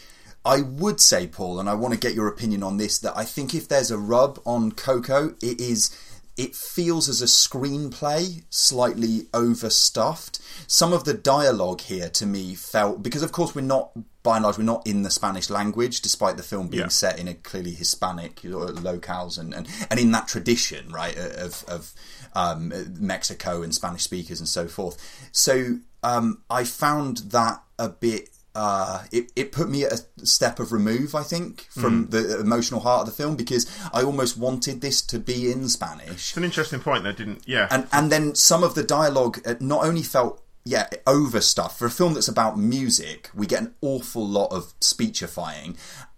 I 0.45 0.61
would 0.61 1.01
say, 1.01 1.27
Paul, 1.27 1.59
and 1.59 1.69
I 1.69 1.73
want 1.73 1.93
to 1.93 1.99
get 1.99 2.15
your 2.15 2.29
opinion 2.29 2.63
on 2.63 2.77
this, 2.77 2.97
that 2.99 3.15
I 3.15 3.25
think 3.25 3.53
if 3.53 3.67
there's 3.67 3.91
a 3.91 3.97
rub 3.97 4.39
on 4.45 4.71
Coco, 4.71 5.35
it 5.41 5.59
is 5.59 5.91
it 6.39 6.55
feels 6.55 7.09
as 7.09 7.21
a 7.21 7.25
screenplay 7.25 8.43
slightly 8.49 9.27
overstuffed. 9.33 10.39
Some 10.67 10.93
of 10.93 11.03
the 11.03 11.13
dialogue 11.13 11.81
here 11.81 12.09
to 12.09 12.25
me 12.25 12.55
felt 12.55 13.03
because 13.03 13.23
of 13.23 13.31
course 13.31 13.53
we're 13.53 13.61
not 13.61 13.91
by 14.23 14.35
and 14.37 14.43
large 14.43 14.57
we're 14.57 14.63
not 14.63 14.85
in 14.87 15.03
the 15.03 15.09
Spanish 15.09 15.49
language, 15.49 16.01
despite 16.01 16.37
the 16.37 16.43
film 16.43 16.67
being 16.67 16.83
Yeah. 16.83 16.87
set 16.89 17.19
in 17.19 17.27
a 17.27 17.33
clearly 17.33 17.71
Hispanic 17.71 18.35
locales 18.41 19.37
and, 19.37 19.53
and, 19.53 19.67
and 19.89 19.99
in 19.99 20.11
that 20.11 20.27
tradition, 20.27 20.89
right, 20.91 21.17
of 21.17 21.63
of 21.67 21.93
um, 22.33 22.71
Mexico 22.99 23.61
and 23.63 23.73
Spanish 23.73 24.03
speakers 24.03 24.39
and 24.39 24.47
so 24.49 24.67
forth. 24.67 24.97
So 25.31 25.79
um, 26.03 26.41
I 26.49 26.63
found 26.63 27.17
that 27.31 27.61
a 27.77 27.89
bit. 27.89 28.29
Uh, 28.55 29.03
it, 29.11 29.31
it 29.35 29.51
put 29.51 29.69
me 29.69 29.83
at 29.85 29.93
a 29.93 30.25
step 30.25 30.59
of 30.59 30.71
remove, 30.71 31.13
I 31.15 31.23
think, 31.23 31.67
from 31.69 32.07
Mm. 32.07 32.11
the 32.11 32.39
emotional 32.39 32.81
heart 32.81 33.01
of 33.01 33.05
the 33.15 33.23
film 33.23 33.35
because 33.35 33.67
I 33.93 34.01
almost 34.03 34.37
wanted 34.37 34.81
this 34.81 35.01
to 35.03 35.19
be 35.19 35.51
in 35.51 35.69
Spanish 35.69 36.09
It's 36.31 36.37
an 36.37 36.43
interesting 36.43 36.79
point. 36.79 37.03
They 37.03 37.13
didn't. 37.13 37.43
Yeah. 37.47 37.67
and 37.69 37.87
and 37.91 38.11
then 38.11 38.33
some 38.35 38.63
of 38.63 38.73
the 38.73 38.83
dialogue 38.83 39.39
uh, 39.45 39.53
not 39.59 39.85
only 39.85 40.01
felt 40.03 40.43
yeah 40.65 40.87
over 41.07 41.39
stuff 41.41 41.77
for 41.79 41.85
a 41.85 41.91
film 41.91 42.13
that's 42.15 42.27
about 42.27 42.57
music 42.59 43.29
we 43.33 43.45
get 43.47 43.61
an 43.61 43.73
awful 43.81 44.27
lot 44.27 44.51
of 44.51 44.73
speechifying 44.81 45.77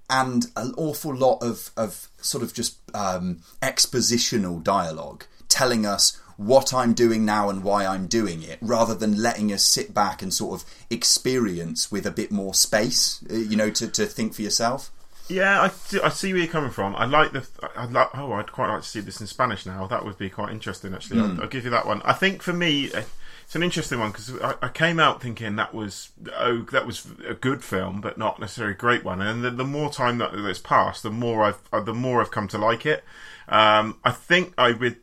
and 0.10 0.48
an 0.56 0.74
awful 0.78 1.14
lot 1.16 1.38
of 1.44 1.70
of 1.78 2.08
sort 2.22 2.44
of 2.44 2.54
just 2.54 2.78
um, 2.96 3.42
expositional 3.62 4.64
dialogue 4.64 5.26
telling 5.48 5.86
us 5.86 6.20
what 6.38 6.74
I'm 6.74 6.94
doing 6.94 7.26
now 7.26 7.50
and 7.50 7.64
why 7.64 7.86
I'm 7.86 8.08
doing 8.08 8.42
it 8.44 8.58
rather 8.62 8.94
than 8.96 9.22
letting 9.22 9.52
us 9.54 9.64
sit 9.64 9.94
back 9.94 10.22
and 10.22 10.34
sort 10.34 10.62
of 10.62 10.70
experience 10.90 11.92
with 11.92 12.06
a 12.06 12.12
bit 12.12 12.32
more 12.32 12.54
space 12.54 13.24
uh, 13.30 13.36
you 13.36 13.56
know 13.58 13.70
to, 13.72 13.88
to 13.88 14.06
think 14.06 14.34
for 14.34 14.42
yourself 14.42 14.92
Yeah, 15.28 15.62
I, 15.62 15.68
see- 15.70 16.02
I 16.02 16.10
see 16.10 16.34
where 16.34 16.42
you're 16.44 16.52
coming 16.52 16.72
from. 16.72 16.94
I 16.96 17.06
like 17.06 17.32
the. 17.32 17.48
I 17.78 17.86
like. 17.86 18.10
Oh, 18.18 18.34
I'd 18.34 18.52
quite 18.52 18.70
like 18.70 18.82
to 18.82 18.88
see 18.88 19.00
this 19.00 19.22
in 19.22 19.28
Spanish 19.28 19.66
now. 19.66 19.88
That 19.88 20.04
would 20.04 20.18
be 20.18 20.30
quite 20.30 20.52
interesting, 20.52 20.94
actually. 20.94 21.22
I'll, 21.22 21.42
I'll 21.44 21.48
give 21.48 21.64
you 21.64 21.70
that 21.72 21.86
one. 21.86 22.02
I 22.04 22.12
think 22.14 22.42
for 22.42 22.52
me, 22.52 22.92
uh, 22.92 23.04
it's 23.46 23.56
an 23.56 23.64
interesting 23.64 24.00
one 24.00 24.12
because 24.12 24.30
I, 24.42 24.56
I 24.62 24.68
came 24.68 25.00
out 25.00 25.22
thinking 25.22 25.56
that 25.56 25.74
was 25.74 26.10
oh, 26.36 26.64
that 26.74 26.86
was 26.86 27.08
a 27.26 27.34
good 27.34 27.64
film, 27.64 28.02
but 28.02 28.18
not 28.18 28.40
necessarily 28.42 28.74
a 28.74 28.78
great 28.78 29.06
one. 29.06 29.22
And 29.22 29.42
the, 29.44 29.52
the 29.52 29.64
more 29.64 29.90
time 29.90 30.18
that, 30.18 30.32
that's 30.36 30.60
passed, 30.60 31.02
the 31.04 31.12
more 31.12 31.44
I've 31.44 31.62
uh, 31.72 31.80
the 31.80 31.94
more 31.94 32.20
I've 32.20 32.32
come 32.32 32.50
to 32.50 32.58
like 32.58 32.86
it. 32.86 33.04
Um, 33.48 34.00
I 34.04 34.12
think 34.12 34.54
I 34.58 34.72
would. 34.74 34.98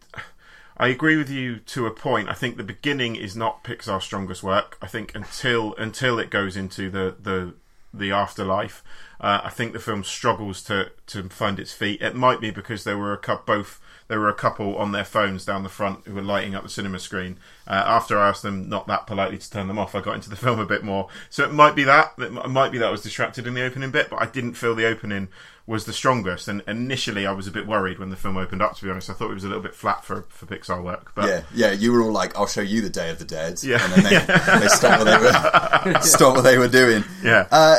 I 0.79 0.89
agree 0.89 1.17
with 1.17 1.29
you 1.29 1.59
to 1.59 1.87
a 1.87 1.91
point. 1.91 2.29
I 2.29 2.35
think 2.35 2.57
the 2.57 2.63
beginning 2.63 3.17
is 3.17 3.35
not 3.35 3.65
Pixar's 3.65 4.05
strongest 4.05 4.43
work. 4.43 4.79
I 4.81 4.87
think 4.87 5.15
until 5.15 5.75
until 5.75 6.19
it 6.19 6.31
goes 6.31 6.57
into 6.57 6.89
the 6.89 7.17
the 7.21 7.55
the 7.93 8.13
afterlife, 8.13 8.85
uh, 9.21 9.41
I 9.43 9.51
think 9.51 9.73
the 9.73 9.81
film 9.81 10.05
struggles 10.05 10.63
to 10.65 10.93
to 11.09 11.29
find 11.31 11.59
its 11.59 11.73
feet. 11.73 12.01
It 12.01 12.15
might 12.15 12.41
be 12.41 12.51
because 12.51 12.85
there 12.85 12.99
were 12.99 13.13
a 13.13 13.19
couple 13.19 13.57
both 13.57 13.81
there 14.07 14.21
were 14.21 14.29
a 14.29 14.35
couple 14.35 14.77
on 14.77 14.93
their 14.93 15.05
phones 15.05 15.45
down 15.45 15.63
the 15.65 15.69
front 15.69 16.07
who 16.07 16.15
were 16.15 16.23
lighting 16.23 16.55
up 16.55 16.63
the 16.63 16.69
cinema 16.69 16.99
screen. 16.99 17.39
Uh, 17.67 17.83
after 17.85 18.19
I 18.19 18.29
asked 18.29 18.43
them 18.43 18.69
not 18.69 18.87
that 18.87 19.07
politely 19.07 19.37
to 19.39 19.51
turn 19.51 19.69
them 19.69 19.79
off, 19.79 19.95
I 19.95 20.01
got 20.01 20.15
into 20.15 20.31
the 20.31 20.37
film 20.45 20.61
a 20.61 20.67
bit 20.67 20.85
more. 20.85 21.09
So 21.29 21.45
it 21.45 21.53
might 21.53 21.75
be 21.75 21.85
that 21.85 22.13
it 22.19 22.33
might 22.33 22.71
be 22.71 22.79
that 22.79 22.89
I 22.89 22.93
was 22.93 23.03
distracted 23.03 23.47
in 23.47 23.55
the 23.55 23.65
opening 23.65 23.91
bit, 23.91 24.11
but 24.11 24.23
I 24.23 24.27
didn't 24.27 24.55
feel 24.55 24.75
the 24.75 24.87
opening 24.87 25.29
was 25.69 25.85
the 25.85 25.93
strongest. 25.93 26.49
And 26.49 26.63
initially, 26.67 27.27
I 27.27 27.33
was 27.33 27.47
a 27.47 27.51
bit 27.53 27.67
worried 27.67 27.99
when 28.01 28.09
the 28.11 28.17
film 28.17 28.37
opened 28.39 28.63
up. 28.63 28.75
To 28.77 28.85
be 28.85 28.91
honest, 28.91 29.11
I 29.11 29.13
thought 29.13 29.31
it 29.31 29.35
was 29.35 29.45
a 29.45 29.49
little 29.49 29.63
bit 29.63 29.75
flat 29.75 30.05
for 30.05 30.23
for 30.31 30.47
Pixar 30.47 30.83
work. 30.83 31.13
But 31.15 31.27
Yeah, 31.29 31.43
yeah. 31.55 31.73
You 31.73 31.93
were 31.93 32.03
all 32.03 32.11
like, 32.11 32.37
"I'll 32.37 32.47
show 32.47 32.63
you 32.63 32.81
the 32.81 32.91
Day 32.91 33.11
of 33.11 33.19
the 33.21 33.25
Dead," 33.25 33.63
Yeah. 33.63 33.79
and 33.85 33.93
then 33.93 34.05
they, 34.05 34.19
they 34.61 34.69
stopped 34.69 35.05
what 35.05 35.05
they 35.05 35.93
were 35.93 36.01
stopped 36.03 36.37
what 36.37 36.43
they 36.43 36.59
were 36.59 36.69
doing. 36.69 37.05
Yeah. 37.23 37.47
uh, 37.53 37.77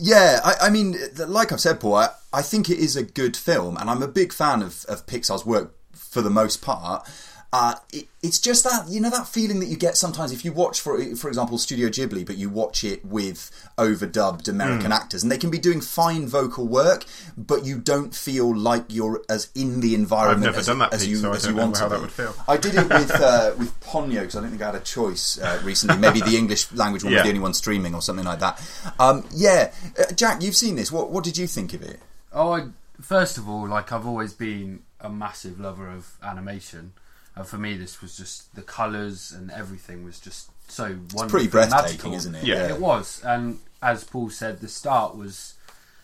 yeah. 0.00 0.40
I, 0.42 0.54
I 0.62 0.70
mean, 0.70 0.96
like 1.28 1.52
I've 1.52 1.60
said, 1.60 1.78
Paul, 1.78 1.96
I, 1.96 2.08
I 2.32 2.42
think 2.42 2.70
it 2.70 2.78
is 2.78 2.96
a 2.96 3.02
good 3.04 3.36
film, 3.36 3.76
and 3.76 3.88
I'm 3.90 4.02
a 4.02 4.08
big 4.08 4.32
fan 4.32 4.62
of, 4.62 4.84
of 4.88 5.06
Pixar's 5.06 5.44
work 5.46 5.74
for 5.94 6.22
the 6.22 6.30
most 6.30 6.62
part. 6.62 7.06
Uh, 7.52 7.76
it, 7.92 8.06
it's 8.22 8.38
just 8.40 8.64
that 8.64 8.88
you 8.88 9.00
know 9.00 9.08
that 9.08 9.26
feeling 9.26 9.60
that 9.60 9.66
you 9.66 9.76
get 9.76 9.96
sometimes 9.96 10.32
if 10.32 10.44
you 10.44 10.52
watch, 10.52 10.80
for 10.80 10.98
for 11.16 11.28
example, 11.28 11.56
Studio 11.58 11.88
Ghibli, 11.88 12.26
but 12.26 12.36
you 12.36 12.50
watch 12.50 12.84
it 12.84 13.04
with 13.04 13.50
overdubbed 13.78 14.48
American 14.48 14.92
actors, 14.92 15.22
and 15.22 15.30
they 15.32 15.38
can 15.38 15.50
be 15.50 15.58
doing 15.58 15.80
fine 15.80 16.26
vocal 16.26 16.66
work, 16.66 17.04
but 17.36 17.64
you 17.64 17.78
don't 17.78 18.14
feel 18.14 18.54
like 18.54 18.84
you're 18.88 19.22
as 19.30 19.48
in 19.54 19.80
the 19.80 19.94
environment 19.94 20.42
never 20.42 20.58
as, 20.58 20.66
done 20.66 20.80
that, 20.80 20.92
as 20.92 21.02
Pete, 21.02 21.10
you 21.10 21.16
so 21.16 21.32
I 21.32 21.36
as 21.36 21.42
don't 21.44 21.52
you 21.52 21.56
know 21.56 21.62
want 21.66 21.78
how 21.78 21.84
to 21.84 21.90
that 21.90 21.96
be. 21.96 22.02
would 22.02 22.12
feel. 22.12 22.34
I 22.48 22.56
did 22.56 22.74
it 22.74 22.88
with 22.88 23.10
uh, 23.20 23.52
with 23.56 23.80
Ponyo 23.80 24.20
because 24.20 24.36
I 24.36 24.40
don't 24.40 24.50
think 24.50 24.62
I 24.62 24.66
had 24.66 24.74
a 24.74 24.80
choice 24.80 25.38
uh, 25.40 25.60
recently. 25.64 25.98
Maybe 25.98 26.20
the 26.20 26.36
English 26.36 26.70
language 26.72 27.04
one 27.04 27.12
was 27.12 27.18
Yeah. 27.18 27.22
the 27.22 27.28
only 27.28 27.40
one 27.40 27.54
streaming 27.54 27.94
or 27.94 28.02
something 28.02 28.24
like 28.24 28.40
that. 28.40 28.60
Um, 28.98 29.24
yeah, 29.32 29.72
uh, 29.98 30.12
Jack, 30.14 30.42
you've 30.42 30.56
seen 30.56 30.74
this. 30.76 30.90
What 30.90 31.10
what 31.10 31.24
did 31.24 31.38
you 31.38 31.46
think 31.46 31.72
of 31.74 31.82
it? 31.82 32.00
Oh, 32.32 32.52
I, 32.52 32.66
first 33.00 33.38
of 33.38 33.48
all, 33.48 33.66
like 33.68 33.92
I've 33.92 34.06
always 34.06 34.32
been 34.34 34.80
a 35.00 35.08
massive 35.08 35.60
lover 35.60 35.88
of 35.90 36.16
animation, 36.22 36.92
and 37.36 37.46
for 37.46 37.58
me, 37.58 37.76
this 37.76 38.00
was 38.00 38.16
just 38.16 38.54
the 38.54 38.62
colours 38.62 39.30
and 39.30 39.50
everything 39.50 40.04
was 40.04 40.18
just 40.18 40.50
so 40.70 40.84
wonderful. 40.84 41.28
Pretty 41.28 41.48
breathtaking, 41.48 41.82
magical. 41.82 42.14
isn't 42.14 42.34
it? 42.34 42.44
Yeah. 42.44 42.68
It 42.68 42.80
was, 42.80 43.22
and 43.24 43.58
as 43.82 44.04
Paul 44.04 44.30
said, 44.30 44.60
the 44.60 44.68
start 44.68 45.16
was 45.16 45.54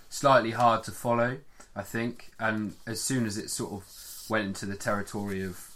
slightly 0.08 0.50
hard 0.50 0.84
to 0.84 0.90
follow, 0.92 1.38
I 1.74 1.82
think, 1.82 2.32
and 2.38 2.74
as 2.86 3.00
soon 3.00 3.26
as 3.26 3.38
it 3.38 3.50
sort 3.50 3.72
of 3.72 3.84
went 4.28 4.46
into 4.46 4.66
the 4.66 4.76
territory 4.76 5.42
of 5.42 5.70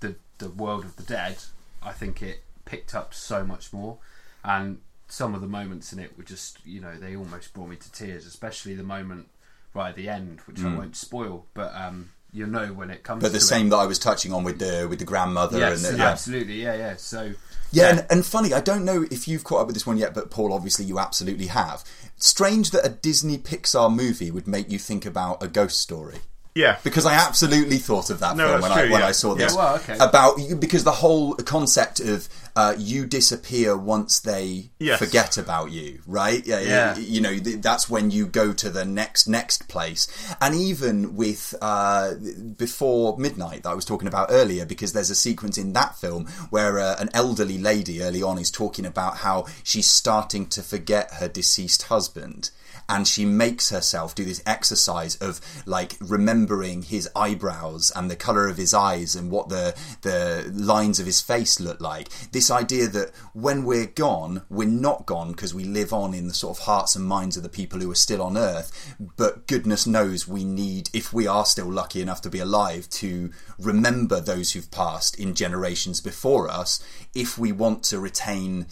the 0.00 0.16
the 0.38 0.48
world 0.48 0.84
of 0.84 0.96
the 0.96 1.02
dead, 1.02 1.36
I 1.82 1.92
think 1.92 2.22
it 2.22 2.42
picked 2.64 2.94
up 2.94 3.12
so 3.12 3.44
much 3.44 3.72
more, 3.72 3.98
and 4.42 4.78
some 5.06 5.34
of 5.34 5.42
the 5.42 5.46
moments 5.46 5.92
in 5.92 5.98
it 5.98 6.16
were 6.16 6.24
just, 6.24 6.64
you 6.64 6.80
know, 6.80 6.94
they 6.96 7.14
almost 7.14 7.52
brought 7.52 7.68
me 7.68 7.76
to 7.76 7.92
tears, 7.92 8.24
especially 8.24 8.74
the 8.74 8.82
moment 8.82 9.28
right 9.74 9.90
at 9.90 9.96
the 9.96 10.08
end, 10.08 10.40
which 10.46 10.62
I 10.62 10.74
won't 10.74 10.96
spoil, 10.96 11.44
but 11.52 11.74
um, 11.74 12.10
you'll 12.32 12.48
know 12.48 12.66
when 12.72 12.90
it 12.90 13.02
comes. 13.02 13.22
But 13.22 13.32
the 13.32 13.40
same 13.40 13.66
It. 13.66 13.70
that 13.70 13.76
I 13.76 13.86
was 13.86 13.98
touching 13.98 14.32
on 14.32 14.44
with 14.44 14.58
the 14.58 14.86
with 14.88 14.98
the 14.98 15.04
grandmother 15.04 15.58
Yes, 15.58 15.84
and 15.84 15.94
the, 15.94 15.98
yeah. 16.02 16.10
absolutely, 16.10 16.62
yeah, 16.62 16.74
yeah. 16.74 16.96
So 16.96 17.32
Yeah, 17.70 17.90
And, 17.90 18.06
and 18.10 18.26
funny, 18.26 18.52
I 18.52 18.60
don't 18.60 18.84
know 18.84 19.04
if 19.10 19.28
you've 19.28 19.44
caught 19.44 19.60
up 19.60 19.66
with 19.66 19.74
this 19.76 19.86
one 19.86 19.96
yet, 19.96 20.14
but 20.14 20.30
Paul, 20.30 20.52
obviously 20.52 20.84
you 20.84 20.98
absolutely 20.98 21.46
have. 21.46 21.84
Strange 22.16 22.70
that 22.70 22.84
a 22.86 22.88
Disney 22.90 23.38
Pixar 23.38 23.94
movie 23.94 24.30
would 24.30 24.46
make 24.46 24.70
you 24.70 24.78
think 24.78 25.04
about 25.06 25.42
a 25.42 25.48
ghost 25.48 25.80
story. 25.80 26.18
Yeah, 26.54 26.76
Because 26.84 27.06
I 27.06 27.14
absolutely 27.14 27.78
thought 27.78 28.10
of 28.10 28.20
that 28.20 28.36
No, 28.36 28.48
film 28.48 28.60
that's 28.60 28.62
when 28.62 28.72
I 28.72 28.90
when 28.92 29.00
yeah. 29.00 29.06
I 29.06 29.12
saw 29.12 29.30
Yeah, 29.36 29.44
this. 29.46 29.54
well, 29.56 29.74
okay. 29.76 29.96
About 30.00 30.38
because 30.60 30.84
the 30.84 30.90
whole 30.92 31.34
concept 31.34 32.00
of 32.00 32.28
uh, 32.54 32.74
you 32.76 33.06
disappear 33.06 33.74
once 33.76 34.20
they 34.20 34.70
Yes. 34.78 34.98
forget 34.98 35.38
about 35.38 35.70
you, 35.70 36.00
right? 36.06 36.44
Yeah, 36.46 36.60
Yeah. 36.60 36.96
You 36.98 37.20
know 37.22 37.34
that's 37.38 37.88
when 37.88 38.10
you 38.10 38.26
go 38.26 38.52
to 38.52 38.68
the 38.68 38.84
next 38.84 39.26
next 39.26 39.68
place, 39.68 40.06
and 40.40 40.54
even 40.54 41.16
with 41.16 41.54
uh, 41.62 42.14
before 42.56 43.16
midnight 43.18 43.62
that 43.62 43.70
I 43.70 43.74
was 43.74 43.84
talking 43.84 44.08
about 44.08 44.28
earlier, 44.30 44.66
because 44.66 44.92
there's 44.92 45.10
a 45.10 45.14
sequence 45.14 45.56
in 45.56 45.72
that 45.72 45.96
film 45.96 46.26
where 46.50 46.78
uh, 46.78 46.96
an 46.98 47.08
elderly 47.14 47.58
lady 47.58 48.02
early 48.02 48.22
on 48.22 48.38
is 48.38 48.50
talking 48.50 48.84
about 48.84 49.18
how 49.18 49.46
she's 49.62 49.86
starting 49.88 50.46
to 50.46 50.62
forget 50.62 51.14
her 51.14 51.28
deceased 51.28 51.84
husband 51.84 52.50
and 52.92 53.08
she 53.08 53.24
makes 53.24 53.70
herself 53.70 54.14
do 54.14 54.22
this 54.22 54.42
exercise 54.44 55.16
of 55.16 55.40
like 55.64 55.96
remembering 55.98 56.82
his 56.82 57.08
eyebrows 57.16 57.90
and 57.96 58.10
the 58.10 58.16
color 58.16 58.46
of 58.48 58.58
his 58.58 58.74
eyes 58.74 59.16
and 59.16 59.30
what 59.30 59.48
the 59.48 59.74
the 60.02 60.52
lines 60.54 61.00
of 61.00 61.06
his 61.06 61.22
face 61.22 61.58
look 61.58 61.80
like. 61.80 62.10
This 62.32 62.50
idea 62.50 62.88
that 62.88 63.12
when 63.32 63.64
we're 63.64 63.86
gone 63.86 64.42
we're 64.50 64.68
not 64.68 65.06
gone 65.06 65.32
because 65.32 65.54
we 65.54 65.64
live 65.64 65.94
on 65.94 66.12
in 66.12 66.28
the 66.28 66.34
sort 66.34 66.58
of 66.58 66.64
hearts 66.64 66.94
and 66.94 67.06
minds 67.06 67.38
of 67.38 67.42
the 67.42 67.48
people 67.48 67.80
who 67.80 67.90
are 67.90 67.94
still 67.94 68.20
on 68.20 68.36
earth 68.36 68.94
but 69.16 69.46
goodness 69.46 69.86
knows 69.86 70.28
we 70.28 70.44
need 70.44 70.90
if 70.92 71.14
we 71.14 71.26
are 71.26 71.46
still 71.46 71.72
lucky 71.72 72.02
enough 72.02 72.20
to 72.20 72.28
be 72.28 72.40
alive 72.40 72.90
to 72.90 73.30
remember 73.58 74.20
those 74.20 74.52
who've 74.52 74.70
passed 74.70 75.18
in 75.18 75.34
generations 75.34 76.02
before 76.02 76.50
us 76.50 76.84
if 77.14 77.38
we 77.38 77.52
want 77.52 77.82
to 77.84 77.98
retain 77.98 78.66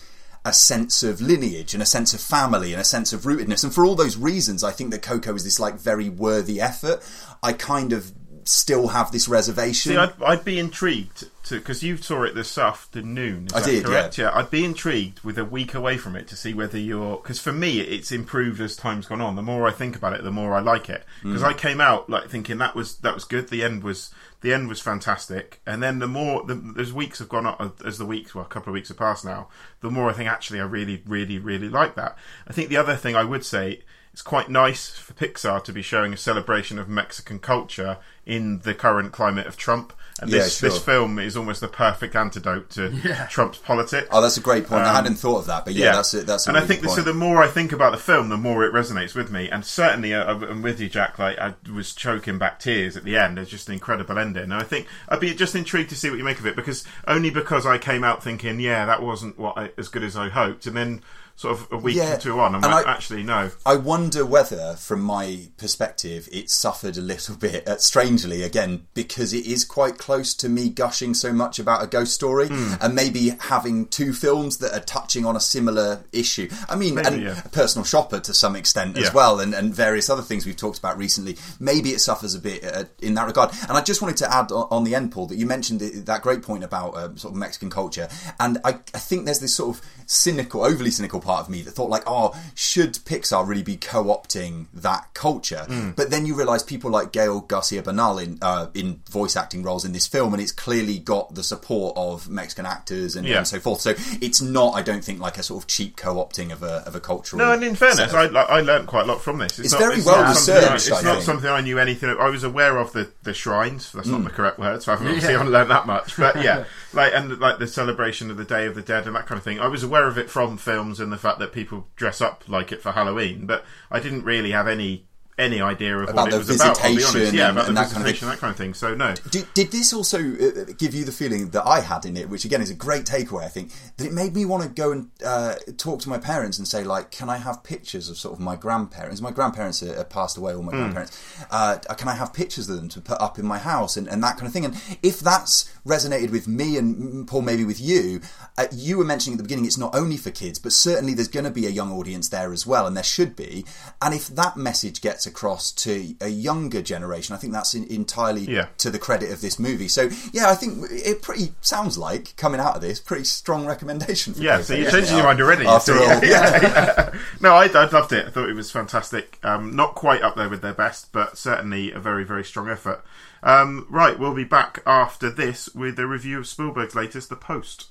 a 0.44 0.52
sense 0.52 1.02
of 1.02 1.20
lineage 1.20 1.74
and 1.74 1.82
a 1.82 1.86
sense 1.86 2.14
of 2.14 2.20
family 2.20 2.72
and 2.72 2.80
a 2.80 2.84
sense 2.84 3.12
of 3.12 3.22
rootedness. 3.22 3.62
And 3.62 3.74
for 3.74 3.84
all 3.84 3.94
those 3.94 4.16
reasons, 4.16 4.64
I 4.64 4.70
think 4.70 4.90
that 4.90 5.02
Coco 5.02 5.34
is 5.34 5.44
this 5.44 5.60
like 5.60 5.74
very 5.74 6.08
worthy 6.08 6.60
effort. 6.60 7.02
I 7.42 7.52
kind 7.52 7.92
of 7.92 8.12
still 8.50 8.88
have 8.88 9.12
this 9.12 9.28
reservation. 9.28 9.92
See, 9.92 9.96
I'd, 9.96 10.20
I'd 10.22 10.44
be 10.44 10.58
intrigued 10.58 11.28
to 11.44 11.56
because 11.56 11.84
you 11.84 11.96
saw 11.96 12.24
it 12.24 12.34
this 12.34 12.58
afternoon. 12.58 13.46
Is 13.46 13.52
I 13.54 13.60
that 13.60 13.66
did, 13.66 13.84
correct? 13.84 14.18
Yeah. 14.18 14.32
I'd 14.34 14.50
be 14.50 14.64
intrigued 14.64 15.20
with 15.20 15.38
a 15.38 15.44
week 15.44 15.72
away 15.72 15.96
from 15.96 16.16
it 16.16 16.26
to 16.28 16.36
see 16.36 16.52
whether 16.52 16.76
you're 16.76 17.16
because 17.18 17.38
for 17.38 17.52
me 17.52 17.80
it's 17.80 18.10
improved 18.10 18.60
as 18.60 18.74
time's 18.74 19.06
gone 19.06 19.20
on. 19.20 19.36
The 19.36 19.42
more 19.42 19.68
I 19.68 19.70
think 19.70 19.94
about 19.94 20.14
it, 20.14 20.24
the 20.24 20.32
more 20.32 20.54
I 20.54 20.60
like 20.60 20.90
it 20.90 21.04
mm. 21.20 21.28
because 21.28 21.44
I 21.44 21.52
came 21.52 21.80
out 21.80 22.10
like 22.10 22.28
thinking 22.28 22.58
that 22.58 22.74
was 22.74 22.96
that 22.98 23.14
was 23.14 23.24
good. 23.24 23.48
The 23.50 23.62
end 23.62 23.84
was 23.84 24.12
the 24.40 24.52
end 24.52 24.68
was 24.68 24.80
fantastic, 24.80 25.60
and 25.64 25.80
then 25.80 26.00
the 26.00 26.08
more 26.08 26.44
the, 26.44 26.74
as 26.76 26.92
weeks 26.92 27.20
have 27.20 27.28
gone 27.28 27.46
on, 27.46 27.54
uh, 27.60 27.70
as 27.86 27.98
the 27.98 28.06
weeks 28.06 28.34
well 28.34 28.44
a 28.44 28.48
couple 28.48 28.70
of 28.70 28.74
weeks 28.74 28.88
have 28.88 28.98
passed 28.98 29.24
now, 29.24 29.48
the 29.80 29.90
more 29.90 30.10
I 30.10 30.12
think 30.12 30.28
actually 30.28 30.60
I 30.60 30.64
really 30.64 31.02
really 31.06 31.38
really 31.38 31.68
like 31.68 31.94
that. 31.94 32.18
I 32.48 32.52
think 32.52 32.68
the 32.68 32.78
other 32.78 32.96
thing 32.96 33.14
I 33.14 33.24
would 33.24 33.44
say 33.44 33.82
it's 34.12 34.22
quite 34.22 34.48
nice 34.48 34.90
for 34.90 35.12
Pixar 35.14 35.62
to 35.64 35.72
be 35.72 35.82
showing 35.82 36.12
a 36.12 36.16
celebration 36.16 36.78
of 36.78 36.88
Mexican 36.88 37.38
culture 37.38 37.98
in 38.26 38.58
the 38.60 38.74
current 38.74 39.12
climate 39.12 39.46
of 39.46 39.56
Trump. 39.56 39.92
And 40.20 40.30
Yeah, 40.30 40.40
this, 40.40 40.58
sure. 40.58 40.68
this 40.68 40.78
film 40.84 41.18
is 41.18 41.36
almost 41.36 41.60
the 41.62 41.68
perfect 41.68 42.14
antidote 42.14 42.68
to 42.70 42.90
Yeah. 43.04 43.26
Trump's 43.26 43.58
politics. 43.58 44.08
oh, 44.10 44.20
that's 44.20 44.36
a 44.36 44.40
great 44.40 44.66
point. 44.66 44.82
I 44.82 44.88
Um, 44.90 44.94
hadn't 44.96 45.14
thought 45.14 45.38
of 45.38 45.46
that, 45.46 45.64
but 45.64 45.74
yeah, 45.74 45.92
that's 45.92 46.12
it. 46.12 46.26
That's 46.26 46.46
a 46.46 46.50
and 46.50 46.58
I 46.58 46.60
think 46.66 46.82
good 46.82 46.90
so. 46.90 47.02
The 47.02 47.14
more 47.14 47.42
I 47.42 47.46
think 47.46 47.72
about 47.72 47.92
the 47.92 47.98
film, 47.98 48.28
the 48.28 48.36
more 48.36 48.64
it 48.64 48.74
resonates 48.74 49.14
with 49.14 49.30
me. 49.30 49.48
And 49.48 49.64
certainly, 49.64 50.12
uh, 50.12 50.24
I'm 50.34 50.60
with 50.60 50.80
you, 50.80 50.88
Jack. 50.90 51.18
Like 51.18 51.38
I 51.38 51.54
was 51.72 51.94
choking 51.94 52.36
back 52.36 52.58
tears 52.58 52.96
at 52.96 53.04
the 53.04 53.16
end. 53.16 53.38
It's 53.38 53.50
just 53.50 53.68
an 53.68 53.74
incredible 53.74 54.18
ending. 54.18 54.42
And 54.44 54.54
I 54.54 54.64
think 54.64 54.86
I'd 55.08 55.20
be 55.20 55.32
just 55.34 55.54
intrigued 55.54 55.88
to 55.90 55.96
see 55.96 56.10
what 56.10 56.18
you 56.18 56.24
make 56.24 56.40
of 56.40 56.46
it 56.46 56.56
because 56.56 56.84
only 57.06 57.30
because 57.30 57.64
I 57.64 57.78
came 57.78 58.04
out 58.04 58.22
thinking, 58.22 58.60
yeah, 58.60 58.84
that 58.86 59.02
wasn't 59.02 59.38
what 59.38 59.56
I, 59.56 59.70
as 59.78 59.88
good 59.88 60.02
as 60.04 60.16
I 60.16 60.28
hoped, 60.28 60.66
and 60.66 60.76
then 60.76 61.02
sort 61.40 61.58
of 61.58 61.68
a 61.72 61.76
week 61.78 61.96
Yeah, 61.96 62.16
or 62.16 62.18
two 62.18 62.38
on. 62.38 62.54
I'm 62.54 62.62
and 62.62 62.70
like, 62.70 62.86
I- 62.86 62.92
actually, 62.92 63.22
no. 63.22 63.50
I 63.64 63.76
wonder 63.76 64.26
whether, 64.26 64.74
from 64.74 65.00
my 65.00 65.48
perspective, 65.56 66.28
it 66.30 66.50
suffered 66.50 66.98
a 66.98 67.00
little 67.00 67.34
bit, 67.34 67.66
uh, 67.66 67.78
strangely, 67.78 68.42
again, 68.42 68.86
because 68.92 69.32
it 69.32 69.46
is 69.46 69.64
quite 69.64 69.96
close 69.96 70.34
to 70.34 70.50
me 70.50 70.68
gushing 70.68 71.14
so 71.14 71.32
much 71.32 71.58
about 71.58 71.82
a 71.82 71.86
ghost 71.86 72.12
story 72.14 72.48
Hmm. 72.48 72.74
and 72.82 72.94
maybe 72.94 73.30
having 73.40 73.86
two 73.86 74.12
films 74.12 74.58
that 74.58 74.74
are 74.74 74.84
touching 74.84 75.24
on 75.24 75.34
a 75.34 75.40
similar 75.40 76.04
issue. 76.12 76.50
I 76.68 76.76
mean, 76.76 76.96
Maybe, 76.96 77.08
and 77.08 77.22
yeah. 77.22 77.40
a 77.42 77.48
personal 77.48 77.84
shopper 77.86 78.20
to 78.20 78.34
some 78.34 78.54
extent 78.54 78.98
as 78.98 79.14
well, 79.14 79.40
and, 79.40 79.54
and 79.54 79.74
various 79.74 80.10
other 80.10 80.20
things 80.22 80.44
we've 80.44 80.56
talked 80.56 80.78
about 80.78 80.98
recently. 80.98 81.38
Maybe 81.58 81.90
it 81.90 82.00
suffers 82.00 82.34
a 82.34 82.38
bit 82.38 82.62
uh, 82.64 82.84
in 83.00 83.14
that 83.14 83.26
regard. 83.26 83.50
And 83.62 83.78
I 83.78 83.80
just 83.80 84.02
wanted 84.02 84.18
to 84.18 84.30
add 84.30 84.52
on, 84.52 84.68
on 84.70 84.84
the 84.84 84.94
end, 84.94 85.10
Paul, 85.12 85.26
that 85.28 85.36
you 85.36 85.46
mentioned 85.46 85.80
that 85.80 86.20
great 86.20 86.42
point 86.42 86.64
about 86.64 86.90
uh, 86.96 87.16
sort 87.16 87.32
of 87.32 87.36
Mexican 87.38 87.70
culture. 87.70 88.08
And 88.38 88.58
I, 88.62 88.72
I 88.94 88.98
think 88.98 89.24
there's 89.24 89.40
this 89.40 89.54
sort 89.54 89.76
of 89.78 89.82
cynical, 90.06 90.62
overly 90.64 90.90
cynical 90.90 91.20
part 91.30 91.40
of 91.42 91.48
me 91.50 91.62
that 91.62 91.70
thought, 91.72 91.90
like, 91.90 92.02
oh, 92.06 92.34
should 92.54 92.94
Pixar 92.94 93.46
really 93.46 93.62
be 93.62 93.76
co 93.76 94.04
opting 94.04 94.66
that 94.74 95.06
culture? 95.14 95.64
Hmm. 95.68 95.90
But 95.92 96.10
then 96.10 96.26
you 96.26 96.34
realise 96.34 96.62
people 96.62 96.90
like 96.90 97.12
Gael 97.12 97.40
Garcia 97.40 97.82
Bernal 97.82 98.18
in, 98.18 98.38
uh, 98.42 98.66
in 98.74 99.00
voice 99.10 99.36
acting 99.36 99.62
roles 99.62 99.84
in 99.84 99.92
this 99.92 100.06
film, 100.06 100.32
and 100.34 100.42
it's 100.42 100.52
clearly 100.52 100.98
got 100.98 101.34
the 101.34 101.42
support 101.44 101.96
of 101.96 102.28
Mexican 102.28 102.66
actors 102.66 103.14
and, 103.16 103.26
Yeah. 103.26 103.38
and 103.38 103.46
so 103.48 103.60
forth. 103.60 103.80
So 103.80 103.94
it's 104.20 104.40
not, 104.42 104.74
I 104.74 104.82
don't 104.82 105.04
think, 105.04 105.20
like 105.20 105.38
a 105.38 105.42
sort 105.42 105.62
of 105.62 105.68
cheap 105.68 105.96
co 105.96 106.16
opting 106.16 106.52
of 106.52 106.62
a, 106.62 106.82
of 106.86 106.94
a 106.94 107.00
cultural. 107.00 107.38
No, 107.38 107.52
and 107.52 107.62
in 107.62 107.74
fairness, 107.76 108.12
I, 108.12 108.26
like, 108.26 108.48
I 108.50 108.60
learned 108.60 108.88
quite 108.88 109.04
a 109.04 109.06
lot 109.06 109.20
from 109.22 109.38
this. 109.38 109.58
It's 109.58 109.74
very 109.74 110.02
well 110.02 110.22
not 110.22 110.36
something 110.36 110.68
I- 110.68 110.72
researched, 110.74 110.88
It's 110.98 111.04
not 111.04 111.22
something 111.22 111.48
I 111.50 111.60
knew 111.60 111.78
anything. 111.78 112.10
Of. 112.10 112.18
I 112.18 112.28
was 112.30 112.42
aware 112.44 112.76
of 112.78 112.92
the, 112.92 113.10
the 113.22 113.32
shrines. 113.34 113.92
That's 113.92 114.06
Hmm. 114.08 114.12
not 114.14 114.24
the 114.24 114.30
correct 114.30 114.58
word, 114.58 114.82
so 114.82 114.92
I 114.92 114.94
haven't 114.96 115.08
obviously 115.08 115.32
Yeah. 115.32 115.38
haven't 115.38 115.52
learned 115.52 115.70
that 115.70 115.86
much. 115.86 116.16
But 116.16 116.42
yeah, 116.42 116.64
like 116.92 117.12
and 117.14 117.38
like 117.38 117.58
the 117.58 117.66
celebration 117.68 118.30
of 118.30 118.36
the 118.36 118.44
Day 118.44 118.66
of 118.66 118.74
the 118.74 118.82
Dead 118.82 119.06
and 119.06 119.14
that 119.16 119.26
kind 119.26 119.38
of 119.38 119.44
thing. 119.44 119.60
I 119.60 119.68
was 119.68 119.82
aware 119.82 120.06
of 120.06 120.18
it 120.18 120.28
from 120.30 120.56
films 120.56 120.98
and 121.00 121.09
the 121.10 121.18
fact 121.18 121.38
that 121.38 121.52
people 121.52 121.88
dress 121.96 122.20
up 122.20 122.44
like 122.48 122.72
it 122.72 122.82
for 122.82 122.92
Halloween, 122.92 123.46
but 123.46 123.64
I 123.90 124.00
didn't 124.00 124.24
really 124.24 124.50
have 124.52 124.68
any 124.68 125.06
any 125.40 125.60
idea 125.60 125.96
of 125.96 126.08
About 126.10 126.16
what 126.16 126.30
the 126.30 126.36
it 126.36 126.38
was 126.46 126.54
about. 126.56 126.80
I'll 126.82 126.88
be 126.90 126.92
honest. 126.96 127.12
visitation 127.14 127.34
Yeah, 127.34 127.48
and- 127.48 127.58
about 127.58 127.68
and 127.68 127.76
the 127.76 127.80
that 127.80 127.90
kind 127.90 127.96
of 127.96 128.02
visitation, 128.06 128.28
that 128.28 128.38
kind 128.38 128.50
of 128.52 128.56
thing. 128.56 128.74
So 128.74 128.94
no, 128.94 129.14
Did, 129.30 129.46
did 129.54 129.70
this 129.72 129.92
also 129.92 130.18
uh, 130.18 130.64
give 130.78 130.94
you 130.94 131.04
the 131.04 131.12
feeling 131.12 131.50
that 131.50 131.66
I 131.66 131.80
had 131.80 132.04
in 132.04 132.16
it, 132.16 132.28
which 132.28 132.44
again 132.44 132.60
is 132.62 132.70
a 132.70 132.74
great 132.74 133.04
takeaway, 133.04 133.44
I 133.44 133.48
think, 133.48 133.72
that 133.96 134.06
it 134.06 134.12
made 134.12 134.34
me 134.34 134.44
want 134.44 134.62
to 134.62 134.68
go 134.68 134.92
and 134.92 135.10
uh, 135.24 135.54
talk 135.76 136.00
to 136.02 136.08
my 136.08 136.18
parents 136.18 136.58
and 136.58 136.68
say, 136.68 136.84
like, 136.84 137.10
can 137.10 137.28
I 137.28 137.38
have 137.38 137.62
pictures 137.64 138.08
of 138.08 138.16
sort 138.18 138.34
of 138.34 138.40
my 138.40 138.56
grandparents? 138.56 139.20
My 139.20 139.30
grandparents 139.30 139.82
are, 139.82 139.98
are 139.98 140.04
passed 140.04 140.36
away, 140.36 140.54
all 140.54 140.62
my 140.62 140.72
grandparents. 140.72 141.18
Uh, 141.50 141.78
can 141.96 142.08
I 142.08 142.14
have 142.14 142.32
pictures 142.34 142.68
of 142.68 142.76
them 142.76 142.88
to 142.90 143.00
put 143.00 143.20
up 143.20 143.38
in 143.38 143.46
my 143.46 143.58
house 143.58 143.96
and, 143.96 144.06
and 144.08 144.22
that 144.22 144.36
kind 144.36 144.46
of 144.46 144.52
thing? 144.52 144.64
And 144.64 144.74
if 145.02 145.20
that's 145.20 145.72
resonated 145.86 146.30
with 146.30 146.46
me 146.46 146.76
and 146.76 146.96
mm, 146.96 147.26
Paul, 147.26 147.42
maybe 147.42 147.64
with 147.64 147.80
you, 147.80 148.20
uh, 148.58 148.66
you 148.72 148.98
were 148.98 149.04
mentioning 149.04 149.34
at 149.34 149.38
the 149.38 149.44
beginning 149.44 149.64
it's 149.64 149.78
not 149.78 149.94
only 149.94 150.16
for 150.16 150.30
kids, 150.30 150.58
but 150.58 150.72
certainly 150.72 151.14
there's 151.14 151.28
going 151.28 151.44
to 151.44 151.50
be 151.50 151.66
a 151.66 151.70
young 151.70 151.90
audience 151.92 152.28
there 152.28 152.52
as 152.52 152.66
well, 152.66 152.86
and 152.86 152.96
there 152.96 153.04
should 153.04 153.34
be. 153.36 153.64
And 154.02 154.14
if 154.14 154.28
that 154.28 154.56
message 154.56 155.00
gets 155.00 155.26
across 155.30 155.72
to 155.72 156.14
a 156.20 156.28
younger 156.28 156.82
generation, 156.82 157.34
I 157.34 157.38
think 157.38 157.52
that's 157.52 157.74
in, 157.74 157.84
entirely 157.84 158.42
Yeah. 158.42 158.66
to 158.78 158.90
the 158.90 158.98
credit 158.98 159.30
of 159.32 159.40
this 159.40 159.58
movie. 159.58 159.88
So 159.88 160.10
yeah, 160.32 160.50
I 160.50 160.54
think 160.54 160.84
it 160.90 161.22
pretty 161.22 161.54
sounds 161.62 161.96
like 161.96 162.34
coming 162.36 162.60
out 162.60 162.76
of 162.76 162.82
this 162.82 163.00
pretty 163.00 163.24
strong 163.24 163.66
recommendation. 163.66 164.34
For 164.34 164.42
Yeah, 164.42 164.60
so 164.62 164.74
you're 164.74 164.90
changing 164.90 165.16
your 165.16 165.24
mind 165.24 165.40
already. 165.40 165.66
After 165.66 165.96
So, 165.96 166.02
all, 166.04 166.24
yeah. 166.24 167.14
no, 167.40 167.54
I, 167.54 167.66
I 167.66 167.88
loved 167.88 168.12
it. 168.12 168.26
I 168.26 168.30
thought 168.30 168.48
it 168.50 168.54
was 168.54 168.70
fantastic. 168.70 169.38
Um, 169.42 169.74
not 169.74 169.94
quite 169.94 170.22
up 170.22 170.36
there 170.36 170.48
with 170.48 170.60
their 170.62 170.74
best, 170.74 171.12
but 171.12 171.38
certainly 171.38 171.92
a 171.92 171.98
very, 172.00 172.24
very 172.24 172.44
strong 172.44 172.68
effort. 172.68 173.04
Um, 173.42 173.86
right, 173.88 174.18
we'll 174.18 174.34
be 174.34 174.44
back 174.44 174.82
after 174.86 175.30
this 175.30 175.68
with 175.74 175.98
a 175.98 176.06
review 176.06 176.38
of 176.40 176.46
Spielberg's 176.46 176.94
latest, 176.94 177.30
The 177.30 177.36
Post. 177.36 177.86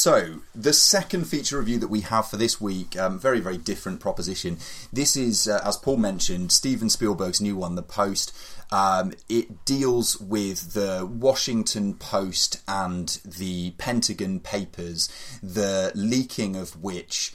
So, 0.00 0.42
the 0.54 0.72
second 0.72 1.24
feature 1.24 1.58
review 1.58 1.80
that 1.80 1.88
we 1.88 2.02
have 2.02 2.28
for 2.28 2.36
this 2.36 2.60
week, 2.60 2.96
um, 2.96 3.18
very, 3.18 3.40
very 3.40 3.56
different 3.56 3.98
proposition. 3.98 4.58
This 4.92 5.16
is, 5.16 5.48
uh, 5.48 5.60
as 5.64 5.76
Paul 5.76 5.96
mentioned, 5.96 6.52
Steven 6.52 6.88
Spielberg's 6.88 7.40
new 7.40 7.56
one, 7.56 7.74
The 7.74 7.82
Post. 7.82 8.32
Um, 8.70 9.12
it 9.28 9.64
deals 9.64 10.16
with 10.20 10.74
the 10.74 11.04
Washington 11.04 11.94
Post 11.94 12.62
and 12.68 13.08
the 13.24 13.72
Pentagon 13.72 14.38
Papers, 14.38 15.08
the 15.42 15.90
leaking 15.96 16.54
of 16.54 16.80
which 16.80 17.32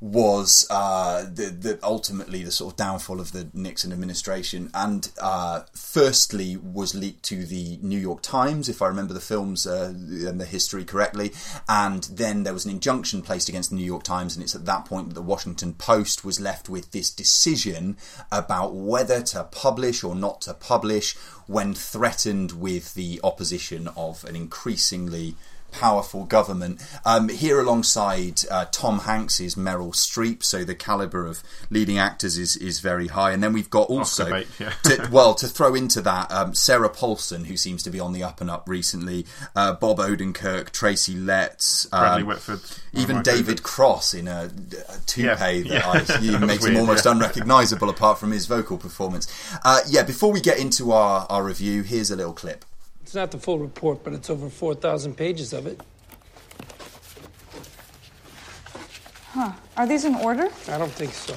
was 0.00 0.66
uh, 0.70 1.22
the, 1.22 1.46
the 1.46 1.78
ultimately 1.82 2.42
the 2.42 2.50
sort 2.50 2.72
of 2.72 2.76
downfall 2.76 3.20
of 3.20 3.32
the 3.32 3.48
Nixon 3.54 3.92
administration, 3.92 4.70
and 4.74 5.10
uh, 5.20 5.62
firstly 5.74 6.56
was 6.56 6.94
leaked 6.94 7.22
to 7.24 7.46
the 7.46 7.78
New 7.82 7.98
York 7.98 8.22
Times, 8.22 8.68
if 8.68 8.82
I 8.82 8.88
remember 8.88 9.14
the 9.14 9.20
films 9.20 9.66
uh, 9.66 9.92
and 9.94 10.40
the 10.40 10.44
history 10.44 10.84
correctly, 10.84 11.32
and 11.68 12.04
then 12.04 12.42
there 12.42 12.52
was 12.52 12.64
an 12.64 12.70
injunction 12.70 13.22
placed 13.22 13.48
against 13.48 13.70
the 13.70 13.76
New 13.76 13.84
York 13.84 14.02
Times, 14.02 14.36
and 14.36 14.42
it's 14.42 14.54
at 14.54 14.66
that 14.66 14.84
point 14.84 15.08
that 15.08 15.14
the 15.14 15.22
Washington 15.22 15.74
Post 15.74 16.24
was 16.24 16.40
left 16.40 16.68
with 16.68 16.92
this 16.92 17.10
decision 17.10 17.96
about 18.30 18.74
whether 18.74 19.22
to 19.22 19.44
publish 19.44 20.04
or 20.04 20.14
not 20.14 20.42
to 20.42 20.54
publish 20.54 21.16
when 21.46 21.74
threatened 21.74 22.52
with 22.52 22.94
the 22.94 23.20
opposition 23.24 23.88
of 23.96 24.24
an 24.24 24.36
increasingly 24.36 25.36
powerful 25.76 26.24
government. 26.24 26.80
Um, 27.04 27.28
here 27.28 27.60
alongside 27.60 28.40
uh, 28.50 28.66
Tom 28.72 29.00
Hanks 29.00 29.40
is 29.40 29.54
Meryl 29.54 29.92
Streep, 29.92 30.42
so 30.42 30.64
the 30.64 30.74
caliber 30.74 31.26
of 31.26 31.42
leading 31.70 31.98
actors 31.98 32.38
is, 32.38 32.56
is 32.56 32.80
very 32.80 33.08
high. 33.08 33.32
And 33.32 33.42
then 33.42 33.52
we've 33.52 33.70
got 33.70 33.88
also, 33.88 34.42
yeah. 34.58 34.70
to, 34.84 35.08
well, 35.12 35.34
to 35.34 35.46
throw 35.46 35.74
into 35.74 36.00
that, 36.02 36.30
um, 36.32 36.54
Sarah 36.54 36.88
Paulson, 36.88 37.44
who 37.44 37.56
seems 37.56 37.82
to 37.82 37.90
be 37.90 38.00
on 38.00 38.12
the 38.12 38.22
up 38.22 38.40
and 38.40 38.50
up 38.50 38.68
recently, 38.68 39.26
uh, 39.54 39.74
Bob 39.74 39.98
Odenkirk, 39.98 40.70
Tracy 40.70 41.14
Letts, 41.14 41.86
Bradley 41.86 42.22
um, 42.22 42.28
Whitford. 42.28 42.60
even 42.94 43.22
David 43.22 43.36
favourites. 43.38 43.60
Cross 43.60 44.14
in 44.14 44.28
a, 44.28 44.50
a 44.88 44.98
toupee 45.06 45.26
Yeah, 45.26 45.34
that 45.34 45.66
yeah. 45.66 45.90
I, 45.90 46.00
That 46.36 46.46
makes 46.46 46.64
him 46.64 46.76
almost 46.76 47.04
yeah. 47.04 47.12
unrecognisable 47.12 47.90
apart 47.90 48.18
from 48.18 48.30
his 48.30 48.46
vocal 48.46 48.78
performance. 48.78 49.26
Uh, 49.64 49.80
yeah, 49.88 50.02
before 50.02 50.32
we 50.32 50.40
get 50.40 50.58
into 50.58 50.92
our, 50.92 51.26
our 51.28 51.44
review, 51.44 51.82
here's 51.82 52.10
a 52.10 52.16
little 52.16 52.32
clip. 52.32 52.64
Not 53.16 53.30
the 53.30 53.38
full 53.38 53.58
report, 53.58 54.04
but 54.04 54.12
it's 54.12 54.28
over 54.28 54.50
4,000 54.50 55.16
pages 55.16 55.54
of 55.54 55.66
it. 55.66 55.80
Are 59.76 59.86
these 59.86 60.04
in 60.06 60.14
order? 60.16 60.48
I 60.68 60.78
don't 60.78 60.90
think 60.90 61.12
so. 61.12 61.34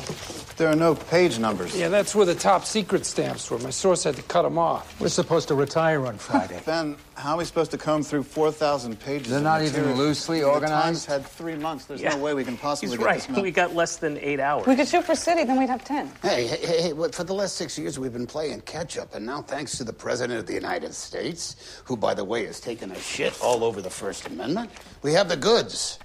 There 0.55 0.69
are 0.69 0.75
no 0.75 0.95
page 0.95 1.39
numbers. 1.39 1.77
Yeah, 1.77 1.89
that's 1.89 2.15
where 2.15 2.25
the 2.25 2.35
top 2.35 2.63
secret 2.65 3.05
stamps 3.05 3.49
were. 3.51 3.59
My 3.59 3.69
source 3.69 4.03
had 4.03 4.15
to 4.15 4.21
cut 4.23 4.43
them 4.43 4.57
off. 4.57 4.99
We're 4.99 5.09
supposed 5.09 5.47
to 5.49 5.55
retire 5.55 6.05
on 6.05 6.17
Friday. 6.17 6.61
Ben, 6.65 6.95
how 7.15 7.33
are 7.33 7.37
we 7.39 7.45
supposed 7.45 7.71
to 7.71 7.77
comb 7.77 8.03
through 8.03 8.23
4,000 8.23 8.97
pages? 8.99 9.29
They're 9.29 9.37
of 9.39 9.43
not 9.43 9.61
even 9.61 9.73
material? 9.81 9.97
loosely 9.97 10.39
The 10.39 10.45
organized? 10.47 10.83
Times 10.83 11.05
had 11.05 11.25
three 11.25 11.55
months. 11.55 11.85
There's 11.85 12.01
Yeah. 12.01 12.11
no 12.15 12.17
way 12.17 12.33
we 12.33 12.43
can 12.45 12.57
possibly 12.57 12.89
He's 12.91 12.97
get 12.97 13.05
right. 13.05 13.15
this 13.17 13.27
done. 13.27 13.41
We 13.41 13.51
got 13.51 13.75
less 13.75 13.97
than 13.97 14.17
eight 14.19 14.39
hours. 14.39 14.65
We 14.67 14.75
could 14.77 14.87
shoot 14.87 15.03
for 15.03 15.15
city, 15.15 15.43
then 15.43 15.59
we'd 15.59 15.69
have 15.69 15.83
10. 15.83 16.11
Hey, 16.21 16.47
hey, 16.47 16.65
hey, 16.65 16.81
hey, 16.81 16.93
for 17.11 17.23
the 17.25 17.33
last 17.33 17.55
six 17.57 17.77
years 17.77 17.99
we've 17.99 18.13
been 18.13 18.27
playing 18.27 18.61
catch 18.61 18.97
up, 18.97 19.15
and 19.15 19.25
now 19.25 19.41
thanks 19.41 19.77
to 19.77 19.83
the 19.83 19.93
President 19.93 20.39
of 20.39 20.45
the 20.45 20.53
United 20.53 20.93
States, 20.93 21.81
who, 21.85 21.97
by 21.97 22.13
the 22.13 22.23
way, 22.23 22.45
has 22.45 22.59
taken 22.61 22.91
a 22.91 22.99
shit 22.99 23.37
all 23.41 23.63
over 23.65 23.81
the 23.81 23.89
First 23.89 24.27
Amendment, 24.27 24.69
we 25.01 25.11
have 25.13 25.27
the 25.27 25.37
goods. 25.37 25.99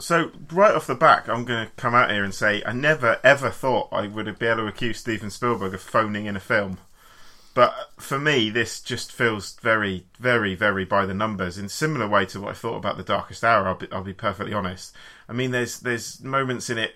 So 0.00 0.32
right 0.50 0.74
off 0.74 0.86
the 0.86 0.94
back, 0.94 1.28
I'm 1.28 1.44
going 1.44 1.66
to 1.66 1.72
come 1.76 1.94
out 1.94 2.10
here 2.10 2.24
and 2.24 2.34
say 2.34 2.62
I 2.64 2.72
never 2.72 3.20
ever 3.22 3.50
thought 3.50 3.88
I 3.92 4.06
would 4.06 4.38
be 4.38 4.46
able 4.46 4.62
to 4.62 4.66
accuse 4.66 4.98
Steven 4.98 5.30
Spielberg 5.30 5.74
of 5.74 5.80
phoning 5.80 6.26
in 6.26 6.36
a 6.36 6.40
film. 6.40 6.78
But 7.52 7.74
for 7.98 8.18
me, 8.18 8.48
this 8.48 8.80
just 8.80 9.10
feels 9.10 9.56
very, 9.60 10.06
very, 10.18 10.54
very 10.54 10.84
by 10.84 11.04
the 11.04 11.14
numbers. 11.14 11.58
In 11.58 11.68
similar 11.68 12.06
way 12.06 12.24
to 12.26 12.40
what 12.40 12.50
I 12.50 12.54
thought 12.54 12.76
about 12.76 12.96
the 12.96 13.02
Darkest 13.02 13.42
Hour, 13.44 13.66
I'll 13.66 13.74
be, 13.74 13.88
I'll 13.90 14.04
be 14.04 14.12
perfectly 14.12 14.54
honest. 14.54 14.94
I 15.28 15.32
mean, 15.32 15.50
there's 15.50 15.80
there's 15.80 16.22
moments 16.22 16.70
in 16.70 16.78
it, 16.78 16.94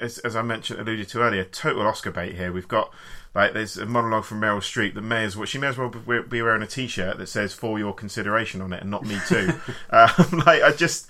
as, 0.00 0.18
as 0.18 0.34
I 0.34 0.42
mentioned, 0.42 0.80
alluded 0.80 1.08
to 1.10 1.20
earlier, 1.20 1.44
total 1.44 1.86
Oscar 1.86 2.10
bait 2.10 2.34
here. 2.34 2.52
We've 2.52 2.68
got 2.68 2.92
like 3.34 3.52
there's 3.52 3.78
a 3.78 3.86
monologue 3.86 4.24
from 4.24 4.40
Meryl 4.40 4.58
Streep 4.58 4.94
that 4.94 5.02
may 5.02 5.24
as 5.24 5.36
well 5.36 5.46
she 5.46 5.58
may 5.58 5.68
as 5.68 5.78
well 5.78 5.88
be, 5.88 6.42
wearing 6.42 6.62
a 6.62 6.66
T-shirt 6.66 7.18
that 7.18 7.28
says 7.28 7.54
"For 7.54 7.78
Your 7.78 7.94
Consideration" 7.94 8.60
on 8.60 8.72
it 8.72 8.82
and 8.82 8.90
not 8.90 9.06
"Me 9.06 9.18
Too." 9.28 9.54
um, 9.90 10.42
like 10.46 10.62
I 10.62 10.72
just 10.72 11.06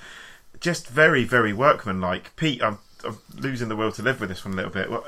just 0.62 0.88
very, 0.88 1.24
very 1.24 1.52
workmanlike. 1.52 2.34
Pete, 2.36 2.62
I'm, 2.62 2.78
I'm 3.04 3.18
losing 3.34 3.68
the 3.68 3.76
will 3.76 3.92
to 3.92 4.02
live 4.02 4.20
with 4.20 4.30
this 4.30 4.44
one 4.44 4.54
a 4.54 4.56
little 4.56 4.70
bit. 4.70 4.90
Well, 4.90 5.04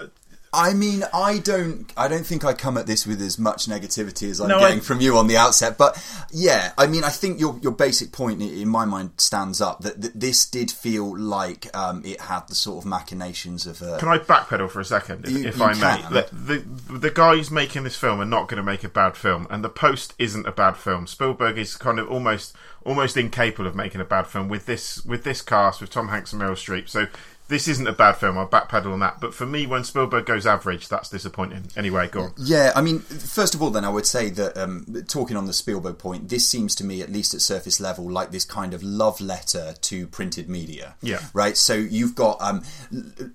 I 0.55 0.73
mean, 0.75 1.03
I 1.13 1.39
don't, 1.39 1.93
I 1.97 2.07
don't 2.09 2.25
think 2.25 2.45
I 2.45 2.53
come 2.55 2.77
at 2.79 2.87
this 2.87 3.07
with 3.07 3.21
as 3.21 3.39
much 3.39 3.67
negativity 3.67 4.31
as 4.31 4.41
I'm 4.41 4.49
No, 4.49 4.61
getting 4.61 4.79
I- 4.79 4.83
from 4.83 5.01
you 5.01 5.19
on 5.19 5.27
the 5.27 5.37
outset. 5.37 5.77
But 5.77 6.03
yeah, 6.31 6.73
I 6.79 6.87
mean, 6.87 7.03
I 7.05 7.09
think 7.11 7.41
your 7.41 7.59
your 7.63 7.73
basic 7.73 8.13
point 8.13 8.41
in 8.41 8.69
my 8.69 8.85
mind 8.85 9.11
stands 9.19 9.61
up 9.61 9.81
that, 9.81 10.01
that 10.01 10.19
this 10.19 10.47
did 10.47 10.71
feel 10.71 11.19
like 11.19 11.75
um, 11.77 12.03
it 12.05 12.21
had 12.21 12.47
the 12.49 12.55
sort 12.55 12.85
of 12.85 12.89
machinations 12.89 13.67
of 13.67 13.83
a. 13.83 13.99
Can 13.99 14.09
I 14.09 14.19
backpedal 14.19 14.71
for 14.71 14.81
a 14.81 14.85
second, 14.85 15.25
if, 15.25 15.31
You- 15.33 15.49
if 15.49 15.57
you 15.59 15.65
I 15.65 15.75
may? 15.75 16.03
The, 16.11 16.29
the 16.33 16.99
the 16.99 17.11
guys 17.11 17.51
making 17.51 17.85
this 17.85 17.97
film 17.97 18.21
are 18.21 18.25
not 18.25 18.49
going 18.49 18.59
to 18.59 18.63
make 18.63 18.85
a 18.85 18.89
bad 18.89 19.17
film, 19.17 19.47
and 19.51 19.65
The 19.65 19.69
Post 19.69 20.15
isn't 20.19 20.47
a 20.47 20.53
bad 20.53 20.77
film. 20.77 21.07
Spielberg 21.07 21.59
is 21.59 21.77
kind 21.77 21.99
of 21.99 22.09
almost 22.09 22.55
almost 22.85 23.17
incapable 23.17 23.67
of 23.67 23.75
making 23.75 24.01
a 24.01 24.05
bad 24.05 24.27
film 24.27 24.49
with 24.49 24.67
this 24.67 25.05
with 25.07 25.25
this 25.25 25.41
cast 25.43 25.81
with 25.81 25.89
Tom 25.91 26.09
Hanks 26.09 26.33
and 26.33 26.41
Meryl 26.43 26.53
Streep. 26.53 26.89
So 26.89 27.07
this 27.49 27.69
isn't 27.69 27.87
a 27.87 27.93
bad 27.93 28.13
film. 28.13 28.39
I'll 28.39 28.49
backpedal 28.49 28.93
on 28.93 29.01
that. 29.01 29.21
But 29.21 29.35
for 29.35 29.45
me, 29.45 29.67
when 29.67 29.85
Spielberg 29.85 30.25
goes 30.25 30.47
average, 30.47 30.89
that's 30.89 31.11
disappointing. 31.11 31.65
Anyway, 31.77 32.09
go 32.09 32.23
on. 32.23 32.35
Yeah, 32.39 32.73
I 32.75 32.81
mean, 32.81 33.01
first 33.01 33.55
of 33.55 33.63
all, 33.63 33.71
then 33.71 33.85
I 33.85 33.91
would 33.91 34.07
say 34.07 34.31
that 34.31 34.57
um, 34.57 34.87
talking 35.09 35.37
on 35.37 35.47
the 35.47 35.53
Spielberg 35.53 35.99
point, 35.99 36.31
this 36.31 36.49
seems 36.49 36.75
to 36.77 36.85
me, 36.85 37.03
at 37.03 37.13
least 37.13 37.35
at 37.35 37.43
surface 37.43 37.81
level, 37.81 38.11
like 38.11 38.31
this 38.31 38.47
kind 38.47 38.73
of 38.73 38.83
love 38.83 39.21
letter 39.21 39.75
to 39.83 40.07
printed 40.07 40.49
media. 40.49 40.95
Yeah. 41.03 41.21
Right. 41.35 41.57
So 41.57 41.75
you've 41.75 42.15
got 42.15 42.41
um, 42.41 42.63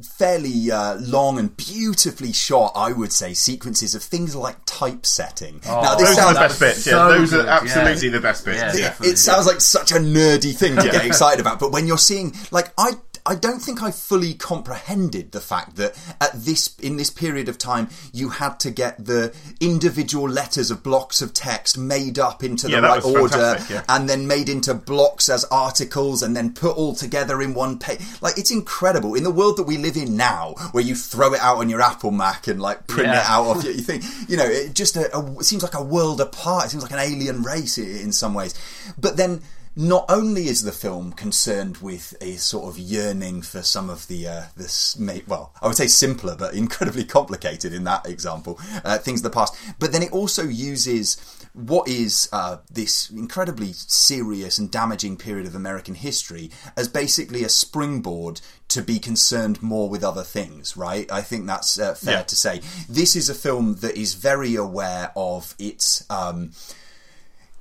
fairly 0.01 0.72
uh, 0.72 0.95
long 0.95 1.38
and 1.38 1.55
beautifully 1.55 2.34
shot, 2.34 2.72
I 2.76 2.93
would 2.93 3.14
say, 3.14 3.34
sequences 3.36 3.93
of 3.93 4.01
things 4.01 4.36
like 4.36 4.57
typesetting. 4.66 5.62
Oh, 5.68 5.82
now, 5.82 5.95
those 5.95 6.18
are 6.18 6.34
the 6.34 6.39
best 6.39 6.60
bits. 6.60 6.88
Yeah, 6.88 7.07
those 7.10 7.30
good. 7.30 7.45
are 7.45 7.49
absolutely 7.49 8.07
yeah. 8.07 8.14
the 8.14 8.22
best 8.22 8.43
bits. 8.43 8.80
Yeah, 8.80 8.95
it, 9.01 9.05
it 9.05 9.18
sounds 9.18 9.45
like 9.45 9.62
such 9.62 9.91
a 9.91 9.95
nerdy 9.95 10.55
thing 10.55 10.76
to 10.78 10.84
get 10.84 11.05
excited 11.05 11.39
about, 11.39 11.60
but 11.60 11.72
when 11.72 11.86
you're 11.86 11.97
seeing, 11.97 12.34
like, 12.49 12.74
I 12.78 12.93
I 13.30 13.36
don't 13.36 13.60
think 13.60 13.84
I 13.84 13.92
fully 13.92 14.34
comprehended 14.34 15.34
the 15.34 15.40
fact 15.40 15.76
that 15.76 15.96
at 16.20 16.34
this 16.34 16.76
in 16.80 16.98
this 16.98 17.12
period 17.12 17.48
of 17.48 17.60
time 17.60 17.90
you 18.12 18.30
had 18.30 18.60
to 18.62 18.72
get 18.72 19.06
the 19.06 19.36
individual 19.60 20.28
letters 20.28 20.72
of 20.72 20.82
blocks 20.82 21.22
of 21.22 21.32
text 21.32 21.78
made 21.78 22.18
up 22.18 22.44
into 22.44 22.68
yeah, 22.68 22.78
the 22.78 22.88
right 22.88 23.06
order 23.06 23.64
yeah. 23.70 23.84
and 23.88 24.10
then 24.10 24.26
made 24.26 24.50
into 24.50 24.74
blocks 24.74 25.30
as 25.30 25.46
articles 25.46 26.24
and 26.24 26.36
then 26.36 26.52
put 26.54 26.76
all 26.76 26.96
together 26.96 27.40
in 27.40 27.54
one 27.54 27.78
page. 27.78 28.00
Like 28.20 28.40
it's 28.40 28.50
incredible 28.50 29.14
in 29.14 29.24
the 29.24 29.30
world 29.30 29.58
that 29.58 29.64
we 29.64 29.78
live 29.78 29.96
in 29.96 30.18
now, 30.18 30.56
where 30.72 30.84
you 30.84 30.96
throw 30.96 31.36
it 31.36 31.40
out 31.40 31.58
on 31.58 31.70
your 31.70 31.82
Apple 31.82 32.10
Mac 32.10 32.48
and 32.48 32.60
like 32.60 32.88
print 32.88 33.10
yeah. 33.10 33.22
it 33.22 33.30
out 33.30 33.58
of 33.58 33.64
you. 33.64 33.74
You 33.74 33.82
think 33.82 34.04
you 34.28 34.38
know 34.38 34.46
it 34.46 34.74
just 34.74 34.98
a, 34.98 35.16
a, 35.16 35.40
it 35.40 35.44
seems 35.44 35.62
like 35.62 35.76
a 35.76 35.84
world 35.84 36.20
apart. 36.20 36.66
It 36.66 36.70
seems 36.70 36.82
like 36.82 36.94
an 36.94 36.98
alien 36.98 37.44
race 37.44 37.78
in 37.78 38.12
some 38.12 38.34
ways, 38.34 38.56
but 38.98 39.18
then 39.18 39.44
not 39.80 40.04
only 40.10 40.48
is 40.48 40.64
the 40.64 40.74
film 40.74 41.14
concerned 41.14 41.78
with 41.78 42.14
a 42.20 42.34
sort 42.34 42.68
of 42.68 42.78
yearning 42.78 43.42
for 43.42 43.64
some 43.64 43.90
of 43.90 44.08
the 44.08 44.28
uh, 44.28 44.44
this 44.58 45.00
well 45.26 45.54
I 45.62 45.68
would 45.68 45.78
say 45.78 45.88
simpler 45.88 46.36
but 46.38 46.54
incredibly 46.64 47.06
complicated 47.06 47.74
in 47.74 47.86
that 47.86 48.06
example 48.06 48.60
uh, 48.84 48.98
things 48.98 49.22
of 49.22 49.24
the 49.24 49.30
past 49.30 49.56
but 49.80 49.94
then 49.94 50.04
it 50.04 50.12
also 50.12 50.44
uses 50.44 51.16
what 51.54 51.88
is 51.88 52.28
uh, 52.34 52.58
this 52.70 53.10
incredibly 53.10 53.72
serious 53.72 54.58
and 54.58 54.70
damaging 54.70 55.16
period 55.16 55.48
of 55.48 55.56
American 55.56 55.96
history 55.96 56.52
as 56.76 56.90
basically 56.90 57.44
a 57.46 57.50
springboard 57.50 58.42
to 58.68 58.82
be 58.82 59.00
concerned 59.00 59.64
more 59.64 59.90
with 59.90 60.04
other 60.04 60.22
things, 60.22 60.78
right? 60.78 61.12
I 61.12 61.22
think 61.22 61.48
that's 61.48 61.80
uh, 61.80 61.96
fair 61.96 62.20
yeah. 62.20 62.24
to 62.24 62.36
say. 62.36 62.62
This 62.88 63.16
is 63.16 63.30
a 63.30 63.34
film 63.34 63.78
that 63.78 63.98
is 63.98 64.14
very 64.14 64.56
aware 64.56 65.12
of 65.16 65.56
its. 65.58 66.06
Um, 66.10 66.52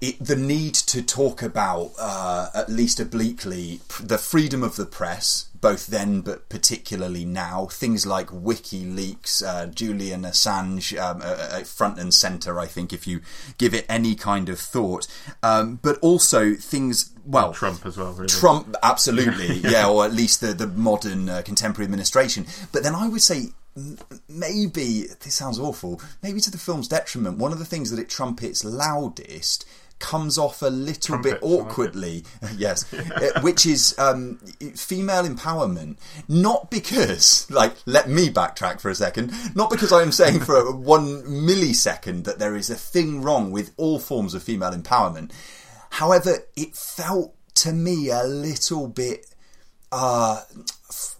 it, 0.01 0.19
the 0.25 0.37
need 0.37 0.75
to 0.75 1.03
talk 1.03 1.43
about, 1.43 1.93
uh, 1.99 2.51
at 2.55 2.69
least 2.69 3.01
obliquely, 3.01 3.81
the 4.01 4.19
freedom 4.19 4.63
of 4.63 4.77
the 4.77 4.87
press, 4.87 5.49
both 5.61 5.89
then 5.89 6.21
but 6.21 6.49
particularly 6.49 7.25
now. 7.25 7.67
Things 7.67 8.07
like 8.07 8.29
WikiLeaks, 8.29 9.45
uh, 9.45 9.67
Julian 9.67 10.23
Assange, 10.23 10.97
um, 11.01 11.21
uh, 11.23 11.61
front 11.65 11.99
and 11.99 12.15
centre, 12.15 12.61
I 12.61 12.67
think, 12.67 12.93
if 12.93 13.09
you 13.09 13.21
give 13.59 13.75
it 13.75 13.87
any 13.89 14.15
kind 14.15 14.49
of 14.49 14.61
thought. 14.61 15.09
Um, 15.43 15.81
but 15.83 15.99
also 15.99 16.55
things, 16.55 17.11
well. 17.27 17.53
Trump 17.53 17.85
as 17.85 17.97
well, 17.97 18.13
really. 18.13 18.29
Trump, 18.29 18.77
absolutely, 18.85 19.57
yeah, 19.69 19.89
or 19.89 20.05
at 20.05 20.13
least 20.13 20.41
the, 20.41 20.55
the 20.55 20.69
modern 20.69 21.29
uh, 21.29 21.43
contemporary 21.45 21.87
administration. 21.87 22.47
But 22.71 22.85
then 22.85 22.95
I 22.95 23.09
would 23.09 23.23
say 23.23 23.49
maybe 24.29 25.07
this 25.21 25.35
sounds 25.35 25.57
awful 25.57 26.01
maybe 26.21 26.41
to 26.41 26.51
the 26.51 26.59
film's 26.59 26.89
detriment 26.89 27.39
one 27.39 27.53
of 27.53 27.61
the 27.61 27.65
things 27.65 27.93
that 27.93 28.01
it 28.01 28.09
trumpets 28.09 28.65
loudest 28.65 29.65
comes 29.99 30.39
off 30.39 30.63
a 30.63 30.67
little 30.67 31.17
Trumpets, 31.17 31.35
bit 31.35 31.43
awkwardly, 31.43 32.25
yes, 32.57 32.91
which 33.43 33.67
is 33.67 33.95
um, 33.99 34.37
female 34.77 35.25
empowerment. 35.25 35.97
Not 36.29 36.71
because, 36.71 37.51
like, 37.51 37.75
let 37.87 38.09
me 38.09 38.29
backtrack 38.29 38.81
for 38.81 38.91
a 38.91 38.95
second. 38.95 39.33
Not 39.55 39.71
because 39.71 39.93
I 39.93 40.03
am 40.03 40.13
saying 40.13 40.41
for 40.41 40.57
a, 40.57 40.73
one 40.77 41.23
millisecond 41.23 42.25
that 42.25 42.39
there 42.39 42.57
is 42.57 42.71
a 42.71 42.75
thing 42.75 43.23
wrong 43.23 43.51
with 43.51 43.73
all 43.77 43.99
forms 43.99 44.35
of 44.35 44.43
female 44.43 44.73
empowerment. 44.73 45.33
However, 45.91 46.45
it 46.57 46.77
felt 46.77 47.35
to 47.57 47.73
me 47.73 48.11
a 48.11 48.25
little 48.25 48.89
bit 48.89 49.27
uh, 49.91 50.43
f- 50.89 51.17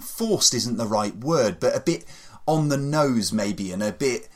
forced 0.00 0.54
isn't 0.54 0.76
the 0.76 0.86
right 0.86 1.16
word, 1.16 1.60
but 1.60 1.74
a 1.76 1.80
bit 1.80 2.04
on 2.46 2.68
the 2.68 2.76
nose 2.76 3.32
maybe, 3.32 3.72
and 3.72 3.82
a 3.82 3.92
bit 3.92 4.28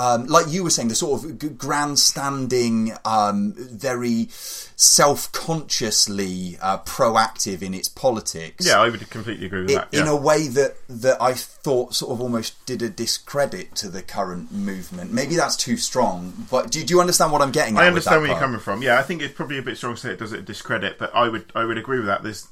um, 0.00 0.26
like 0.28 0.48
you 0.48 0.64
were 0.64 0.70
saying, 0.70 0.88
the 0.88 0.94
sort 0.94 1.22
of 1.22 1.58
grandstanding, 1.58 2.94
um, 3.04 3.52
very 3.54 4.28
self-consciously 4.30 6.56
uh, 6.62 6.78
proactive 6.78 7.60
in 7.60 7.74
its 7.74 7.86
politics. 7.86 8.66
Yeah, 8.66 8.80
I 8.80 8.88
would 8.88 9.10
completely 9.10 9.44
agree 9.44 9.60
with 9.60 9.72
it, 9.72 9.74
that. 9.74 9.88
Yeah. 9.92 10.00
In 10.00 10.08
a 10.08 10.16
way 10.16 10.48
that 10.48 10.76
that 10.88 11.20
I 11.20 11.34
thought 11.34 11.94
sort 11.94 12.12
of 12.12 12.22
almost 12.22 12.64
did 12.64 12.80
a 12.80 12.88
discredit 12.88 13.74
to 13.76 13.90
the 13.90 14.00
current 14.00 14.50
movement. 14.50 15.12
Maybe 15.12 15.36
that's 15.36 15.56
too 15.56 15.76
strong, 15.76 16.46
but 16.50 16.70
do, 16.70 16.82
do 16.82 16.94
you 16.94 17.00
understand 17.00 17.30
what 17.30 17.42
I'm 17.42 17.52
getting? 17.52 17.76
I 17.76 17.86
understand 17.86 18.22
where 18.22 18.30
you're 18.30 18.40
coming 18.40 18.60
from. 18.60 18.80
Yeah, 18.80 18.98
I 18.98 19.02
think 19.02 19.20
it's 19.20 19.34
probably 19.34 19.58
a 19.58 19.62
bit 19.62 19.76
strong 19.76 19.96
to 19.96 20.00
say 20.00 20.12
it 20.12 20.18
does 20.18 20.32
it 20.32 20.38
a 20.38 20.42
discredit, 20.42 20.96
but 20.98 21.14
I 21.14 21.28
would 21.28 21.52
I 21.54 21.66
would 21.66 21.76
agree 21.76 21.98
with 21.98 22.06
that. 22.06 22.22
There's 22.22 22.48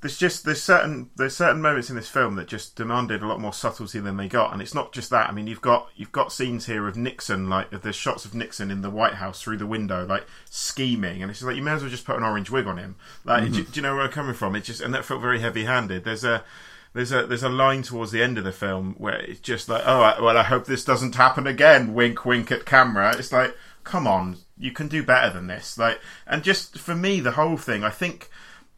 there's 0.00 0.16
just 0.16 0.44
there's 0.44 0.62
certain 0.62 1.10
there's 1.16 1.36
certain 1.36 1.60
moments 1.60 1.90
in 1.90 1.96
this 1.96 2.08
film 2.08 2.36
that 2.36 2.46
just 2.46 2.76
demanded 2.76 3.20
a 3.20 3.26
lot 3.26 3.40
more 3.40 3.52
subtlety 3.52 3.98
than 3.98 4.16
they 4.16 4.28
got, 4.28 4.52
and 4.52 4.62
it's 4.62 4.74
not 4.74 4.92
just 4.92 5.10
that. 5.10 5.28
I 5.28 5.32
mean, 5.32 5.48
you've 5.48 5.60
got 5.60 5.90
you've 5.96 6.12
got 6.12 6.32
scenes 6.32 6.66
here 6.66 6.86
of 6.86 6.96
Nixon, 6.96 7.48
like 7.48 7.70
there's 7.70 7.96
shots 7.96 8.24
of 8.24 8.34
Nixon 8.34 8.70
in 8.70 8.82
the 8.82 8.90
White 8.90 9.14
House 9.14 9.42
through 9.42 9.56
the 9.56 9.66
window, 9.66 10.06
like 10.06 10.24
scheming, 10.48 11.20
and 11.20 11.30
it's 11.30 11.40
just 11.40 11.48
like 11.48 11.56
you 11.56 11.62
may 11.62 11.72
as 11.72 11.82
well 11.82 11.90
just 11.90 12.04
put 12.04 12.16
an 12.16 12.22
orange 12.22 12.48
wig 12.48 12.68
on 12.68 12.78
him. 12.78 12.94
Like, 13.24 13.44
mm-hmm. 13.44 13.54
do, 13.54 13.64
do, 13.64 13.70
you 13.74 13.82
know 13.82 13.96
where 13.96 14.04
I'm 14.04 14.12
coming 14.12 14.34
from? 14.34 14.54
It 14.54 14.62
just 14.62 14.80
and 14.80 14.94
that 14.94 15.04
felt 15.04 15.20
very 15.20 15.40
heavy-handed. 15.40 16.04
There's 16.04 16.24
a 16.24 16.44
there's 16.92 17.10
a 17.10 17.26
there's 17.26 17.42
a 17.42 17.48
line 17.48 17.82
towards 17.82 18.12
the 18.12 18.22
end 18.22 18.38
of 18.38 18.44
the 18.44 18.52
film 18.52 18.94
where 18.98 19.18
it's 19.18 19.40
just 19.40 19.68
like, 19.68 19.82
oh, 19.84 20.00
I, 20.00 20.20
well, 20.20 20.38
I 20.38 20.44
hope 20.44 20.66
this 20.66 20.84
doesn't 20.84 21.16
happen 21.16 21.48
again. 21.48 21.92
Wink, 21.92 22.24
wink 22.24 22.52
at 22.52 22.64
camera. 22.64 23.16
It's 23.18 23.32
like, 23.32 23.56
come 23.82 24.06
on, 24.06 24.36
you 24.56 24.70
can 24.70 24.86
do 24.86 25.02
better 25.02 25.32
than 25.32 25.48
this. 25.48 25.76
Like, 25.76 26.00
and 26.24 26.44
just 26.44 26.78
for 26.78 26.94
me, 26.94 27.18
the 27.18 27.32
whole 27.32 27.56
thing, 27.56 27.82
I 27.82 27.90
think 27.90 28.30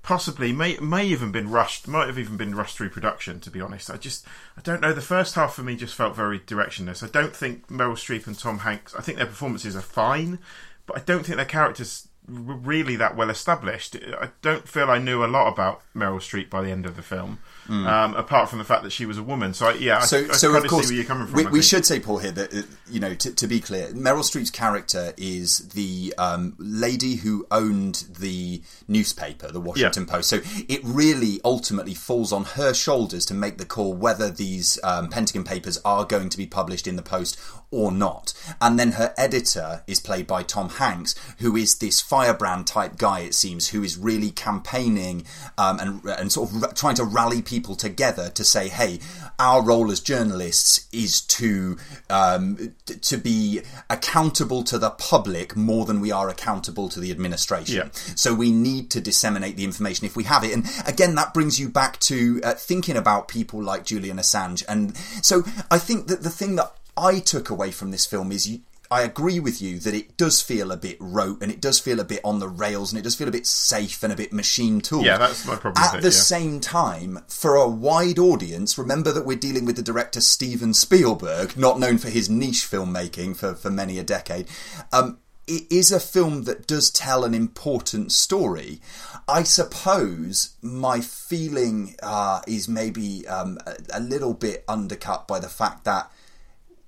possibly 0.03 0.53
may 0.53 0.76
may 0.78 1.07
even 1.07 1.30
been 1.30 1.51
rushed 1.51 1.86
might 1.86 2.07
have 2.07 2.18
even 2.18 2.36
been 2.36 2.55
rushed 2.55 2.76
through 2.76 2.90
production 2.90 3.40
to 3.40 3.51
be 3.51 3.61
honest. 3.61 3.90
I 3.90 3.96
just 3.96 4.26
i 4.57 4.61
don't 4.61 4.80
know. 4.80 4.92
The 4.92 5.01
first 5.01 5.34
half 5.34 5.55
for 5.55 5.62
me 5.62 5.76
just 5.76 5.94
felt 5.94 6.16
very 6.16 6.40
directionless. 6.40 7.03
I 7.03 7.09
don't 7.09 7.34
think 7.34 7.68
meryl 7.68 7.92
streep 7.92 8.26
and 8.26 8.38
tom 8.38 8.61
hanks 8.61 8.94
i 8.94 9.01
think 9.03 9.18
their 9.18 9.26
performances 9.26 9.76
are 9.76 9.80
fine 9.80 10.38
but 10.86 10.96
i 10.96 11.01
don't 11.01 11.24
think 11.24 11.36
their 11.36 11.44
characters 11.44 12.09
really 12.26 12.96
that 12.96 13.16
well 13.16 13.30
established 13.30 13.96
i 14.20 14.28
don't 14.42 14.68
feel 14.68 14.90
i 14.90 14.98
knew 14.98 15.24
a 15.24 15.26
lot 15.26 15.48
about 15.52 15.82
meryl 15.96 16.18
streep 16.18 16.48
by 16.48 16.62
the 16.62 16.70
end 16.70 16.86
of 16.86 16.96
the 16.96 17.02
film 17.02 17.38
Mm. 17.70 17.86
Um, 17.86 18.14
apart 18.16 18.48
from 18.48 18.58
the 18.58 18.64
fact 18.64 18.82
that 18.82 18.90
she 18.90 19.06
was 19.06 19.16
a 19.16 19.22
woman. 19.22 19.54
So 19.54 19.68
I, 19.68 19.74
yeah, 19.74 20.00
so, 20.00 20.18
I, 20.18 20.30
I 20.30 20.32
so 20.32 20.56
of 20.56 20.66
course, 20.66 20.88
see 20.88 20.94
where 20.94 20.96
you're 20.96 21.06
coming 21.06 21.28
from. 21.28 21.36
We, 21.36 21.46
we 21.46 21.62
should 21.62 21.86
say, 21.86 22.00
Paul, 22.00 22.18
here 22.18 22.32
that 22.32 22.52
uh, 22.52 22.62
you 22.90 22.98
know, 22.98 23.14
to, 23.14 23.32
to, 23.32 23.46
be 23.46 23.60
clear, 23.60 23.86
Meryl 23.92 24.24
Streep's 24.24 24.50
character 24.50 25.12
is 25.16 25.68
the 25.68 26.12
um, 26.18 26.56
lady 26.58 27.14
who 27.14 27.46
owned 27.52 28.06
the 28.18 28.62
newspaper, 28.88 29.52
the 29.52 29.60
Washington 29.60 30.04
yeah. 30.08 30.14
Post. 30.14 30.30
So 30.30 30.40
it 30.68 30.80
really 30.82 31.40
ultimately 31.44 31.94
falls 31.94 32.32
on 32.32 32.42
her 32.42 32.74
shoulders 32.74 33.24
to 33.26 33.34
make 33.34 33.58
the 33.58 33.66
call 33.66 33.94
whether 33.94 34.30
these 34.30 34.80
um, 34.82 35.08
Pentagon 35.08 35.44
papers 35.44 35.78
are 35.84 36.04
going 36.04 36.28
to 36.28 36.36
be 36.36 36.46
published 36.46 36.88
in 36.88 36.96
the 36.96 37.02
Post 37.02 37.38
or 37.70 37.92
not. 37.92 38.32
And 38.60 38.78
then 38.78 38.92
her 38.92 39.14
editor 39.16 39.82
is 39.86 40.00
played 40.00 40.26
by 40.26 40.42
Tom 40.42 40.70
Hanks, 40.70 41.14
who 41.38 41.56
is 41.56 41.78
this 41.78 42.00
firebrand 42.00 42.66
type 42.66 42.96
guy, 42.96 43.20
it 43.20 43.34
seems, 43.34 43.68
who 43.68 43.82
is 43.82 43.96
really 43.96 44.30
campaigning 44.30 45.24
um, 45.56 45.78
and 45.78 46.04
and 46.04 46.32
sort 46.32 46.50
of 46.52 46.74
trying 46.74 46.96
to 46.96 47.04
rally 47.04 47.42
people 47.42 47.76
together 47.76 48.30
to 48.30 48.44
say, 48.44 48.68
hey, 48.68 48.98
our 49.38 49.62
role 49.62 49.90
as 49.90 50.00
journalists 50.00 50.88
is 50.92 51.20
to 51.22 51.76
um, 52.08 52.74
to 52.86 53.16
be 53.16 53.60
accountable 53.88 54.62
to 54.64 54.78
the 54.78 54.90
public 54.90 55.56
more 55.56 55.84
than 55.84 56.00
we 56.00 56.10
are 56.10 56.28
accountable 56.28 56.88
to 56.88 57.00
the 57.00 57.10
administration. 57.10 57.76
Yeah. 57.76 57.88
So 58.16 58.34
we 58.34 58.52
need 58.52 58.90
to 58.90 59.00
disseminate 59.00 59.56
the 59.56 59.64
information 59.64 60.06
if 60.06 60.16
we 60.16 60.24
have 60.24 60.44
it. 60.44 60.52
And 60.52 60.66
again, 60.86 61.14
that 61.14 61.32
brings 61.32 61.60
you 61.60 61.68
back 61.68 61.98
to 62.00 62.40
uh, 62.42 62.54
thinking 62.54 62.96
about 62.96 63.28
people 63.28 63.62
like 63.62 63.84
Julian 63.84 64.16
Assange. 64.16 64.64
And 64.68 64.96
so 65.22 65.44
I 65.70 65.78
think 65.78 66.08
that 66.08 66.22
the 66.22 66.30
thing 66.30 66.56
that 66.56 66.72
I 67.01 67.18
took 67.18 67.48
away 67.48 67.70
from 67.70 67.90
this 67.90 68.05
film 68.05 68.30
is 68.30 68.46
you, 68.46 68.61
I 68.90 69.03
agree 69.03 69.40
with 69.40 69.62
you 69.62 69.78
that 69.78 69.94
it 69.94 70.18
does 70.18 70.42
feel 70.42 70.70
a 70.70 70.76
bit 70.76 70.98
rote 71.01 71.40
and 71.42 71.51
it 71.51 71.61
does 71.61 71.78
feel 71.78 71.98
a 71.98 72.05
bit 72.05 72.20
on 72.22 72.40
the 72.40 72.48
rails 72.48 72.92
and 72.92 72.98
it 72.98 73.03
does 73.03 73.14
feel 73.14 73.28
a 73.28 73.32
bit 73.32 73.46
safe 73.46 74.03
and 74.03 74.12
a 74.12 74.16
bit 74.16 74.34
machine 74.34 74.82
tool. 74.82 75.03
Yeah, 75.03 75.16
that's 75.16 75.46
my 75.46 75.57
problem. 75.57 75.82
At 75.82 75.94
it, 75.94 76.03
the 76.03 76.09
yeah. 76.09 76.12
same 76.12 76.61
time, 76.61 77.20
for 77.26 77.55
a 77.55 77.68
wide 77.68 78.18
audience, 78.18 78.76
remember 78.76 79.12
that 79.12 79.24
we're 79.24 79.38
dealing 79.38 79.64
with 79.64 79.76
the 79.76 79.82
director 79.82 80.20
Steven 80.20 80.74
Spielberg, 80.74 81.57
not 81.57 81.78
known 81.78 81.96
for 81.96 82.11
his 82.11 82.28
niche 82.28 82.68
filmmaking 82.70 83.34
for, 83.34 83.55
for 83.55 83.70
many 83.70 83.98
a 83.98 84.05
decade. 84.05 84.46
Um, 84.92 85.20
it 85.46 85.70
is 85.70 85.90
a 85.90 86.01
film 86.01 86.44
that 86.44 86.66
does 86.66 86.90
tell 86.90 87.24
an 87.24 87.32
important 87.32 88.12
story. 88.12 88.80
I 89.26 89.44
suppose 89.44 90.57
my 90.61 91.01
feeling 91.01 91.96
uh, 92.03 92.42
is 92.46 92.68
maybe 92.68 93.26
um, 93.26 93.59
a, 93.66 93.76
a 93.94 94.01
little 94.01 94.34
bit 94.34 94.64
undercut 94.68 95.26
by 95.26 95.38
the 95.38 95.48
fact 95.48 95.84
that 95.84 96.11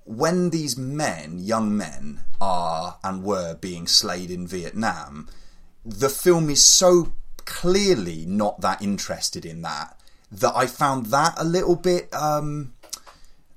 when 0.05 0.51
these 0.51 0.77
men, 0.77 1.39
young 1.39 1.77
men, 1.77 2.21
are 2.41 2.99
and 3.05 3.23
were 3.23 3.55
being 3.55 3.87
slayed 3.87 4.31
in 4.31 4.47
Vietnam, 4.47 5.29
the 5.85 6.09
film 6.09 6.51
is 6.51 6.63
so 6.65 7.13
clearly 7.45 8.25
not 8.27 8.61
that 8.61 8.81
interested 8.83 9.45
in 9.45 9.63
that 9.63 9.99
that 10.31 10.53
I 10.57 10.67
found 10.67 11.07
that 11.07 11.35
a 11.37 11.45
little 11.45 11.77
bit, 11.77 12.13
um, 12.15 12.73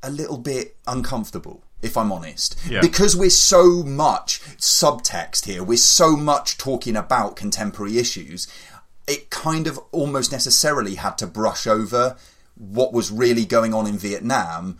a 0.03 0.09
little 0.09 0.37
bit 0.37 0.75
uncomfortable. 0.85 1.63
If 1.81 1.95
I'm 1.97 2.11
honest, 2.11 2.55
Yeah. 2.67 2.81
because 2.81 3.15
we're 3.15 3.29
so 3.29 3.83
much 3.83 4.41
subtext 4.57 5.45
here, 5.45 5.63
we're 5.63 5.77
so 5.77 6.17
much 6.17 6.57
talking 6.57 6.95
about 6.95 7.35
contemporary 7.35 7.97
issues. 7.99 8.47
It 9.07 9.29
kind 9.29 9.67
of 9.67 9.79
almost 9.91 10.31
necessarily 10.31 10.95
had 10.95 11.17
to 11.19 11.27
brush 11.27 11.67
over 11.67 12.17
what 12.55 12.91
was 12.91 13.11
really 13.11 13.45
going 13.45 13.73
on 13.73 13.85
in 13.87 13.97
Vietnam 13.97 14.79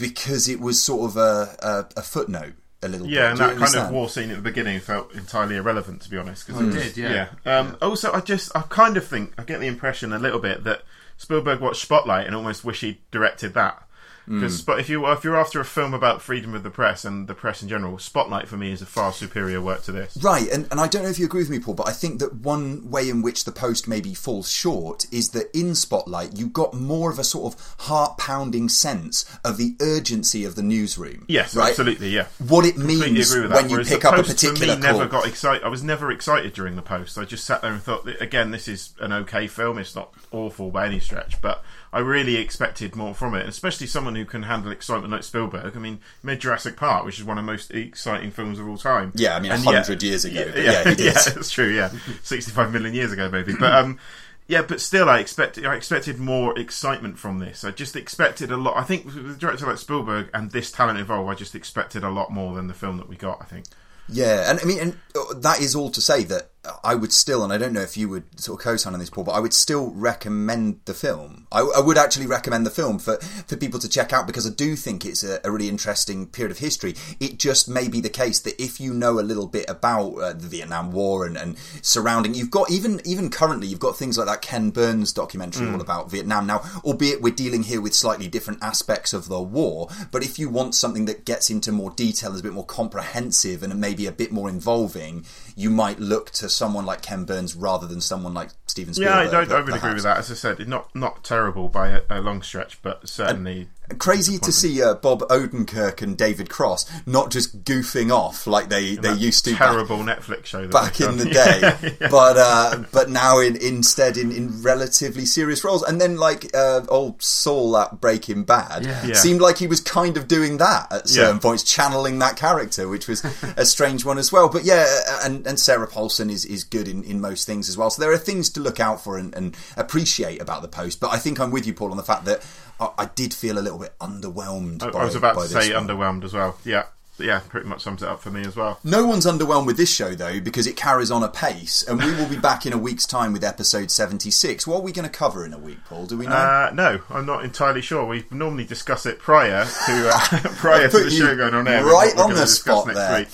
because 0.00 0.48
it 0.48 0.58
was 0.60 0.82
sort 0.82 1.10
of 1.10 1.16
a, 1.16 1.56
a, 1.94 2.00
a 2.00 2.02
footnote 2.02 2.54
a 2.82 2.88
little 2.88 3.06
bit. 3.06 3.14
Yeah, 3.14 3.30
and 3.30 3.38
Do 3.38 3.44
you 3.44 3.50
that 3.50 3.58
kind 3.72 3.86
of 3.86 3.92
war 3.92 4.08
scene 4.08 4.30
at 4.30 4.36
the 4.36 4.42
beginning 4.42 4.80
felt 4.80 5.12
entirely 5.14 5.56
irrelevant, 5.56 6.00
to 6.02 6.10
be 6.10 6.16
honest. 6.16 6.46
'cause 6.46 6.56
Oh, 6.56 6.62
it 6.62 6.74
was- 6.74 6.92
did, 6.92 6.96
yeah. 6.96 7.28
Um, 7.44 7.76
Also, 7.82 8.10
I 8.12 8.20
just, 8.20 8.50
I 8.56 8.62
kind 8.62 8.96
of 8.96 9.06
think, 9.06 9.34
I 9.38 9.44
get 9.44 9.60
the 9.60 9.66
impression 9.66 10.12
a 10.12 10.18
little 10.18 10.38
bit 10.40 10.64
that 10.64 10.82
Spielberg 11.18 11.60
watched 11.60 11.82
Spotlight 11.82 12.26
and 12.26 12.34
almost 12.34 12.64
wish 12.64 12.80
he 12.80 13.00
directed 13.10 13.52
that. 13.54 13.82
Mm. 14.30 14.40
Because 14.40 14.64
if 14.78 14.88
you 14.88 15.06
if 15.10 15.24
you're 15.24 15.36
after 15.36 15.58
a 15.60 15.64
film 15.64 15.92
about 15.92 16.22
freedom 16.22 16.54
of 16.54 16.62
the 16.62 16.70
press 16.70 17.04
and 17.04 17.26
the 17.26 17.34
press 17.34 17.62
in 17.62 17.68
general, 17.68 17.98
Spotlight 17.98 18.46
for 18.46 18.56
me 18.56 18.70
is 18.70 18.80
a 18.80 18.86
far 18.86 19.12
superior 19.12 19.60
work 19.60 19.82
to 19.84 19.92
this. 19.92 20.16
Right, 20.22 20.48
and, 20.50 20.68
and 20.70 20.80
I 20.80 20.86
don't 20.86 21.02
know 21.02 21.08
if 21.08 21.18
you 21.18 21.26
agree 21.26 21.40
with 21.42 21.50
me, 21.50 21.58
Paul, 21.58 21.74
but 21.74 21.88
I 21.88 21.92
think 21.92 22.20
that 22.20 22.36
one 22.36 22.90
way 22.90 23.10
in 23.10 23.22
which 23.22 23.44
the 23.44 23.50
post 23.50 23.88
maybe 23.88 24.14
falls 24.14 24.50
short 24.50 25.06
is 25.10 25.30
that 25.30 25.50
in 25.52 25.74
Spotlight 25.74 26.38
you 26.38 26.46
got 26.46 26.74
more 26.74 27.10
of 27.10 27.18
a 27.18 27.24
sort 27.24 27.52
of 27.54 27.60
heart 27.80 28.18
pounding 28.18 28.68
sense 28.68 29.24
of 29.44 29.56
the 29.56 29.74
urgency 29.80 30.44
of 30.44 30.54
the 30.54 30.62
newsroom. 30.62 31.24
Yes, 31.26 31.56
right? 31.56 31.70
absolutely, 31.70 32.10
yeah. 32.10 32.26
What 32.46 32.64
it 32.64 32.74
Completely 32.74 33.12
means 33.12 33.34
when 33.34 33.48
that. 33.48 33.68
you 33.68 33.84
pick 33.84 34.04
up 34.04 34.16
a 34.16 34.22
particular 34.22 34.74
For 34.74 34.76
me, 34.76 34.80
never 34.80 35.08
call. 35.08 35.20
got 35.22 35.26
excited. 35.28 35.64
I 35.64 35.68
was 35.68 35.82
never 35.82 36.12
excited 36.12 36.52
during 36.52 36.76
the 36.76 36.82
post. 36.82 37.18
I 37.18 37.24
just 37.24 37.44
sat 37.44 37.62
there 37.62 37.72
and 37.72 37.82
thought, 37.82 38.08
again, 38.20 38.52
this 38.52 38.68
is 38.68 38.92
an 39.00 39.12
okay 39.12 39.48
film. 39.48 39.78
It's 39.78 39.96
not 39.96 40.14
awful 40.30 40.70
by 40.70 40.86
any 40.86 41.00
stretch, 41.00 41.40
but 41.42 41.64
I 41.92 41.98
really 41.98 42.36
expected 42.36 42.94
more 42.94 43.14
from 43.14 43.34
it. 43.34 43.48
Especially 43.48 43.86
someone 43.86 44.14
who 44.14 44.24
can 44.24 44.44
handle 44.44 44.70
excitement 44.70 45.12
like 45.12 45.24
Spielberg. 45.24 45.76
I 45.76 45.78
mean, 45.80 45.94
he 46.22 46.26
made 46.26 46.40
Jurassic 46.40 46.76
Park, 46.76 47.04
which 47.04 47.18
is 47.18 47.24
one 47.24 47.36
of 47.38 47.44
the 47.44 47.50
most 47.50 47.70
exciting 47.72 48.30
films 48.30 48.58
of 48.58 48.68
all 48.68 48.78
time. 48.78 49.12
Yeah, 49.16 49.36
I 49.36 49.40
mean, 49.40 49.50
100 49.50 50.02
years 50.02 50.24
ago, 50.24 50.40
Yeah, 50.54 50.62
yeah, 50.62 50.84
he 50.90 50.94
did. 50.94 51.00
yeah, 51.06 51.12
that's 51.12 51.50
true. 51.50 51.68
Yeah, 51.68 51.90
sixty-five 52.22 52.72
million 52.72 52.94
years 52.94 53.12
ago, 53.12 53.28
maybe. 53.28 53.54
But 53.58 53.72
um, 53.72 53.98
yeah, 54.46 54.62
but 54.62 54.80
still, 54.80 55.08
I 55.08 55.18
expected 55.18 55.66
I 55.66 55.74
expected 55.74 56.18
more 56.18 56.56
excitement 56.58 57.18
from 57.18 57.38
this. 57.40 57.64
I 57.64 57.70
just 57.72 57.96
expected 57.96 58.50
a 58.52 58.56
lot. 58.56 58.76
I 58.76 58.82
think 58.84 59.06
with 59.06 59.16
a 59.30 59.34
director 59.34 59.66
like 59.66 59.78
Spielberg 59.78 60.28
and 60.34 60.50
this 60.50 60.70
talent 60.72 60.98
involved, 60.98 61.28
I 61.30 61.34
just 61.34 61.54
expected 61.54 62.04
a 62.04 62.10
lot 62.10 62.30
more 62.32 62.54
than 62.54 62.66
the 62.68 62.74
film 62.74 62.96
that 62.98 63.08
we 63.08 63.16
got. 63.16 63.38
I 63.40 63.44
think. 63.46 63.66
Yeah, 64.08 64.50
and 64.50 64.58
I 64.60 64.64
mean, 64.64 64.78
and 64.80 64.98
uh, 65.16 65.34
that 65.38 65.60
is 65.60 65.76
all 65.76 65.90
to 65.90 66.00
say 66.00 66.24
that 66.24 66.50
I 66.84 66.94
would 66.94 67.12
still, 67.12 67.42
and 67.42 67.52
I 67.54 67.58
don't 67.58 67.72
know 67.72 67.80
if 67.80 67.96
you 67.96 68.08
would 68.10 68.38
sort 68.38 68.60
of 68.60 68.64
co-sign 68.64 68.92
on 68.92 69.00
this, 69.00 69.08
Paul, 69.08 69.24
but 69.24 69.32
I 69.32 69.40
would 69.40 69.54
still 69.54 69.92
recommend 69.94 70.80
the 70.84 70.92
film. 70.92 71.46
I, 71.50 71.60
I 71.60 71.80
would 71.80 71.96
actually 71.96 72.26
recommend 72.26 72.66
the 72.66 72.70
film 72.70 72.98
for, 72.98 73.16
for 73.16 73.56
people 73.56 73.80
to 73.80 73.88
check 73.88 74.12
out 74.12 74.26
because 74.26 74.46
I 74.46 74.50
do 74.50 74.76
think 74.76 75.06
it's 75.06 75.24
a, 75.24 75.40
a 75.42 75.50
really 75.50 75.70
interesting 75.70 76.26
period 76.26 76.50
of 76.50 76.58
history. 76.58 76.96
It 77.18 77.38
just 77.38 77.66
may 77.66 77.88
be 77.88 78.02
the 78.02 78.10
case 78.10 78.40
that 78.40 78.62
if 78.62 78.78
you 78.78 78.92
know 78.92 79.18
a 79.18 79.22
little 79.22 79.46
bit 79.46 79.70
about 79.70 80.10
uh, 80.16 80.32
the 80.34 80.48
Vietnam 80.48 80.92
War 80.92 81.24
and, 81.24 81.38
and 81.38 81.56
surrounding, 81.80 82.34
you've 82.34 82.50
got 82.50 82.70
even 82.70 83.00
even 83.06 83.30
currently 83.30 83.66
you've 83.66 83.80
got 83.80 83.96
things 83.96 84.18
like 84.18 84.26
that 84.26 84.42
Ken 84.42 84.68
Burns 84.70 85.12
documentary 85.14 85.66
Mm. 85.66 85.74
all 85.74 85.80
about 85.80 86.10
Vietnam. 86.10 86.46
Now, 86.46 86.60
albeit 86.84 87.22
we're 87.22 87.34
dealing 87.34 87.62
here 87.62 87.80
with 87.80 87.94
slightly 87.94 88.28
different 88.28 88.62
aspects 88.62 89.12
of 89.14 89.28
the 89.28 89.40
war, 89.40 89.88
but 90.12 90.22
if 90.22 90.38
you 90.38 90.50
want 90.50 90.74
something 90.74 91.06
that 91.06 91.24
gets 91.24 91.48
into 91.48 91.72
more 91.72 91.90
detail, 91.90 92.34
is 92.34 92.40
a 92.40 92.42
bit 92.42 92.52
more 92.52 92.66
comprehensive, 92.66 93.62
and 93.62 93.80
maybe 93.80 94.06
a 94.06 94.12
bit 94.12 94.30
more 94.30 94.48
involving, 94.48 95.24
you 95.56 95.70
might 95.70 95.98
look 95.98 96.30
to 96.32 96.49
someone 96.52 96.86
like 96.86 97.02
Ken 97.02 97.24
Burns 97.24 97.54
rather 97.54 97.86
than 97.86 98.00
someone 98.00 98.34
like 98.34 98.50
Steven 98.66 98.94
Yeah, 98.96 99.22
Spielberg. 99.24 99.28
I, 99.28 99.30
don't, 99.30 99.52
I 99.52 99.56
would 99.56 99.64
perhaps. 99.66 99.82
agree 99.84 99.94
with 99.94 100.02
that. 100.04 100.18
As 100.18 100.30
I 100.30 100.34
said, 100.34 100.68
not 100.68 100.94
not 100.94 101.24
terrible 101.24 101.68
by 101.68 101.88
a, 101.88 102.00
a 102.10 102.20
long 102.20 102.42
stretch, 102.42 102.80
but 102.82 103.08
certainly 103.08 103.68
Crazy 103.98 104.38
to 104.38 104.52
see 104.52 104.80
uh, 104.80 104.94
Bob 104.94 105.22
Odenkirk 105.22 106.00
and 106.00 106.16
David 106.16 106.48
Cross 106.48 106.88
not 107.06 107.32
just 107.32 107.64
goofing 107.64 108.12
off 108.12 108.46
like 108.46 108.68
they, 108.68 108.94
they 108.94 109.12
used 109.14 109.44
to 109.46 109.50
back- 109.50 109.58
terrible 109.72 109.96
Netflix 109.98 110.44
show 110.46 110.60
that 110.64 110.70
back 110.70 111.00
in 111.00 111.16
the 111.16 111.24
done. 111.24 111.32
day, 111.82 111.94
Yeah. 112.00 112.08
but 112.08 112.36
uh, 112.36 112.84
but 112.92 113.10
now 113.10 113.40
in 113.40 113.56
instead 113.56 114.16
in, 114.16 114.30
in 114.30 114.62
relatively 114.62 115.26
serious 115.26 115.64
roles, 115.64 115.82
and 115.82 116.00
then 116.00 116.16
like 116.18 116.54
uh, 116.54 116.82
old 116.88 117.20
Saul 117.20 117.76
at 117.78 118.00
Breaking 118.00 118.44
Bad 118.44 118.84
Yeah. 118.84 119.06
Yeah. 119.06 119.14
seemed 119.14 119.40
like 119.40 119.58
he 119.58 119.66
was 119.66 119.80
kind 119.80 120.16
of 120.16 120.28
doing 120.28 120.58
that 120.58 120.92
at 120.92 121.08
certain 121.08 121.36
Yeah. 121.36 121.40
points, 121.40 121.64
channeling 121.64 122.20
that 122.20 122.36
character, 122.36 122.86
which 122.88 123.08
was 123.08 123.24
a 123.56 123.66
strange 123.66 124.04
one 124.04 124.18
as 124.18 124.30
well. 124.30 124.48
But 124.48 124.62
yeah, 124.62 124.86
and, 125.24 125.44
and 125.48 125.58
Sarah 125.58 125.88
Paulson 125.88 126.30
is, 126.30 126.39
is 126.44 126.64
good 126.64 126.88
in, 126.88 127.04
in 127.04 127.20
most 127.20 127.46
things 127.46 127.68
as 127.68 127.76
well. 127.76 127.90
So 127.90 128.02
there 128.02 128.12
are 128.12 128.18
things 128.18 128.50
to 128.50 128.60
look 128.60 128.80
out 128.80 129.02
for 129.02 129.18
and, 129.18 129.34
and 129.34 129.56
appreciate 129.76 130.40
about 130.40 130.62
the 130.62 130.68
post. 130.68 131.00
But 131.00 131.10
I 131.10 131.18
think 131.18 131.40
I'm 131.40 131.50
with 131.50 131.66
you, 131.66 131.74
Paul, 131.74 131.90
on 131.90 131.96
the 131.96 132.02
fact 132.02 132.24
that 132.26 132.46
I, 132.78 132.90
I 132.98 133.04
did 133.06 133.34
feel 133.34 133.58
a 133.58 133.60
little 133.60 133.78
bit 133.78 133.94
underwhelmed. 134.00 134.82
I, 134.82 134.90
by, 134.90 135.00
I 135.00 135.04
was 135.04 135.14
about 135.14 135.34
to 135.34 135.48
say 135.48 135.74
one. 135.74 135.86
underwhelmed 135.86 136.24
as 136.24 136.32
well. 136.32 136.58
Yeah, 136.64 136.84
yeah, 137.18 137.40
pretty 137.48 137.68
much 137.68 137.82
sums 137.82 138.02
it 138.02 138.08
up 138.08 138.20
for 138.20 138.30
me 138.30 138.40
as 138.42 138.56
well. 138.56 138.78
No 138.84 139.06
one's 139.06 139.26
underwhelmed 139.26 139.66
with 139.66 139.76
this 139.76 139.92
show 139.92 140.14
though 140.14 140.40
because 140.40 140.66
it 140.66 140.76
carries 140.76 141.10
on 141.10 141.22
a 141.22 141.28
pace, 141.28 141.82
and 141.82 142.02
we 142.02 142.12
will 142.14 142.28
be 142.28 142.38
back 142.38 142.66
in 142.66 142.72
a 142.72 142.78
week's 142.78 143.06
time 143.06 143.32
with 143.32 143.44
episode 143.44 143.90
seventy-six. 143.90 144.66
What 144.66 144.78
are 144.78 144.82
we 144.82 144.92
going 144.92 145.08
to 145.08 145.12
cover 145.12 145.44
in 145.44 145.52
a 145.52 145.58
week, 145.58 145.78
Paul? 145.86 146.06
Do 146.06 146.16
we 146.16 146.26
know? 146.26 146.32
Uh, 146.32 146.70
no, 146.74 147.00
I'm 147.10 147.26
not 147.26 147.44
entirely 147.44 147.82
sure. 147.82 148.04
We 148.06 148.24
normally 148.30 148.64
discuss 148.64 149.06
it 149.06 149.18
prior 149.18 149.64
to 149.64 150.10
uh, 150.12 150.38
prior 150.56 150.88
to 150.88 151.04
the 151.04 151.10
show 151.10 151.36
going 151.36 151.54
on 151.54 151.68
air. 151.68 151.84
right 151.84 152.16
on 152.16 152.30
the 152.34 152.46
spot 152.46 152.86
next 152.86 152.98
there. 152.98 153.20
Week. 153.20 153.28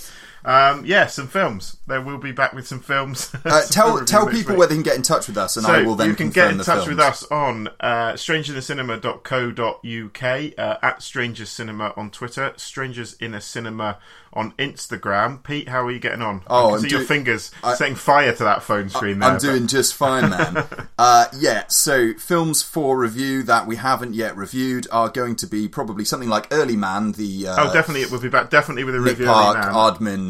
Um, 0.47 0.87
yeah, 0.87 1.09
some 1.09 1.27
films. 1.27 1.79
There 1.89 2.01
will 2.01 2.19
be 2.19 2.31
back 2.31 2.53
with 2.53 2.67
some 2.69 2.79
films. 2.81 3.33
Uh, 3.45 3.61
Some 3.63 3.97
tell 3.99 4.05
tell 4.05 4.27
people 4.27 4.53
week. 4.53 4.59
where 4.59 4.67
they 4.69 4.75
can 4.75 4.83
get 4.83 4.97
in 4.97 5.03
touch 5.03 5.27
with 5.29 5.37
us, 5.37 5.57
and 5.57 5.67
so 5.67 5.73
I 5.73 5.83
will 5.83 5.95
then 5.97 6.09
you 6.09 6.15
can 6.17 6.31
get 6.31 6.51
in 6.51 6.59
touch 6.59 6.85
films. 6.85 6.89
with 6.89 7.01
us 7.01 7.23
on 7.31 7.69
uh, 7.81 8.13
strangerinthecinema.co.uk 8.15 10.59
uh, 10.59 10.79
at 10.83 11.03
Strangers 11.03 11.51
Cinema 11.51 11.93
on 11.97 12.11
Twitter, 12.11 12.53
Strangers 12.57 13.15
in 13.15 13.35
a 13.35 13.41
Cinema 13.41 13.99
on 14.37 14.53
Instagram. 14.53 15.43
Pete, 15.43 15.69
how 15.69 15.85
are 15.87 15.91
you 15.91 15.99
getting 15.99 16.23
on? 16.23 16.43
Oh, 16.47 16.57
I 16.57 16.67
can 16.69 16.75
I'm 16.75 16.81
see 16.83 16.89
your 16.97 17.05
fingers 17.05 17.51
I- 17.65 17.75
setting 17.75 17.95
fire 17.97 18.33
to 18.33 18.45
that 18.45 18.63
phone 18.63 18.89
screen. 18.89 19.19
there, 19.19 19.29
I'm 19.31 19.35
but- 19.37 19.43
doing 19.43 19.67
just 19.67 19.95
fine, 19.95 20.31
man. 20.31 20.65
uh, 20.99 21.27
yeah, 21.39 21.65
so 21.69 22.13
films 22.15 22.63
for 22.63 22.99
review 22.99 23.43
that 23.45 23.67
we 23.67 23.77
haven't 23.77 24.15
yet 24.15 24.37
reviewed 24.37 24.87
are 24.93 25.09
going 25.09 25.35
to 25.37 25.47
be 25.47 25.69
probably 25.69 26.05
something 26.05 26.29
like 26.29 26.47
Early 26.53 26.77
Man, 26.77 27.13
the 27.13 27.49
uh, 27.49 27.57
oh, 27.69 27.73
definitely, 27.73 28.03
it 28.03 28.11
will 28.11 28.21
be 28.21 28.29
back. 28.29 28.51
Definitely 28.51 28.85
with 28.85 28.95
a 28.95 28.99
Nick 28.99 29.07
review. 29.19 29.27
Park, 29.27 29.57
Early 29.57 29.67
Man. 29.67 29.75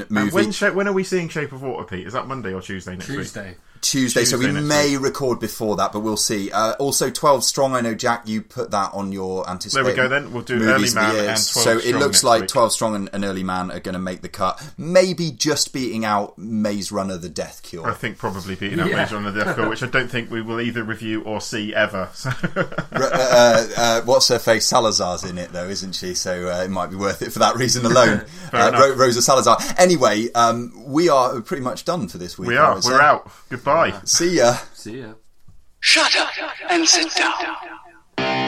Aardman 0.00 0.10
movie. 0.10 0.30
when, 0.30 0.52
Sha- 0.52 0.72
when 0.72 0.88
are 0.88 0.92
we 0.92 1.04
seeing 1.04 1.28
Shape 1.28 1.52
of 1.52 1.62
Water, 1.62 1.84
Pete? 1.84 2.06
Is 2.06 2.12
that 2.12 2.26
Monday 2.26 2.52
or 2.54 2.62
Tuesday 2.62 2.92
next 2.92 3.08
week? 3.08 3.18
Tuesday. 3.18 3.56
Tuesday, 3.80 4.24
so 4.24 4.36
we 4.38 4.46
Tuesday 4.46 4.60
next 4.60 4.68
may 4.68 4.96
record 4.96 5.40
before 5.40 5.76
that, 5.76 5.92
but 5.92 6.00
we'll 6.00 6.16
see. 6.16 6.50
Uh, 6.50 6.72
also, 6.74 7.10
12 7.10 7.44
Strong, 7.44 7.74
I 7.74 7.80
know, 7.80 7.94
Jack, 7.94 8.26
you 8.28 8.42
put 8.42 8.70
that 8.72 8.92
on 8.94 9.12
your 9.12 9.48
anticipated 9.48 9.84
There 9.86 9.92
we 9.92 9.96
go 9.96 10.08
then. 10.08 10.32
We'll 10.32 10.42
do 10.42 10.62
Early 10.62 10.92
Man 10.94 11.10
and 11.16 11.24
12 11.26 11.38
So 11.38 11.78
it 11.78 11.92
looks 11.94 12.06
next 12.06 12.24
like 12.24 12.40
week. 12.42 12.50
12 12.50 12.72
Strong 12.72 12.94
and, 12.96 13.10
and 13.12 13.24
Early 13.24 13.42
Man 13.44 13.70
are 13.70 13.80
going 13.80 13.94
to 13.94 13.98
make 13.98 14.22
the 14.22 14.28
cut. 14.28 14.62
Maybe 14.78 15.30
just 15.30 15.72
beating 15.72 16.04
out 16.04 16.36
Maze 16.38 16.90
Runner, 16.92 17.16
The 17.16 17.28
Death 17.28 17.62
Cure. 17.62 17.86
I 17.88 17.94
think 17.94 18.18
probably 18.18 18.54
beating 18.56 18.80
out 18.80 18.88
Yeah. 18.88 18.96
Maze 18.96 19.12
Runner: 19.12 19.30
The 19.30 19.44
Death 19.44 19.54
Cure, 19.56 19.68
which 19.68 19.82
I 19.82 19.86
don't 19.86 20.08
think 20.10 20.30
we 20.30 20.42
will 20.42 20.60
either 20.60 20.82
review 20.82 21.22
or 21.22 21.40
see 21.40 21.74
ever. 21.74 22.08
So 22.14 22.30
R- 22.46 22.68
uh, 22.92 23.66
uh, 23.76 24.00
what's 24.02 24.28
her 24.28 24.38
face? 24.38 24.66
Salazar's 24.66 25.24
in 25.24 25.38
it, 25.38 25.52
though, 25.52 25.68
isn't 25.68 25.92
she? 25.94 26.14
So 26.14 26.48
uh, 26.48 26.62
it 26.64 26.70
might 26.70 26.90
be 26.90 26.96
worth 26.96 27.22
it 27.22 27.32
for 27.32 27.38
that 27.40 27.56
reason 27.56 27.84
alone. 27.86 28.24
Uh. 28.52 28.72
Ro- 28.74 28.94
Rosa 28.96 29.22
Salazar. 29.22 29.58
Anyway, 29.78 30.28
um, 30.34 30.72
we 30.86 31.08
are 31.08 31.40
pretty 31.40 31.62
much 31.62 31.84
done 31.84 32.08
for 32.08 32.18
this 32.18 32.38
week. 32.38 32.48
we 32.48 32.56
are. 32.56 32.80
We're 32.84 33.00
out. 33.00 33.30
Goodbye. 33.48 33.65
Bye. 33.66 33.92
See 34.04 34.36
ya. 34.36 34.52
See 34.74 35.00
ya. 35.00 35.14
Shut 35.80 36.14
up 36.14 36.30
and 36.70 36.86
sit 36.86 37.12
down. 37.16 38.45